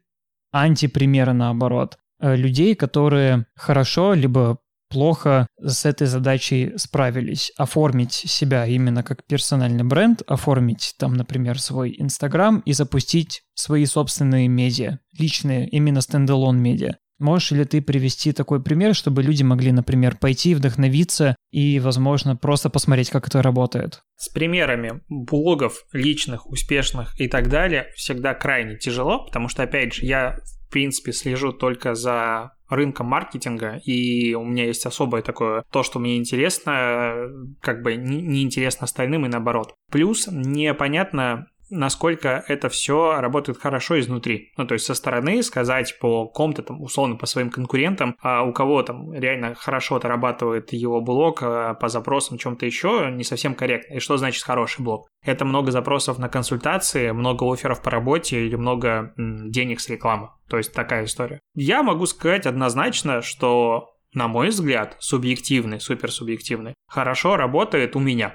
антипримера 0.51 1.33
наоборот, 1.33 1.97
э, 2.19 2.35
людей, 2.35 2.75
которые 2.75 3.47
хорошо 3.55 4.15
либо 4.15 4.59
плохо 4.91 5.47
с 5.59 5.87
этой 5.87 6.07
задачей 6.07 6.73
справились. 6.77 7.53
Оформить 7.57 8.13
себя 8.13 8.67
именно 8.67 9.03
как 9.03 9.25
персональный 9.27 9.85
бренд, 9.85 10.23
оформить 10.27 10.95
там, 10.99 11.15
например, 11.15 11.59
свой 11.61 11.95
Инстаграм 11.99 12.61
и 12.67 12.73
запустить 12.73 13.43
свои 13.55 13.87
собственные 13.87 14.49
медиа, 14.49 14.99
личные, 15.19 15.69
именно 15.69 16.03
стендалон 16.03 16.59
медиа. 16.59 16.97
Можешь 17.21 17.51
ли 17.51 17.65
ты 17.67 17.83
привести 17.83 18.33
такой 18.33 18.63
пример, 18.63 18.95
чтобы 18.95 19.23
люди 19.23 19.43
могли, 19.43 19.73
например, 19.73 20.17
пойти, 20.17 20.55
вдохновиться 20.55 21.37
и, 21.51 21.79
возможно, 21.79 22.35
просто 22.35 22.71
посмотреть, 22.71 23.11
как 23.11 23.29
это 23.29 23.43
работает? 23.43 24.01
С 24.17 24.31
примерами 24.31 25.03
блогов 25.09 25.85
личных, 25.93 26.47
успешных 26.47 27.21
и 27.21 27.29
так 27.29 27.51
далее 27.51 27.89
всегда 27.95 28.33
крайне 28.33 28.79
тяжело, 28.79 29.25
потому 29.27 29.49
что, 29.49 29.63
опять 29.63 29.95
же, 29.95 30.07
я, 30.07 30.39
в 30.67 30.73
принципе, 30.73 31.13
слежу 31.13 31.53
только 31.53 31.95
за 31.95 32.53
рынком 32.71 33.07
маркетинга, 33.07 33.81
и 33.85 34.33
у 34.35 34.45
меня 34.45 34.65
есть 34.65 34.87
особое 34.87 35.21
такое, 35.21 35.65
то, 35.71 35.83
что 35.83 35.99
мне 35.99 36.17
интересно, 36.17 37.27
как 37.61 37.83
бы 37.83 37.97
не 37.97 38.43
интересно 38.43 38.85
остальным 38.85 39.27
и 39.27 39.29
наоборот. 39.29 39.75
Плюс 39.91 40.27
непонятно, 40.31 41.49
насколько 41.71 42.45
это 42.49 42.69
все 42.69 43.21
работает 43.21 43.59
хорошо 43.59 43.99
изнутри. 44.01 44.53
Ну, 44.57 44.67
то 44.67 44.75
есть 44.75 44.87
со 44.87 44.95
стороны 44.95 45.43
сказать 45.43 45.99
по 46.01 46.27
ком-то 46.27 46.63
там, 46.63 46.83
условно, 46.83 47.17
по 47.17 47.27
своим 47.27 47.51
конкурентам, 47.51 48.17
а 48.21 48.43
у 48.43 48.53
кого 48.53 48.83
там 48.83 49.13
реально 49.13 49.55
хорошо 49.55 49.97
отрабатывает 49.97 50.73
его 50.73 51.01
блог 51.01 51.43
а 51.43 51.75
по 51.75 51.89
запросам, 51.89 52.39
чем-то 52.39 52.67
еще, 52.67 53.11
не 53.13 53.25
совсем 53.25 53.55
корректно. 53.55 53.95
И 53.95 54.01
что 54.01 54.17
значит 54.17 54.43
хороший 54.43 54.83
блог? 54.83 55.09
Это 55.25 55.45
много 55.45 55.71
запросов 55.71 56.19
на 56.19 56.29
консультации, 56.29 57.11
много 57.11 57.51
офферов 57.51 57.83
по 57.83 57.91
работе 57.91 58.47
или 58.47 58.57
много 58.57 59.13
м, 59.17 59.51
денег 59.51 59.81
с 59.81 59.89
рекламы. 59.89 60.31
То 60.49 60.57
есть 60.59 60.73
такая 60.73 61.05
история. 61.05 61.41
Я 61.55 61.83
могу 61.83 62.07
сказать 62.07 62.47
однозначно, 62.47 63.23
что 63.23 63.91
на 64.13 64.29
мой 64.29 64.49
взгляд, 64.49 64.97
субъективный, 64.99 65.81
суперсубъективный, 65.81 66.75
хорошо 66.89 67.37
работает 67.37 67.95
у 67.95 68.01
меня. 68.01 68.35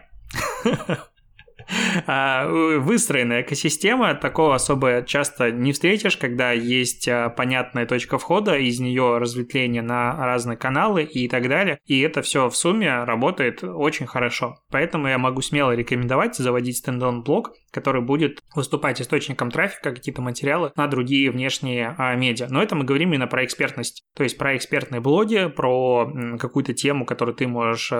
А, 2.08 2.48
выстроенная 2.48 3.42
экосистема, 3.42 4.14
такого 4.16 4.56
особо 4.56 5.04
часто 5.04 5.52
не 5.52 5.72
встретишь, 5.72 6.18
когда 6.18 6.52
есть 6.52 7.08
а, 7.08 7.30
понятная 7.30 7.86
точка 7.86 8.18
входа, 8.18 8.58
из 8.58 8.80
нее 8.80 9.18
разветвление 9.18 9.82
на 9.82 10.16
разные 10.18 10.58
каналы 10.58 11.04
и 11.04 11.28
так 11.28 11.48
далее. 11.48 11.80
И 11.86 12.00
это 12.02 12.22
все 12.22 12.50
в 12.50 12.56
сумме 12.56 13.04
работает 13.04 13.64
очень 13.64 14.08
хорошо. 14.08 14.58
Поэтому 14.70 15.08
я 15.08 15.18
могу 15.18 15.42
смело 15.42 15.72
рекомендовать 15.72 16.36
заводить 16.36 16.78
стендалон 16.78 17.24
блог, 17.24 17.54
который 17.76 18.02
будет 18.02 18.40
выступать 18.56 19.02
источником 19.02 19.52
трафика, 19.52 19.92
какие-то 19.92 20.22
материалы 20.22 20.72
на 20.78 20.88
другие 20.88 21.30
внешние 21.30 21.94
а, 21.98 22.16
медиа. 22.16 22.48
Но 22.50 22.64
это 22.64 22.74
мы 22.74 22.86
говорим 22.86 23.10
именно 23.10 23.28
про 23.28 23.44
экспертность. 23.44 24.04
То 24.16 24.24
есть 24.24 24.38
про 24.38 24.56
экспертные 24.56 25.02
блоги, 25.02 25.48
про 25.54 26.10
какую-то 26.40 26.74
тему, 26.74 27.06
которую 27.06 27.36
ты 27.36 27.48
можешь 27.48 27.92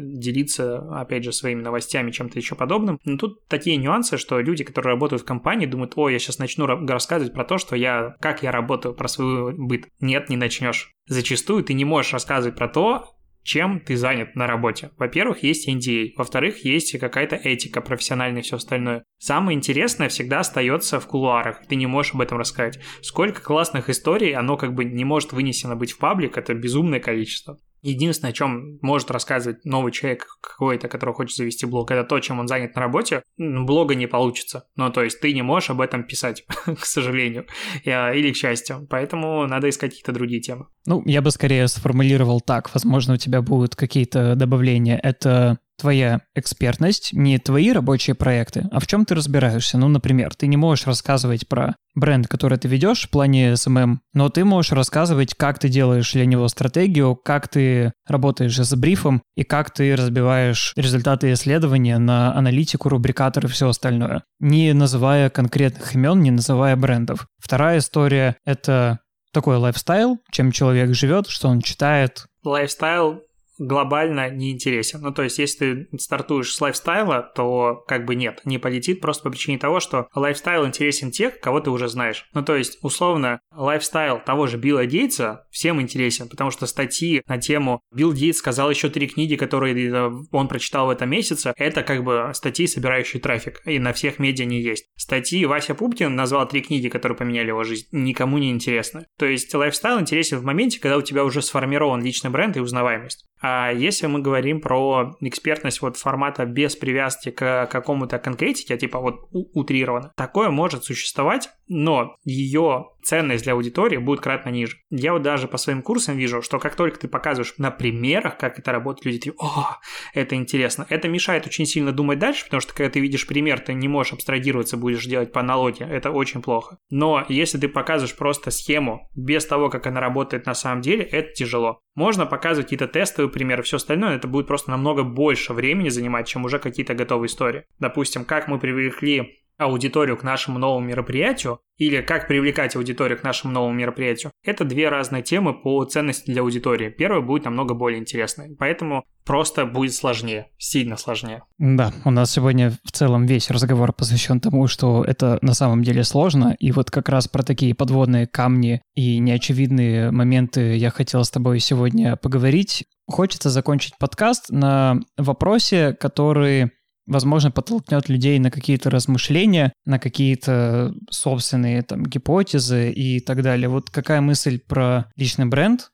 делиться, 0.00 0.78
опять 1.00 1.22
же, 1.22 1.32
своими 1.32 1.62
новостями, 1.62 2.10
чем-то 2.10 2.40
еще 2.40 2.56
подобным. 2.56 2.98
Но 3.04 3.18
тут 3.18 3.46
такие 3.46 3.76
нюансы, 3.76 4.18
что 4.18 4.40
люди, 4.40 4.64
которые 4.64 4.94
работают 4.94 5.22
в 5.22 5.26
компании, 5.26 5.66
думают, 5.66 5.92
о, 5.94 6.08
я 6.08 6.18
сейчас 6.18 6.40
начну 6.40 6.66
рассказывать 6.66 7.32
про 7.32 7.44
то, 7.44 7.58
что 7.58 7.76
я, 7.76 8.16
как 8.20 8.42
я 8.42 8.50
работаю, 8.50 8.94
про 8.94 9.06
свой 9.06 9.54
быт. 9.56 9.86
Нет, 10.00 10.28
не 10.28 10.36
начнешь. 10.36 10.92
Зачастую 11.06 11.62
ты 11.62 11.74
не 11.74 11.84
можешь 11.84 12.12
рассказывать 12.12 12.56
про 12.56 12.68
то, 12.68 13.04
чем 13.42 13.80
ты 13.80 13.96
занят 13.96 14.36
на 14.36 14.46
работе. 14.46 14.90
Во-первых, 14.98 15.42
есть 15.42 15.68
NDA, 15.68 16.10
во-вторых, 16.16 16.64
есть 16.64 16.98
какая-то 16.98 17.36
этика 17.36 17.80
профессиональная 17.80 18.40
и 18.40 18.44
все 18.44 18.56
остальное. 18.56 19.04
Самое 19.18 19.56
интересное 19.56 20.08
всегда 20.08 20.40
остается 20.40 21.00
в 21.00 21.06
кулуарах, 21.06 21.66
ты 21.66 21.76
не 21.76 21.86
можешь 21.86 22.14
об 22.14 22.20
этом 22.20 22.38
рассказать. 22.38 22.78
Сколько 23.02 23.42
классных 23.42 23.88
историй, 23.88 24.34
оно 24.34 24.56
как 24.56 24.74
бы 24.74 24.84
не 24.84 25.04
может 25.04 25.32
вынесено 25.32 25.76
быть 25.76 25.92
в 25.92 25.98
паблик, 25.98 26.36
это 26.36 26.54
безумное 26.54 27.00
количество. 27.00 27.58
Единственное, 27.82 28.30
о 28.30 28.34
чем 28.34 28.78
может 28.82 29.10
рассказывать 29.10 29.64
новый 29.64 29.92
человек 29.92 30.26
какой-то, 30.40 30.88
который 30.88 31.14
хочет 31.14 31.36
завести 31.36 31.66
блог, 31.66 31.90
это 31.90 32.04
то, 32.04 32.18
чем 32.20 32.40
он 32.40 32.48
занят 32.48 32.74
на 32.74 32.80
работе, 32.80 33.22
блога 33.38 33.94
не 33.94 34.06
получится. 34.06 34.64
Ну, 34.76 34.90
то 34.90 35.02
есть 35.02 35.20
ты 35.20 35.32
не 35.32 35.42
можешь 35.42 35.70
об 35.70 35.80
этом 35.80 36.04
писать, 36.04 36.44
к 36.66 36.84
сожалению, 36.84 37.46
или 37.84 38.32
к 38.32 38.36
счастью. 38.36 38.86
Поэтому 38.90 39.46
надо 39.46 39.68
искать 39.68 39.90
какие-то 39.90 40.12
другие 40.12 40.40
темы. 40.40 40.66
Ну, 40.86 41.02
я 41.06 41.22
бы 41.22 41.30
скорее 41.30 41.68
сформулировал 41.68 42.40
так. 42.40 42.72
Возможно, 42.74 43.14
у 43.14 43.16
тебя 43.16 43.42
будут 43.42 43.76
какие-то 43.76 44.34
добавления. 44.34 44.98
Это 45.02 45.58
твоя 45.80 46.20
экспертность, 46.34 47.12
не 47.12 47.38
твои 47.38 47.72
рабочие 47.72 48.14
проекты, 48.14 48.68
а 48.70 48.80
в 48.80 48.86
чем 48.86 49.04
ты 49.04 49.14
разбираешься. 49.14 49.78
Ну, 49.78 49.88
например, 49.88 50.34
ты 50.34 50.46
не 50.46 50.56
можешь 50.56 50.86
рассказывать 50.86 51.48
про 51.48 51.74
бренд, 51.94 52.28
который 52.28 52.58
ты 52.58 52.68
ведешь 52.68 53.06
в 53.06 53.10
плане 53.10 53.52
SMM, 53.52 53.98
но 54.12 54.28
ты 54.28 54.44
можешь 54.44 54.72
рассказывать, 54.72 55.34
как 55.34 55.58
ты 55.58 55.68
делаешь 55.68 56.12
для 56.12 56.26
него 56.26 56.46
стратегию, 56.48 57.16
как 57.16 57.48
ты 57.48 57.92
работаешь 58.06 58.58
с 58.58 58.74
брифом 58.76 59.22
и 59.34 59.42
как 59.42 59.72
ты 59.72 59.96
разбиваешь 59.96 60.72
результаты 60.76 61.32
исследования 61.32 61.98
на 61.98 62.36
аналитику, 62.36 62.88
рубрикатор 62.88 63.46
и 63.46 63.48
все 63.48 63.68
остальное, 63.68 64.22
не 64.38 64.72
называя 64.72 65.30
конкретных 65.30 65.94
имен, 65.94 66.22
не 66.22 66.30
называя 66.30 66.76
брендов. 66.76 67.26
Вторая 67.38 67.78
история— 67.78 68.36
это 68.44 69.00
такой 69.32 69.56
лайфстайл, 69.56 70.18
чем 70.30 70.52
человек 70.52 70.94
живет, 70.94 71.28
что 71.28 71.48
он 71.48 71.60
читает. 71.60 72.26
Лайфстайл 72.44 73.22
глобально 73.60 74.30
не 74.30 74.50
интересен. 74.50 75.02
Ну, 75.02 75.12
то 75.12 75.22
есть, 75.22 75.38
если 75.38 75.86
ты 75.90 75.98
стартуешь 75.98 76.52
с 76.54 76.60
лайфстайла, 76.60 77.30
то 77.34 77.84
как 77.86 78.06
бы 78.06 78.14
нет, 78.14 78.40
не 78.44 78.58
полетит 78.58 79.00
просто 79.00 79.22
по 79.24 79.30
причине 79.30 79.58
того, 79.58 79.80
что 79.80 80.08
лайфстайл 80.14 80.66
интересен 80.66 81.10
тех, 81.10 81.38
кого 81.40 81.60
ты 81.60 81.70
уже 81.70 81.88
знаешь. 81.88 82.26
Ну, 82.32 82.42
то 82.42 82.56
есть, 82.56 82.78
условно, 82.82 83.40
лайфстайл 83.54 84.20
того 84.24 84.46
же 84.46 84.56
Билла 84.56 84.86
Гейтса 84.86 85.46
всем 85.50 85.80
интересен, 85.80 86.28
потому 86.28 86.50
что 86.50 86.66
статьи 86.66 87.22
на 87.26 87.38
тему 87.38 87.82
Билл 87.94 88.12
Гейтс 88.12 88.38
сказал 88.38 88.70
еще 88.70 88.88
три 88.88 89.06
книги, 89.06 89.36
которые 89.36 89.74
э, 89.74 90.10
он 90.32 90.48
прочитал 90.48 90.86
в 90.86 90.90
этом 90.90 91.10
месяце, 91.10 91.52
это 91.56 91.82
как 91.82 92.02
бы 92.02 92.30
статьи, 92.32 92.66
собирающие 92.66 93.20
трафик, 93.20 93.60
и 93.66 93.78
на 93.78 93.92
всех 93.92 94.18
медиа 94.18 94.46
они 94.46 94.62
есть. 94.62 94.86
Статьи 94.96 95.44
Вася 95.44 95.74
Пупкин 95.74 96.16
назвал 96.16 96.48
три 96.48 96.62
книги, 96.62 96.88
которые 96.88 97.18
поменяли 97.18 97.48
его 97.48 97.64
жизнь, 97.64 97.86
никому 97.92 98.38
не 98.38 98.50
интересны. 98.50 99.06
То 99.18 99.26
есть, 99.26 99.54
лайфстайл 99.54 100.00
интересен 100.00 100.38
в 100.38 100.44
моменте, 100.44 100.80
когда 100.80 100.96
у 100.96 101.02
тебя 101.02 101.24
уже 101.24 101.42
сформирован 101.42 102.02
личный 102.02 102.30
бренд 102.30 102.56
и 102.56 102.60
узнаваемость. 102.60 103.26
А 103.42 103.49
если 103.74 104.06
мы 104.06 104.20
говорим 104.20 104.60
про 104.60 105.16
экспертность 105.20 105.82
вот 105.82 105.96
формата 105.96 106.44
без 106.44 106.76
привязки 106.76 107.30
к 107.30 107.66
какому-то 107.70 108.18
конкретике, 108.18 108.76
типа 108.76 108.98
вот 108.98 109.28
утрированно, 109.30 110.12
такое 110.16 110.50
может 110.50 110.84
существовать, 110.84 111.50
но 111.70 112.16
ее 112.24 112.88
ценность 113.02 113.44
для 113.44 113.52
аудитории 113.52 113.96
будет 113.96 114.20
кратно 114.20 114.50
ниже. 114.50 114.78
Я 114.90 115.12
вот 115.12 115.22
даже 115.22 115.46
по 115.46 115.56
своим 115.56 115.82
курсам 115.82 116.16
вижу, 116.16 116.42
что 116.42 116.58
как 116.58 116.74
только 116.74 116.98
ты 116.98 117.08
показываешь 117.08 117.54
на 117.58 117.70
примерах, 117.70 118.36
как 118.36 118.58
это 118.58 118.72
работает, 118.72 119.06
люди 119.06 119.18
такие, 119.18 119.34
о, 119.38 119.78
это 120.12 120.34
интересно. 120.34 120.84
Это 120.90 121.08
мешает 121.08 121.46
очень 121.46 121.66
сильно 121.66 121.92
думать 121.92 122.18
дальше, 122.18 122.44
потому 122.44 122.60
что 122.60 122.74
когда 122.74 122.90
ты 122.90 123.00
видишь 123.00 123.26
пример, 123.26 123.60
ты 123.60 123.72
не 123.72 123.86
можешь 123.86 124.12
абстрагироваться, 124.12 124.76
будешь 124.76 125.06
делать 125.06 125.32
по 125.32 125.40
аналогии. 125.40 125.88
Это 125.88 126.10
очень 126.10 126.42
плохо. 126.42 126.78
Но 126.90 127.24
если 127.28 127.56
ты 127.56 127.68
показываешь 127.68 128.16
просто 128.16 128.50
схему 128.50 129.08
без 129.14 129.46
того, 129.46 129.70
как 129.70 129.86
она 129.86 130.00
работает 130.00 130.46
на 130.46 130.54
самом 130.54 130.82
деле, 130.82 131.04
это 131.04 131.32
тяжело. 131.32 131.80
Можно 131.94 132.26
показывать 132.26 132.66
какие-то 132.66 132.88
тестовые 132.88 133.30
примеры, 133.30 133.62
все 133.62 133.76
остальное, 133.76 134.16
это 134.16 134.26
будет 134.26 134.48
просто 134.48 134.70
намного 134.70 135.04
больше 135.04 135.52
времени 135.52 135.88
занимать, 135.88 136.26
чем 136.26 136.44
уже 136.44 136.58
какие-то 136.58 136.94
готовые 136.94 137.28
истории. 137.28 137.64
Допустим, 137.78 138.24
как 138.24 138.48
мы 138.48 138.58
привлекли 138.58 139.40
аудиторию 139.60 140.16
к 140.16 140.22
нашему 140.22 140.58
новому 140.58 140.86
мероприятию 140.86 141.60
или 141.76 142.00
как 142.00 142.28
привлекать 142.28 142.76
аудиторию 142.76 143.18
к 143.18 143.22
нашему 143.22 143.52
новому 143.52 143.74
мероприятию, 143.74 144.32
это 144.42 144.64
две 144.64 144.88
разные 144.88 145.22
темы 145.22 145.54
по 145.54 145.84
ценности 145.84 146.30
для 146.30 146.42
аудитории. 146.42 146.88
Первая 146.88 147.20
будет 147.20 147.44
намного 147.44 147.74
более 147.74 148.00
интересной, 148.00 148.56
поэтому 148.58 149.04
просто 149.24 149.66
будет 149.66 149.94
сложнее, 149.94 150.48
сильно 150.58 150.96
сложнее. 150.96 151.42
Да, 151.58 151.92
у 152.04 152.10
нас 152.10 152.32
сегодня 152.32 152.72
в 152.84 152.92
целом 152.92 153.26
весь 153.26 153.50
разговор 153.50 153.92
посвящен 153.92 154.40
тому, 154.40 154.66
что 154.66 155.04
это 155.04 155.38
на 155.42 155.54
самом 155.54 155.82
деле 155.82 156.04
сложно, 156.04 156.56
и 156.58 156.72
вот 156.72 156.90
как 156.90 157.08
раз 157.08 157.28
про 157.28 157.42
такие 157.42 157.74
подводные 157.74 158.26
камни 158.26 158.80
и 158.94 159.18
неочевидные 159.18 160.10
моменты 160.10 160.76
я 160.76 160.90
хотел 160.90 161.22
с 161.24 161.30
тобой 161.30 161.60
сегодня 161.60 162.16
поговорить. 162.16 162.84
Хочется 163.06 163.50
закончить 163.50 163.98
подкаст 163.98 164.50
на 164.50 165.00
вопросе, 165.16 165.94
который 165.98 166.70
возможно, 167.10 167.50
подтолкнет 167.50 168.08
людей 168.08 168.38
на 168.38 168.50
какие-то 168.50 168.88
размышления, 168.88 169.72
на 169.84 169.98
какие-то 169.98 170.94
собственные 171.10 171.82
там 171.82 172.04
гипотезы 172.04 172.90
и 172.92 173.20
так 173.20 173.42
далее. 173.42 173.68
Вот 173.68 173.90
какая 173.90 174.20
мысль 174.20 174.60
про 174.60 175.10
личный 175.16 175.46
бренд, 175.46 175.90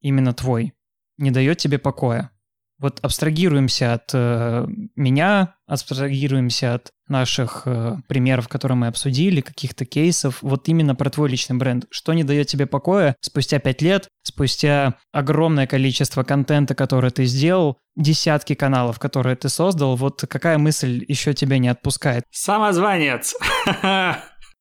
именно 0.00 0.32
твой, 0.32 0.72
не 1.18 1.30
дает 1.30 1.58
тебе 1.58 1.78
покоя? 1.78 2.30
Вот 2.84 2.98
абстрагируемся 3.00 3.94
от 3.94 4.10
э, 4.12 4.66
меня, 4.94 5.54
абстрагируемся 5.66 6.74
от 6.74 6.90
наших 7.08 7.62
э, 7.64 7.96
примеров, 8.08 8.48
которые 8.48 8.76
мы 8.76 8.88
обсудили, 8.88 9.40
каких-то 9.40 9.86
кейсов. 9.86 10.42
Вот 10.42 10.68
именно 10.68 10.94
про 10.94 11.08
твой 11.08 11.30
личный 11.30 11.56
бренд. 11.56 11.86
Что 11.88 12.12
не 12.12 12.24
дает 12.24 12.48
тебе 12.48 12.66
покоя 12.66 13.16
спустя 13.22 13.58
пять 13.58 13.80
лет, 13.80 14.08
спустя 14.22 14.96
огромное 15.12 15.66
количество 15.66 16.24
контента, 16.24 16.74
который 16.74 17.10
ты 17.10 17.24
сделал, 17.24 17.78
десятки 17.96 18.54
каналов, 18.54 18.98
которые 18.98 19.36
ты 19.36 19.48
создал, 19.48 19.96
вот 19.96 20.22
какая 20.28 20.58
мысль 20.58 21.06
еще 21.08 21.32
тебя 21.32 21.56
не 21.56 21.68
отпускает? 21.68 22.24
Самозванец! 22.32 23.34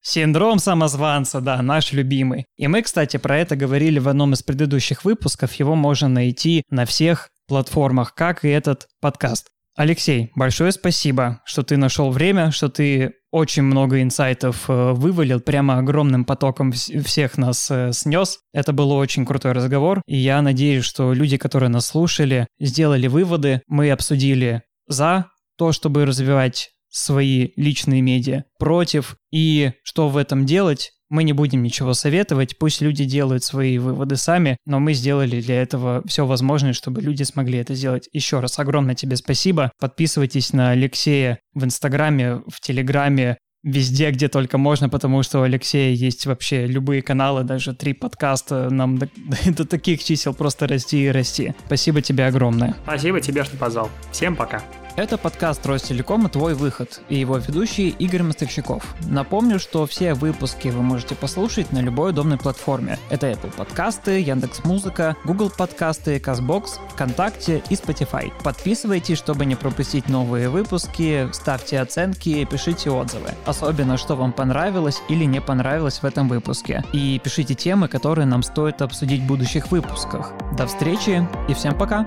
Синдром 0.06 0.60
самозванца, 0.60 1.40
да, 1.40 1.62
наш 1.62 1.94
любимый. 1.94 2.46
И 2.58 2.68
мы, 2.68 2.82
кстати, 2.82 3.16
про 3.16 3.38
это 3.38 3.56
говорили 3.56 4.00
в 4.00 4.10
одном 4.10 4.34
из 4.34 4.44
предыдущих 4.44 5.06
выпусков. 5.06 5.54
Его 5.54 5.76
можно 5.76 6.10
найти 6.10 6.64
на 6.70 6.86
всех 6.86 7.30
платформах, 7.48 8.14
как 8.16 8.46
и 8.46 8.50
этот 8.50 8.88
подкаст. 9.02 9.50
Алексей, 9.76 10.32
большое 10.36 10.72
спасибо, 10.72 11.42
что 11.46 11.64
ты 11.64 11.78
нашел 11.78 12.12
время, 12.12 12.52
что 12.52 12.70
ты 12.70 13.14
очень 13.32 13.64
много 13.64 14.04
инсайтов 14.04 14.70
э, 14.70 14.92
вывалил, 14.92 15.40
прямо 15.40 15.80
огромным 15.80 16.26
потоком 16.26 16.72
всех 16.72 17.40
нас 17.40 17.72
э, 17.72 17.92
снес. 17.92 18.38
Это 18.54 18.72
был 18.72 18.92
очень 18.92 19.26
крутой 19.26 19.54
разговор, 19.54 20.04
и 20.06 20.16
я 20.16 20.44
надеюсь, 20.44 20.86
что 20.86 21.12
люди, 21.14 21.38
которые 21.38 21.70
нас 21.70 21.88
слушали, 21.88 22.46
сделали 22.60 23.08
выводы. 23.08 23.64
Мы 23.68 23.90
обсудили 23.90 24.62
за 24.88 25.32
то, 25.58 25.72
чтобы 25.72 26.06
развивать 26.06 26.70
свои 26.90 27.50
личные 27.56 28.04
медиа, 28.04 28.44
против 28.60 29.16
и 29.32 29.72
что 29.84 30.10
в 30.10 30.18
этом 30.18 30.46
делать, 30.46 30.92
мы 31.14 31.24
не 31.24 31.34
будем 31.34 31.62
ничего 31.62 31.94
советовать, 31.94 32.58
пусть 32.58 32.82
люди 32.82 33.06
делают 33.06 33.44
свои 33.44 33.78
выводы 33.78 34.16
сами, 34.16 34.58
но 34.66 34.80
мы 34.80 34.94
сделали 34.94 35.42
для 35.42 35.62
этого 35.62 36.02
все 36.08 36.26
возможное, 36.26 36.74
чтобы 36.74 37.02
люди 37.02 37.22
смогли 37.22 37.60
это 37.60 37.76
сделать. 37.76 38.10
Еще 38.14 38.40
раз 38.40 38.58
огромное 38.58 38.96
тебе 38.96 39.16
спасибо. 39.16 39.72
Подписывайтесь 39.80 40.54
на 40.54 40.72
Алексея 40.72 41.40
в 41.54 41.64
Инстаграме, 41.64 42.42
в 42.48 42.60
Телеграме, 42.60 43.38
везде, 43.64 44.10
где 44.10 44.28
только 44.28 44.58
можно, 44.58 44.90
потому 44.90 45.22
что 45.22 45.40
у 45.40 45.44
Алексея 45.44 45.94
есть 45.94 46.26
вообще 46.26 46.66
любые 46.66 47.04
каналы, 47.04 47.44
даже 47.44 47.76
три 47.76 47.94
подкаста. 47.94 48.72
Нам 48.72 48.98
до, 48.98 49.08
до 49.46 49.66
таких 49.66 50.04
чисел 50.04 50.34
просто 50.34 50.68
расти 50.68 51.06
и 51.06 51.10
расти. 51.10 51.54
Спасибо 51.68 52.02
тебе 52.02 52.26
огромное. 52.26 52.76
Спасибо 52.84 53.22
тебе, 53.22 53.44
что 53.44 53.56
позвал. 53.56 53.88
Всем 54.12 54.36
пока. 54.36 54.64
Это 54.96 55.18
подкаст 55.18 55.66
Ростелекома 55.66 56.30
«Твой 56.30 56.54
выход» 56.54 57.02
и 57.10 57.16
его 57.16 57.38
ведущий 57.38 57.90
Игорь 57.98 58.22
Мостовщиков. 58.22 58.96
Напомню, 59.08 59.58
что 59.58 59.88
все 59.88 60.14
выпуски 60.14 60.68
вы 60.68 60.84
можете 60.84 61.16
послушать 61.16 61.72
на 61.72 61.80
любой 61.80 62.12
удобной 62.12 62.38
платформе. 62.38 63.00
Это 63.10 63.32
Apple 63.32 63.52
подкасты, 63.56 64.20
Яндекс 64.20 64.64
Музыка, 64.66 65.18
Google 65.26 65.50
подкасты, 65.50 66.20
Казбокс, 66.20 66.80
ВКонтакте 66.92 67.64
и 67.72 67.74
Spotify. 67.74 68.32
Подписывайтесь, 68.44 69.18
чтобы 69.18 69.48
не 69.48 69.56
пропустить 69.56 70.10
новые 70.10 70.50
выпуски, 70.50 71.28
ставьте 71.34 71.80
оценки, 71.80 72.46
пишите 72.46 72.92
отзывы. 72.92 73.30
Особенно, 73.48 73.98
что 73.98 74.16
вам 74.16 74.32
понравилось 74.32 75.02
или 75.10 75.24
не 75.24 75.42
понравилось 75.42 76.04
в 76.04 76.06
этом 76.06 76.30
выпуске. 76.30 76.84
И 76.94 77.20
пишите 77.24 77.56
темы, 77.56 77.88
которые 77.88 78.28
нам 78.28 78.44
стоит 78.44 78.84
обсудить 78.84 79.22
в 79.22 79.26
будущих 79.26 79.72
выпусках. 79.72 80.34
До 80.56 80.68
встречи 80.68 81.28
и 81.50 81.56
всем 81.56 81.76
пока! 81.76 82.06